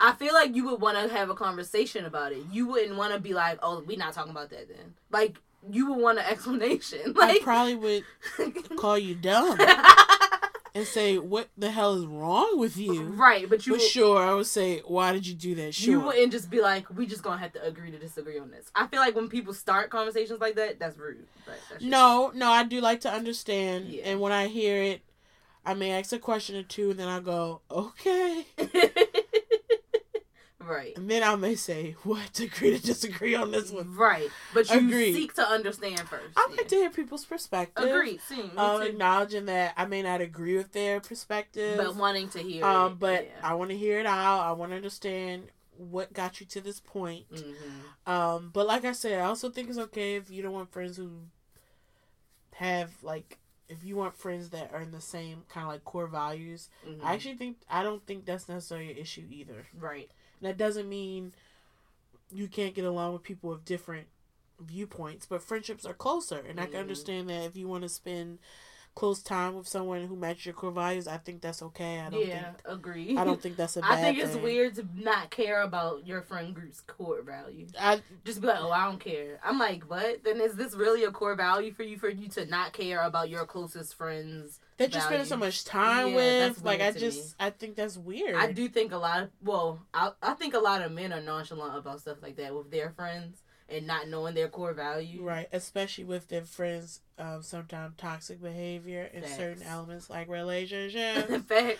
[0.00, 2.42] I feel like you would want to have a conversation about it.
[2.52, 5.38] You wouldn't want to be like, "Oh, we're not talking about that then." Like
[5.70, 7.14] you would want an explanation.
[7.20, 8.04] I probably would
[8.76, 9.58] call you dumb
[10.74, 13.48] and say, "What the hell is wrong with you?" right?
[13.48, 15.90] But you But sure, I would say, "Why did you do that?" Sure.
[15.92, 18.70] you wouldn't just be like, "We just gonna have to agree to disagree on this."
[18.74, 21.26] I feel like when people start conversations like that, that's rude.
[21.46, 24.02] But that's just- No, no, I do like to understand, Yeah.
[24.04, 25.02] and when I hear it,
[25.64, 28.46] I may ask a question or two, and then I go, "Okay,"
[30.68, 30.96] right.
[30.96, 32.34] and then I may say, "What?
[32.34, 34.28] to Agree to disagree on this one." Right.
[34.54, 35.14] But you Agreed.
[35.14, 36.36] seek to understand first.
[36.36, 36.56] I yeah.
[36.56, 37.84] like to hear people's perspective.
[37.84, 38.20] Agreed.
[38.22, 42.64] See, Um, acknowledging that I may not agree with their perspective, but wanting to hear.
[42.64, 43.50] um, it, but yeah.
[43.50, 44.40] I want to hear it out.
[44.40, 47.30] I want to understand what got you to this point.
[47.30, 47.54] Mhm.
[48.12, 50.96] Um, but like I said, I also think it's okay if you don't want friends
[50.96, 51.10] who
[52.54, 53.38] have like
[53.68, 56.68] if you want friends that are in the same kind of like core values.
[56.86, 57.00] Mhm.
[57.04, 59.66] I actually think I don't think that's necessarily an issue either.
[59.78, 60.10] right.
[60.40, 61.34] And that doesn't mean
[62.30, 64.06] you can't get along with people with different
[64.60, 66.38] viewpoints, but friendships are closer.
[66.38, 66.80] And I can Mhm.
[66.80, 68.38] understand that if you want to spend
[68.94, 72.00] close time with someone who matches your core values, I think that's okay.
[72.00, 73.16] I don't yeah, think agree.
[73.16, 74.42] I don't think that's a bad I think it's thing.
[74.42, 77.66] weird to not care about your friend group's core value.
[77.78, 79.38] I Just be like, oh, I don't care.
[79.44, 80.24] I'm like, what?
[80.24, 83.28] Then is this really a core value for you for you to not care about
[83.30, 84.60] your closest friends?
[84.78, 86.64] That you're spending so much time Yeah, with.
[86.64, 87.46] Like I just me.
[87.46, 88.36] I think that's weird.
[88.36, 91.20] I do think a lot of well, I I think a lot of men are
[91.20, 95.22] nonchalant about stuff like that with their friends and not knowing their core value.
[95.22, 101.28] Right, especially with their friends, um, sometimes toxic behavior in certain elements like relationships.
[101.28, 101.78] In fact,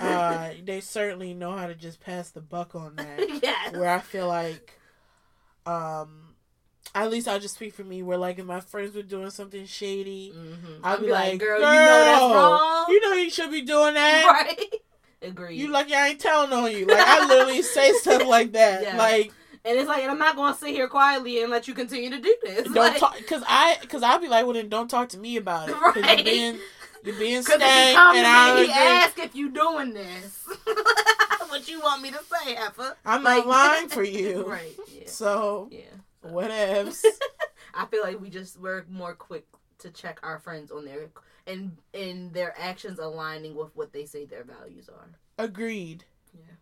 [0.00, 3.20] uh, they certainly know how to just pass the buck on that.
[3.42, 3.74] yes.
[3.74, 4.78] Where I feel like,
[5.64, 6.29] um,
[6.94, 8.02] at least I'll just speak for me.
[8.02, 10.84] Where like if my friends were doing something shady, Mm-hmm.
[10.84, 11.70] I'll I'd be like, girl, you know
[12.04, 12.86] that's wrong.
[12.88, 14.26] You know you should be doing that.
[14.58, 14.74] right?
[15.22, 15.56] Agree.
[15.56, 16.86] You lucky I ain't telling on you.
[16.86, 18.82] Like I literally say stuff like that.
[18.82, 18.96] Yeah.
[18.96, 19.32] Like
[19.62, 22.08] and it's like, and I'm not going to sit here quietly and let you continue
[22.08, 22.62] to do this.
[22.64, 25.36] don't like, talk because I because I'll be like, well then don't talk to me
[25.36, 26.16] about it because Right.
[26.18, 26.58] you're being
[27.04, 28.72] you're being stank and I agree.
[28.72, 30.46] ask if you doing this.
[31.48, 32.94] what you want me to say, Effa?
[33.04, 34.46] I'm Like- not lying for you.
[34.46, 34.74] right.
[34.90, 35.02] Yeah.
[35.06, 35.80] So Yeah.
[36.24, 37.04] Whatevs.
[37.74, 39.46] I feel like we just we're more quick
[39.78, 41.10] to check our friends on their
[41.46, 45.08] and and their actions aligning with what they say their values are.
[45.38, 46.04] Agreed.
[46.34, 46.54] Yeah.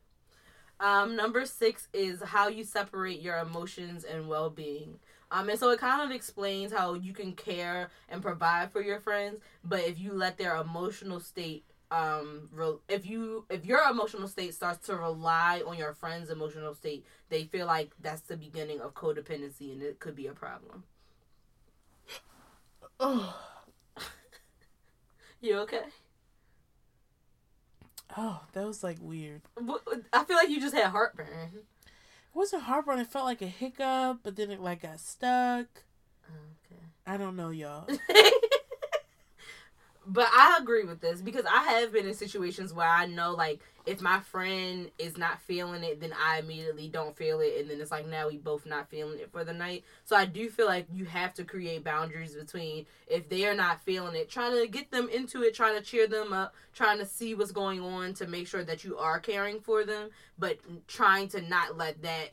[0.81, 4.99] Um, number six is how you separate your emotions and well being.
[5.31, 8.99] Um, and so it kind of explains how you can care and provide for your
[8.99, 14.29] friends, but if you let their emotional state um re- if you if your emotional
[14.29, 18.81] state starts to rely on your friend's emotional state they feel like that's the beginning
[18.81, 20.85] of codependency and it could be a problem
[23.01, 23.35] Oh,
[25.41, 25.85] you okay
[28.17, 29.43] Oh, that was like weird.
[30.13, 31.51] I feel like you just had heartburn.
[31.55, 31.65] It
[32.35, 32.99] wasn't heartburn.
[32.99, 35.67] It felt like a hiccup, but then it like got stuck.
[36.27, 36.83] Okay.
[37.07, 37.87] I don't know, y'all.
[40.09, 43.61] but I agree with this because I have been in situations where I know like
[43.85, 47.81] if my friend is not feeling it, then I immediately don't feel it, and then
[47.81, 49.85] it's like now we both not feeling it for the night.
[50.05, 53.83] So I do feel like you have to create boundaries between if they are not
[53.85, 57.07] feeling it, trying to get them into it, trying to cheer them up, trying to
[57.07, 60.09] see what's going on to make sure that you are caring for them,
[60.39, 62.31] but trying to not let that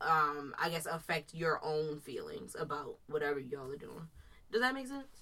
[0.00, 4.08] um I guess affect your own feelings about whatever y'all are doing.
[4.50, 5.17] Does that make sense?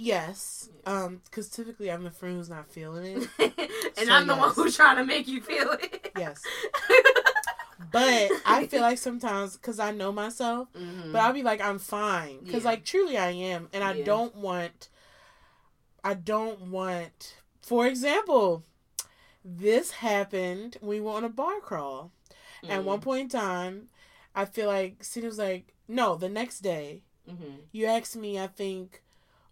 [0.00, 3.28] Yes, um, because typically I'm the friend who's not feeling it,
[3.98, 4.40] and so, I'm the yes.
[4.40, 6.12] one who's trying to make you feel it.
[6.16, 6.40] yes,
[7.90, 11.10] but I feel like sometimes because I know myself, mm-hmm.
[11.10, 12.70] but I'll be like I'm fine because yeah.
[12.70, 14.04] like truly I am, and I yeah.
[14.04, 14.88] don't want,
[16.04, 17.34] I don't want.
[17.60, 18.64] For example,
[19.44, 20.76] this happened.
[20.80, 22.12] We went on a bar crawl.
[22.62, 22.72] Mm-hmm.
[22.72, 23.02] At one mm.
[23.02, 23.88] point in time,
[24.32, 27.02] I feel like Cena was like, no, the next day.
[27.28, 27.56] Mm-hmm.
[27.72, 29.02] You asked me, I think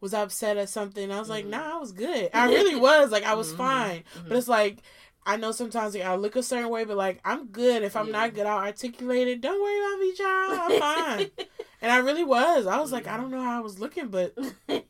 [0.01, 1.11] was upset at something.
[1.11, 1.53] I was like, mm-hmm.
[1.53, 2.31] nah, I was good.
[2.35, 3.11] I really was.
[3.11, 3.59] Like I was mm-hmm.
[3.59, 4.05] fine.
[4.15, 4.29] Mm-hmm.
[4.29, 4.83] But it's like
[5.27, 7.83] I know sometimes like, I look a certain way, but like I'm good.
[7.83, 8.13] If I'm yeah.
[8.13, 9.41] not good, I'll articulate it.
[9.41, 10.73] Don't worry about me, child.
[10.73, 10.81] I'm
[11.27, 11.47] fine.
[11.83, 12.67] and I really was.
[12.67, 14.37] I was like, I don't know how I was looking, but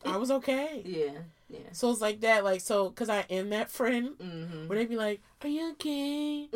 [0.05, 0.83] I was okay.
[0.85, 1.13] Yeah.
[1.49, 1.61] Yeah.
[1.71, 4.67] So it's like that, like so, cause I am that friend mm-hmm.
[4.67, 6.49] where they be like, "Are you okay?"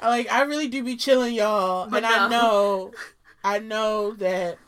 [0.00, 2.18] I, like I really do be chilling, y'all, but and no.
[2.18, 2.92] I know,
[3.44, 4.58] I know that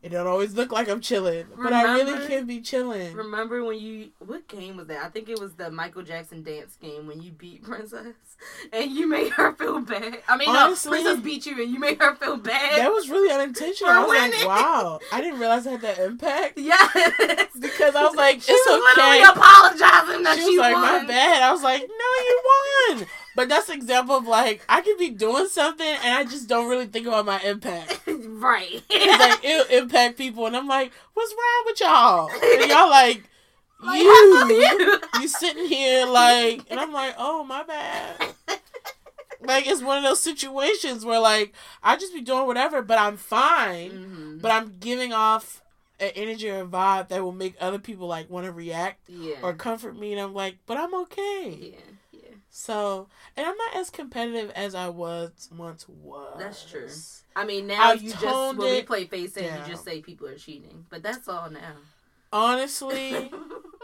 [0.00, 3.14] it don't always look like I'm chilling, remember, but I really can be chilling.
[3.14, 5.04] Remember when you what game was that?
[5.04, 8.14] I think it was the Michael Jackson dance game when you beat Princess
[8.72, 10.18] and you made her feel bad.
[10.28, 12.78] I mean, Honestly, no, Princess beat you and you made her feel bad.
[12.78, 13.90] That was really unintentional.
[13.90, 14.38] I was winning.
[14.38, 16.58] like, wow, I didn't realize it had that impact.
[16.68, 19.22] Yes, because I was like, she it's was okay.
[19.22, 20.82] apologizing that she, she was like, won.
[20.82, 21.42] my bad.
[21.42, 22.42] I was like, no, you
[22.98, 23.06] won.
[23.38, 26.68] But that's an example of like I could be doing something and I just don't
[26.68, 28.00] really think about my impact.
[28.08, 28.82] right.
[28.90, 32.30] It's like it'll impact people and I'm like, what's wrong with y'all?
[32.32, 33.22] And y'all like,
[33.80, 38.34] like you, you you sitting here like and I'm like, oh my bad.
[39.40, 43.16] like it's one of those situations where like I just be doing whatever, but I'm
[43.16, 43.90] fine.
[43.92, 44.38] Mm-hmm.
[44.38, 45.62] But I'm giving off
[46.00, 49.36] an energy or a vibe that will make other people like want to react yeah.
[49.42, 51.56] or comfort me, and I'm like, but I'm okay.
[51.74, 51.87] Yeah.
[52.58, 53.06] So,
[53.36, 56.34] and I'm not as competitive as I was once was.
[56.36, 56.88] That's true.
[57.36, 60.26] I mean, now I've you just when we play Phase Ten, you just say people
[60.26, 61.74] are cheating, but that's all now.
[62.32, 63.30] Honestly,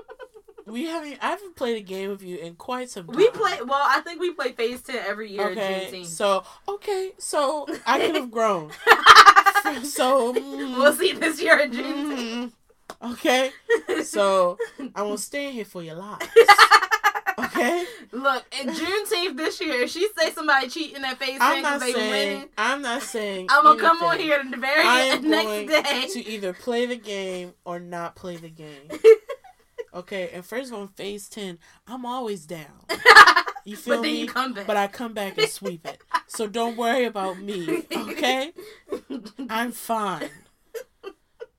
[0.67, 1.19] we haven't.
[1.23, 3.15] I haven't played a game with you in quite some time.
[3.15, 3.59] We play.
[3.65, 5.51] Well, I think we play Phase Ten every year.
[5.53, 8.71] Okay, so okay, so I could have grown.
[9.85, 12.51] so mm, we'll see this year in June.
[13.01, 13.53] Mm, okay,
[14.03, 14.59] so
[14.97, 16.27] I will stay here for your lives.
[17.39, 17.85] Okay.
[18.13, 21.93] Look, in Juneteenth this year, if she say somebody cheating that face I'm not they
[21.93, 23.49] saying, winning, I'm not saying.
[23.51, 27.81] I'm gonna come on here the very next day to either play the game or
[27.81, 28.89] not play the game.
[29.95, 32.85] okay, and first of all, phase ten, I'm always down.
[33.65, 34.23] You feel but me?
[34.23, 34.33] You.
[34.67, 35.99] But I come back and sweep it.
[36.27, 37.85] So don't worry about me.
[37.97, 38.53] Okay,
[39.49, 40.29] I'm fine.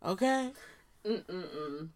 [0.06, 0.52] Okay.
[1.06, 1.90] Mm-mm-mm.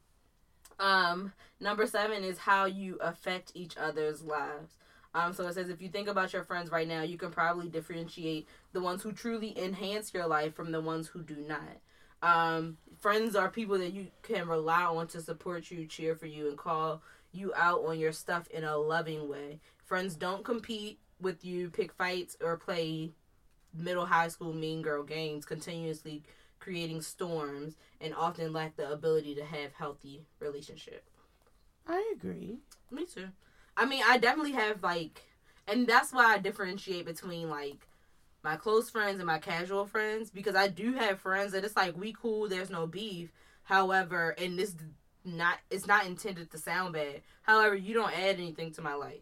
[0.80, 1.34] Um.
[1.60, 4.76] Number seven is how you affect each other's lives.
[5.14, 7.68] Um, so it says if you think about your friends right now, you can probably
[7.68, 11.80] differentiate the ones who truly enhance your life from the ones who do not.
[12.22, 16.48] Um, friends are people that you can rely on to support you, cheer for you,
[16.48, 19.60] and call you out on your stuff in a loving way.
[19.86, 23.12] Friends don't compete with you, pick fights, or play
[23.74, 26.24] middle high school mean girl games, continuously
[26.60, 31.10] creating storms, and often lack the ability to have healthy relationship.
[31.90, 32.60] I agree.
[32.92, 33.30] Me too.
[33.76, 35.24] I mean, I definitely have like,
[35.68, 37.88] and that's why I differentiate between like
[38.44, 41.98] my close friends and my casual friends because I do have friends that it's like
[41.98, 43.32] we cool, there's no beef.
[43.64, 44.76] However, and this
[45.26, 47.22] not it's not intended to sound bad.
[47.42, 49.22] However, you don't add anything to my life.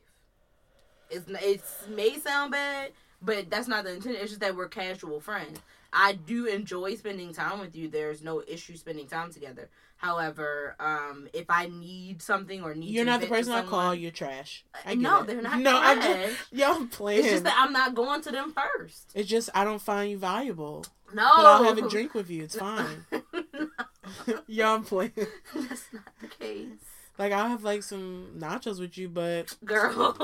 [1.10, 2.92] It's it may sound bad,
[3.22, 4.18] but that's not the intent.
[4.20, 5.60] It's just that we're casual friends.
[5.94, 7.88] I do enjoy spending time with you.
[7.88, 9.70] There's no issue spending time together.
[9.98, 13.96] However, um, if I need something or need you're not the person I call.
[13.96, 14.64] You're trash.
[14.86, 15.28] I no, it.
[15.28, 15.60] they're not.
[15.60, 15.98] No, trash.
[15.98, 17.20] I'm just y'all playing.
[17.22, 19.12] It's just that I'm not going to them first.
[19.16, 20.86] It's just I don't find you valuable.
[21.14, 22.44] No, but I'll have a drink with you.
[22.44, 23.06] It's fine.
[24.48, 25.12] y'all I'm playing.
[25.56, 26.70] That's not the case.
[27.18, 30.16] Like I'll have like some nachos with you, but girl,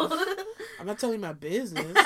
[0.80, 1.98] I'm not telling my business.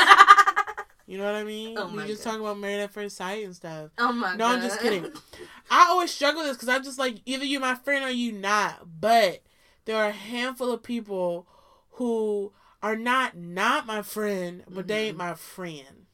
[1.08, 1.78] You know what I mean?
[1.78, 2.32] Oh we just God.
[2.32, 3.92] talk about married at first sight and stuff.
[3.98, 4.56] Oh my no, God.
[4.56, 5.10] I'm just kidding.
[5.72, 8.34] I always struggle with this because I'm just like either you my friend or you
[8.34, 8.86] not.
[9.00, 9.42] But
[9.86, 11.48] there are a handful of people
[11.92, 12.52] who
[12.84, 14.88] are not not my friend, but mm-hmm.
[14.88, 16.08] they ain't my friend.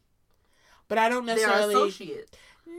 [0.88, 2.32] But I don't necessarily they're associates.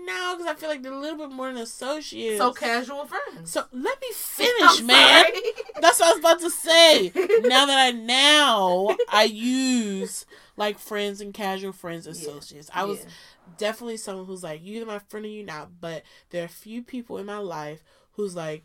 [0.05, 2.39] No, because I feel like they're a little bit more than associates.
[2.39, 3.51] So casual friends.
[3.51, 5.25] So let me finish, man.
[5.81, 7.13] That's what I was about to say.
[7.45, 10.27] now that I now I use
[10.57, 12.71] like friends and casual friends, associates.
[12.73, 12.83] Yeah.
[12.83, 13.11] I was yeah.
[13.59, 15.81] definitely someone who's like, you either my friend or you not.
[15.81, 18.65] But there are a few people in my life who's like,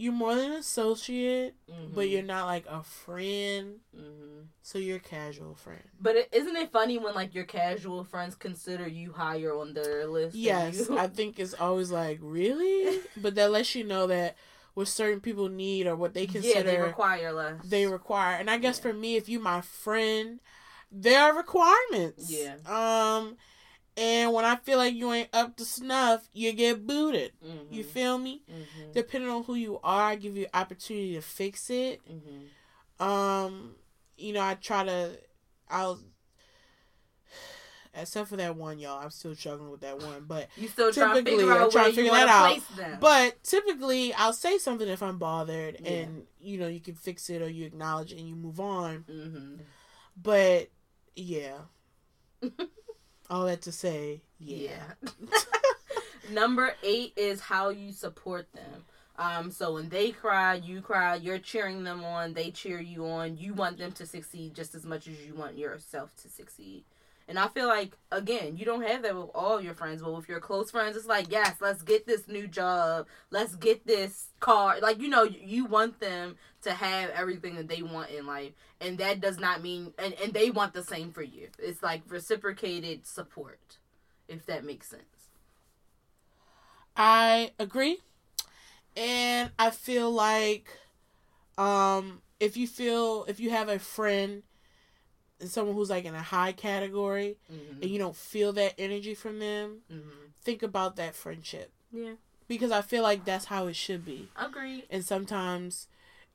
[0.00, 1.94] you're more than an associate, mm-hmm.
[1.94, 3.76] but you're not like a friend.
[3.94, 4.44] Mm-hmm.
[4.62, 5.82] So you're a casual friend.
[6.00, 10.06] But is not it funny when like your casual friends consider you higher on their
[10.06, 10.34] list?
[10.34, 14.36] Yes, I think it's always like really, but that lets you know that
[14.72, 17.62] what certain people need or what they consider yeah, they require less.
[17.64, 18.82] They require, and I guess yeah.
[18.82, 20.40] for me, if you my friend,
[20.90, 22.32] there are requirements.
[22.32, 22.54] Yeah.
[22.64, 23.36] Um,
[23.96, 27.32] and when I feel like you ain't up to snuff, you get booted.
[27.44, 27.74] Mm-hmm.
[27.74, 28.42] You feel me?
[28.50, 28.92] Mm-hmm.
[28.92, 32.00] Depending on who you are, I give you opportunity to fix it.
[32.08, 33.06] Mm-hmm.
[33.06, 33.74] Um,
[34.16, 35.18] you know, I try to.
[35.68, 36.00] I'll.
[37.92, 40.24] Except for that one, y'all, I'm still struggling with that one.
[40.24, 42.76] But you still trying to figure out I'm trying to figure that out.
[42.76, 42.98] Them.
[43.00, 45.90] But typically, I'll say something if I'm bothered, yeah.
[45.90, 49.04] and you know, you can fix it or you acknowledge it and you move on.
[49.10, 49.54] Mm-hmm.
[50.22, 50.70] But
[51.16, 51.58] yeah.
[53.30, 54.82] All that to say, yeah.
[55.02, 55.20] yeah.
[56.32, 58.84] Number eight is how you support them.
[59.16, 63.36] Um, so when they cry, you cry, you're cheering them on, they cheer you on.
[63.36, 66.84] You want them to succeed just as much as you want yourself to succeed.
[67.30, 70.28] And I feel like again, you don't have that with all your friends, but with
[70.28, 74.80] your close friends, it's like, yes, let's get this new job, let's get this car.
[74.82, 78.50] Like you know, you want them to have everything that they want in life,
[78.80, 81.50] and that does not mean and and they want the same for you.
[81.60, 83.78] It's like reciprocated support,
[84.26, 85.28] if that makes sense.
[86.96, 87.98] I agree,
[88.96, 90.80] and I feel like,
[91.56, 94.42] um, if you feel if you have a friend
[95.44, 97.82] someone who's like in a high category mm-hmm.
[97.82, 100.08] and you don't feel that energy from them, mm-hmm.
[100.42, 101.72] think about that friendship.
[101.92, 102.12] Yeah.
[102.48, 104.28] Because I feel like that's how it should be.
[104.36, 104.84] Agreed.
[104.90, 105.86] And sometimes,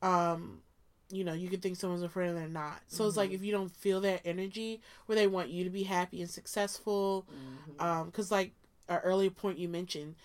[0.01, 0.61] um,
[1.09, 2.81] you know, you can think someone's a friend and they're not.
[2.87, 3.07] So mm-hmm.
[3.09, 3.35] it's like mm-hmm.
[3.35, 7.25] if you don't feel that energy where they want you to be happy and successful,
[7.29, 7.85] mm-hmm.
[7.85, 8.51] um, because like
[8.87, 10.15] an earlier point you mentioned,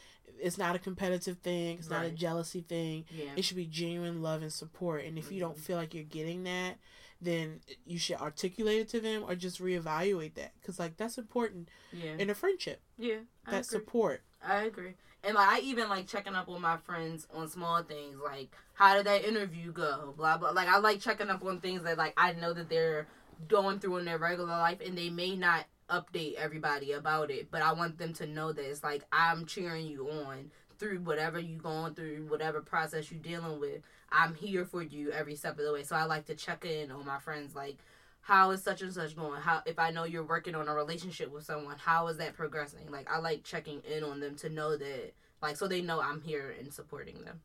[0.43, 1.78] it's not a competitive thing.
[1.78, 1.98] It's right.
[1.98, 3.05] not a jealousy thing.
[3.11, 3.31] Yeah.
[3.36, 5.05] It should be genuine love and support.
[5.05, 5.35] And if mm-hmm.
[5.35, 5.62] you don't mm-hmm.
[5.62, 6.77] feel like you're getting that,
[7.20, 11.68] then you should articulate it to them or just reevaluate that because like that's important
[11.92, 12.14] yeah.
[12.18, 13.16] in a friendship yeah
[13.47, 13.78] I that agree.
[13.78, 17.82] support i agree and like i even like checking up on my friends on small
[17.82, 21.60] things like how did that interview go blah blah like i like checking up on
[21.60, 23.06] things that like i know that they're
[23.48, 27.62] going through in their regular life and they may not update everybody about it but
[27.62, 30.51] i want them to know that it's like i'm cheering you on
[30.81, 33.82] through whatever you're going through whatever process you're dealing with
[34.12, 35.82] I'm here for you every step of the way.
[35.82, 37.78] So I like to check in on my friends, like,
[38.23, 39.40] how is such and such going?
[39.40, 42.90] How if I know you're working on a relationship with someone, how is that progressing?
[42.90, 46.20] Like I like checking in on them to know that, like, so they know I'm
[46.20, 47.40] here and supporting them.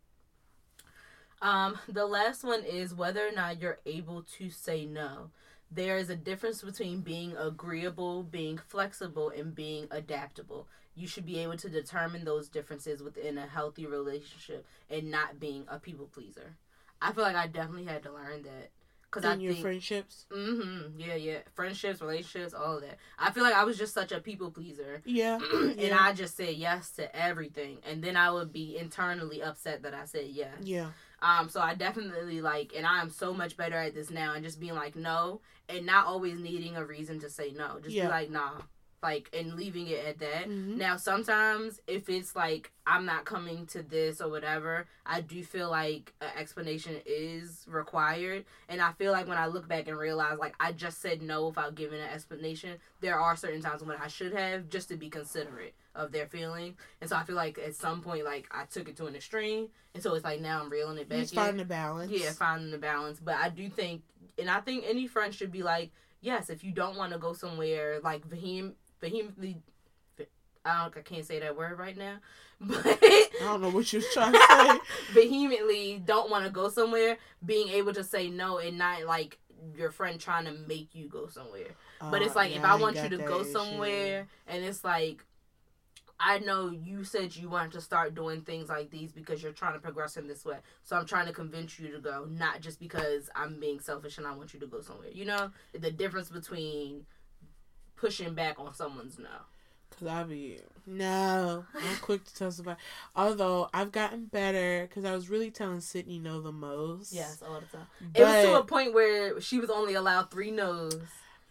[1.41, 5.30] Um, the last one is whether or not you're able to say no.
[5.72, 10.68] There is a difference between being agreeable, being flexible, and being adaptable.
[10.95, 15.65] You should be able to determine those differences within a healthy relationship and not being
[15.67, 16.55] a people pleaser.
[17.01, 18.72] I feel like I definitely had to learn that.
[19.11, 20.26] Cause in I your think, friendships.
[20.30, 20.99] Mm-hmm.
[20.99, 21.38] Yeah, yeah.
[21.53, 22.97] Friendships, relationships, all of that.
[23.17, 25.01] I feel like I was just such a people pleaser.
[25.05, 25.39] Yeah.
[25.53, 25.97] and yeah.
[25.99, 30.05] I just said yes to everything, and then I would be internally upset that I
[30.05, 30.55] said yes.
[30.63, 30.89] Yeah.
[31.22, 31.47] Um.
[31.47, 34.59] So I definitely like, and I am so much better at this now, and just
[34.59, 35.39] being like no,
[35.69, 37.80] and not always needing a reason to say no.
[37.81, 38.05] Just yeah.
[38.05, 38.61] be like, nah,
[39.01, 40.49] like and leaving it at that.
[40.49, 40.77] Mm-hmm.
[40.77, 45.69] Now sometimes if it's like I'm not coming to this or whatever, I do feel
[45.69, 48.45] like an explanation is required.
[48.69, 51.47] And I feel like when I look back and realize like I just said no
[51.47, 55.09] without giving an explanation, there are certain times when I should have just to be
[55.09, 56.76] considerate of their feeling.
[57.01, 59.69] And so I feel like at some point like I took it to an extreme.
[59.93, 61.19] And so it's like now I'm reeling it back.
[61.19, 62.11] Just finding the balance.
[62.11, 63.19] Yeah, finding the balance.
[63.19, 64.01] But I do think
[64.38, 65.91] and I think any friend should be like,
[66.22, 69.57] yes, if you don't want to go somewhere like vehem vehemently
[70.65, 72.17] I don't I can't say that word right now.
[72.61, 74.80] But I don't know what you're trying to say.
[75.13, 79.38] vehemently don't want to go somewhere, being able to say no and not like
[79.76, 81.67] your friend trying to make you go somewhere.
[81.99, 84.85] Uh, but it's like yeah, if I, I want you to go somewhere and it's
[84.85, 85.26] like
[86.19, 89.73] I know you said you wanted to start doing things like these because you're trying
[89.73, 90.57] to progress in this way.
[90.84, 94.26] So I'm trying to convince you to go, not just because I'm being selfish and
[94.26, 95.09] I want you to go somewhere.
[95.11, 97.05] You know, the difference between
[97.95, 99.30] pushing back on someone's no.
[99.97, 102.77] Cause I be no, I'm quick to tell somebody.
[103.15, 107.13] Although I've gotten better because I was really telling Sydney no the most.
[107.13, 107.88] Yes, all the time.
[108.13, 110.99] But, it was to a point where she was only allowed three no's.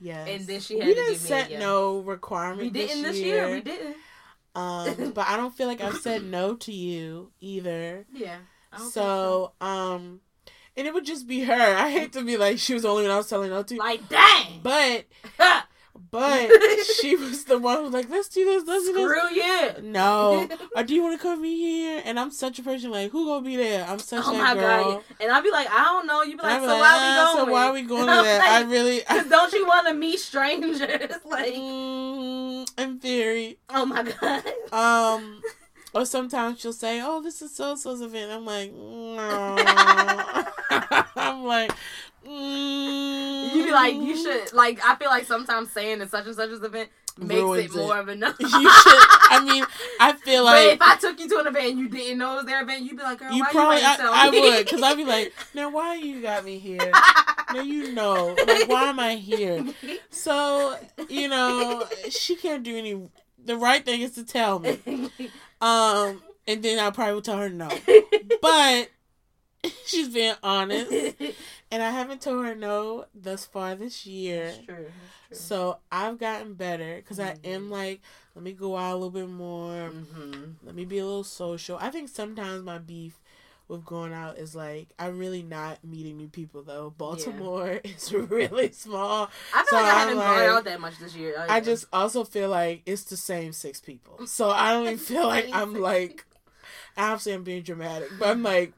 [0.01, 0.29] yes.
[0.29, 1.61] and then she had we to didn't give me a set yes.
[1.61, 2.61] no requirement.
[2.61, 3.47] We didn't this year.
[3.47, 3.55] year.
[3.57, 3.97] We didn't.
[4.55, 8.07] Um, but I don't feel like I've said no to you either.
[8.13, 8.39] Yeah.
[8.73, 10.21] I So, um,
[10.77, 11.77] and it would just be her.
[11.77, 13.77] I hate to be like she was the only one I was telling no to,
[13.77, 14.61] like dang.
[14.63, 15.07] but
[16.11, 16.49] but
[17.01, 19.05] she was the one who was like, let's do this, let's do this.
[19.11, 19.91] Screw you.
[19.91, 22.03] No, or do you want to come be here?
[22.05, 23.85] And I'm such a person like, who gonna be there?
[23.89, 24.93] I'm such Oh that girl.
[24.95, 25.03] god.
[25.21, 26.23] And I'd be like, I don't know.
[26.23, 27.47] You'd be like, so like, why "Ah, we going?
[27.47, 28.43] So why are we going to that?
[28.43, 31.11] I really, Cause don't you want to meet strangers?
[31.25, 34.43] like, mm, in theory, oh my god.
[34.73, 35.43] um,
[35.95, 40.45] or sometimes she'll say, "Oh, this is so so's event." I'm like, no.
[41.17, 41.71] I'm like,
[42.27, 42.84] mm,
[43.75, 44.81] like, you should like.
[44.85, 46.89] I feel like sometimes saying it's such and such an event
[47.19, 48.29] makes Ruins it more of a no.
[48.29, 49.03] You should.
[49.31, 49.65] I mean,
[50.01, 52.33] I feel but like if I took you to an event and you didn't know
[52.35, 54.31] it was their event, you'd be like, girl, you why probably, you tell I, I
[54.31, 56.91] would, because I'd be like, now why you got me here?
[57.53, 59.65] Now you know, like, why am I here?
[60.11, 60.77] So,
[61.09, 63.09] you know, she can't do any.
[63.45, 64.79] The right thing is to tell me.
[65.61, 67.71] Um, and then I probably will tell her no.
[68.43, 68.91] But
[69.87, 70.91] she's being honest,
[71.71, 74.47] and I haven't told her no thus far this year.
[74.47, 74.77] That's true.
[74.77, 75.37] That's true.
[75.37, 77.47] So I've gotten better because I Mhm.
[77.55, 78.01] am like,
[78.35, 79.89] let me go out a little bit more.
[79.89, 81.77] hmm Let me be a little social.
[81.81, 83.21] I think sometimes my beef
[83.67, 86.91] with going out is like I'm really not meeting new people though.
[86.97, 89.31] Baltimore is really small.
[89.55, 91.35] I feel So like I haven't like- gone out that much this year.
[91.49, 94.27] I just also feel like it's the same six people.
[94.27, 96.27] So I don't even feel like I'm like
[96.97, 98.73] obviously I'm being dramatic, but I'm like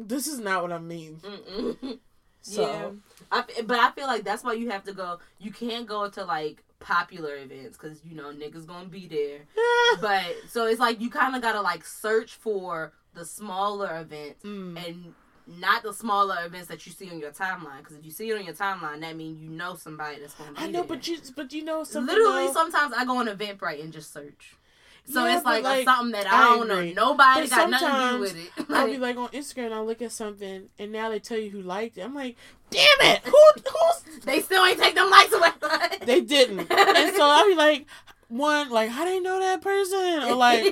[0.00, 1.20] this is not what I mean.
[1.22, 1.98] Mm-mm.
[2.44, 2.90] So Yeah,
[3.30, 5.20] I, but I feel like that's why you have to go.
[5.38, 9.40] You can't go to like popular events because you know niggas gonna be there.
[10.00, 14.84] But so it's like you kind of gotta like search for the smaller events Mm.
[14.88, 15.14] and
[15.46, 17.78] not the smaller events that you see on your timeline.
[17.78, 20.50] Because if you see it on your timeline, that means you know somebody that's gonna
[20.52, 20.84] be I know, there.
[20.88, 22.52] but you but you know something literally though?
[22.52, 24.56] sometimes I go on Eventbrite and just search.
[25.04, 26.94] So Yeah, it's like, like, something that I I don't agree.
[26.94, 27.08] know.
[27.08, 28.64] Nobody But got nothing to do with it.
[28.70, 31.60] I'll be Like, on Instagram, I'll look at something, and now they tell you who
[31.62, 32.02] liked it.
[32.02, 32.36] I'm like,
[32.70, 34.24] damn it, who, who's?
[34.24, 35.48] they still ain't take them likes away.
[36.06, 37.86] They didn't, and so I'll be like,
[38.28, 40.64] one, like, how they know that person, or like,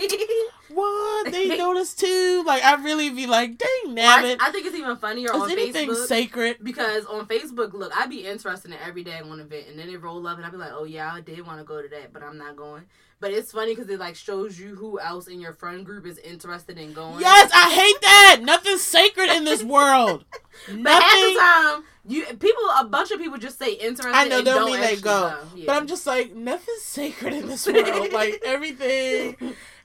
[0.68, 2.42] what they noticed too?
[2.46, 5.42] Like, I really be like, dang, damn I, it, I think it's even funnier is
[5.42, 6.56] on anything Facebook sacred?
[6.62, 10.00] because on Facebook, look, I'd be interested in every day one event, and then it
[10.02, 12.12] roll up, and I'd be like, oh yeah, I did want to go to that,
[12.12, 12.84] but I'm not going.
[13.20, 16.16] But it's funny because it like shows you who else in your friend group is
[16.18, 17.20] interested in going.
[17.20, 18.40] Yes, I hate that.
[18.42, 20.24] Nothing's sacred in this world.
[20.68, 21.34] But half Nothing.
[21.34, 24.14] the time, you people, a bunch of people just say interested.
[24.14, 25.38] I know, and don't mean they go.
[25.54, 25.64] Yeah.
[25.66, 28.12] But I'm just like, nothing's sacred in this world.
[28.12, 29.36] like everything,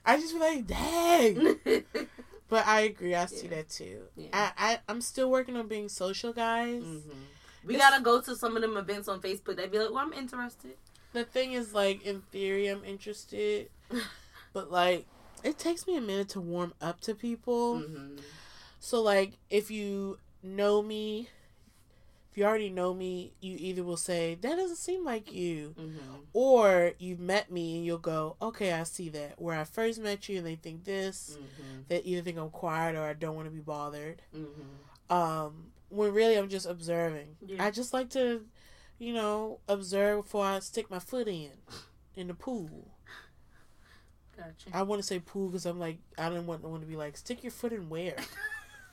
[0.04, 1.56] I just be like, dang.
[2.48, 3.14] But I agree.
[3.14, 3.56] I see Yeah.
[3.56, 4.02] that too.
[4.16, 4.28] Yeah.
[4.32, 6.82] I, I I'm still working on being social, guys.
[6.82, 7.02] Mhm.
[7.64, 9.56] We It's- gotta go to some of them events on Facebook.
[9.56, 10.76] They'd be like, "Well, I'm interested."
[11.16, 13.70] The thing is, like in theory, I'm interested,
[14.52, 15.06] but like
[15.42, 17.80] it takes me a minute to warm up to people.
[17.80, 18.18] hmm
[18.80, 21.28] So like, if you know me,
[22.30, 25.86] if you already know me, you either will say that doesn't seem like you, hmm
[26.34, 29.40] or you've met me and you'll go, okay, I see that.
[29.40, 32.94] Where I first met you and they think this, hmm they either think I'm quiet
[32.94, 34.20] or I don't want to be bothered.
[34.34, 34.44] hmm
[35.08, 37.64] um when really i'm just observing Yeah.
[37.64, 38.44] i just like to
[38.98, 41.50] you know observe before i stick my foot in
[42.14, 42.88] in the pool.
[44.36, 44.70] Gotcha.
[44.72, 47.16] i want to say pool because i'm like i don't want want to be like
[47.16, 48.16] stick your foot in where?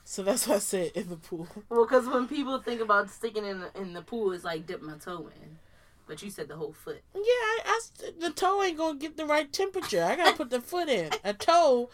[0.05, 1.47] So that's why i said in the pool.
[1.69, 4.81] Well, because when people think about sticking in the, in the pool, it's like dip
[4.81, 5.59] my toe in.
[6.05, 7.01] But you said the whole foot.
[7.15, 10.03] yeah I, I the toe ain't gonna get the right temperature.
[10.03, 11.09] I gotta put the foot in.
[11.23, 11.89] A toe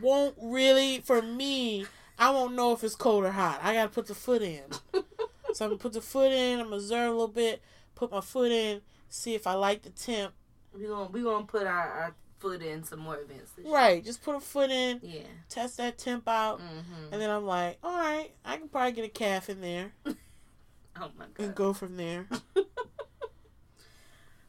[0.00, 1.86] won't really for me
[2.18, 3.60] i won't know if it's cold or hot.
[3.62, 4.62] I gotta put the foot in
[5.52, 7.62] so i'm gonna put the foot in i'm gonna observe a little bit
[7.94, 10.32] put my foot in see if i like the temp
[10.78, 13.52] We gonna we gonna put our, our foot in some more events.
[13.56, 13.72] Year.
[13.72, 15.20] Right, just put a foot in, Yeah.
[15.48, 19.04] test that temp out, hmm and then I'm like, all right, I can probably get
[19.04, 21.54] a calf in there Oh my and god.
[21.54, 22.26] go from there.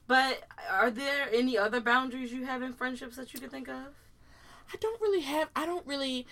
[0.08, 3.94] But are there any other boundaries you have in friendships that you can think of?
[4.72, 6.28] I don't really have, I don't really,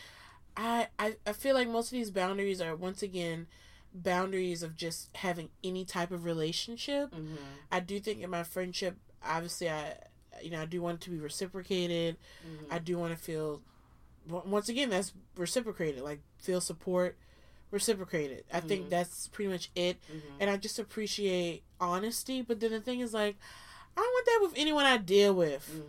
[0.57, 3.47] I, I, I feel like most of these boundaries are once again
[3.93, 7.11] boundaries of just having any type of relationship.
[7.11, 7.35] Mm-hmm.
[7.71, 9.95] I do think in my friendship, obviously, I,
[10.41, 12.17] you know, I do want it to be reciprocated.
[12.47, 12.73] Mm-hmm.
[12.73, 13.61] I do want to feel,
[14.29, 16.01] once again, that's reciprocated.
[16.01, 17.17] Like feel support,
[17.71, 18.43] reciprocated.
[18.53, 18.89] I think Mhm.
[18.89, 19.97] that's pretty much it.
[20.07, 20.35] mm-hmm.
[20.39, 22.41] and I just appreciate honesty.
[22.41, 23.35] But then the thing is, like,
[23.97, 25.81] I don't want that with anyone I deal with.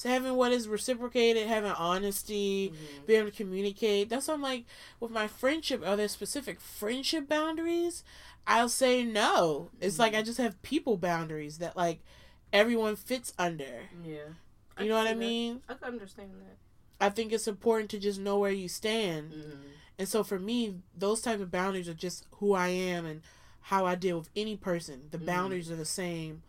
[0.00, 0.08] Mm-hmm.
[0.08, 3.06] So having what is reciprocated, having honesty, Mm-hmm.
[3.06, 4.08] being able to communicate.
[4.08, 4.64] That's why I'm like,
[4.98, 8.02] with my friendship, are there specific friendship boundaries?
[8.46, 9.70] I'll say no.
[9.80, 12.00] It's like I just have people boundaries that like
[12.52, 13.82] everyone fits under.
[14.04, 14.18] Yeah.
[14.78, 15.18] You know what I that.
[15.18, 15.60] mean?
[15.68, 16.56] I can understand that.
[17.04, 19.32] I think it's important to just know where you stand.
[19.32, 19.66] Mm-hmm.
[19.98, 23.20] And so for me, those type of boundaries are just who I am and
[23.62, 25.08] how I deal with any person.
[25.10, 25.26] The Mhm.
[25.26, 26.42] boundaries are the same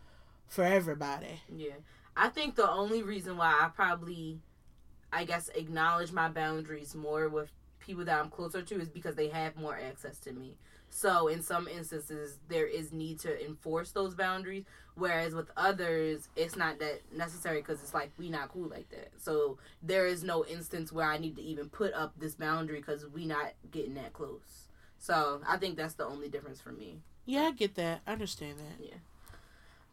[0.48, 1.42] for everybody.
[1.54, 1.74] Yeah.
[2.16, 4.38] I think the only reason why I probably,
[5.12, 9.28] I guess, acknowledge my boundaries more with people that I'm closer to is because they
[9.28, 10.56] have more access to me.
[10.90, 14.64] So in some instances, there is need to enforce those boundaries.
[14.94, 19.08] Whereas with others, it's not that necessary because it's like we not cool like that.
[19.16, 23.06] So there is no instance where I need to even put up this boundary because
[23.06, 24.68] we not getting that close.
[24.98, 26.98] So I think that's the only difference for me.
[27.24, 28.02] Yeah, I get that.
[28.06, 28.84] I understand that.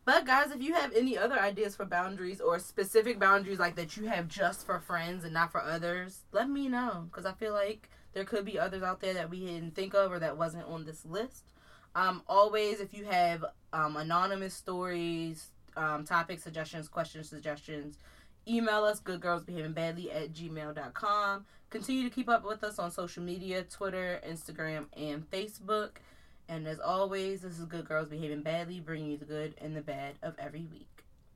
[0.09, 3.95] But guys, if you have any other ideas for boundaries or specific boundaries like that
[3.95, 7.53] you have just for friends and not for others, let me know because I feel
[7.53, 10.65] like there could be others out there that we didn't think of or that wasn't
[10.65, 11.51] on this list.
[11.93, 17.99] Um, always, if you have um, anonymous stories, um, topic suggestions, question suggestions,
[18.47, 21.45] email us goodgirlsbehavingbadly at gmail.com.
[21.69, 25.97] Continue to keep up with us on social media Twitter, Instagram, and Facebook.
[26.49, 29.81] And as always, this is Good Girls Behaving Badly, bringing you the good and the
[29.81, 30.98] bad of every week.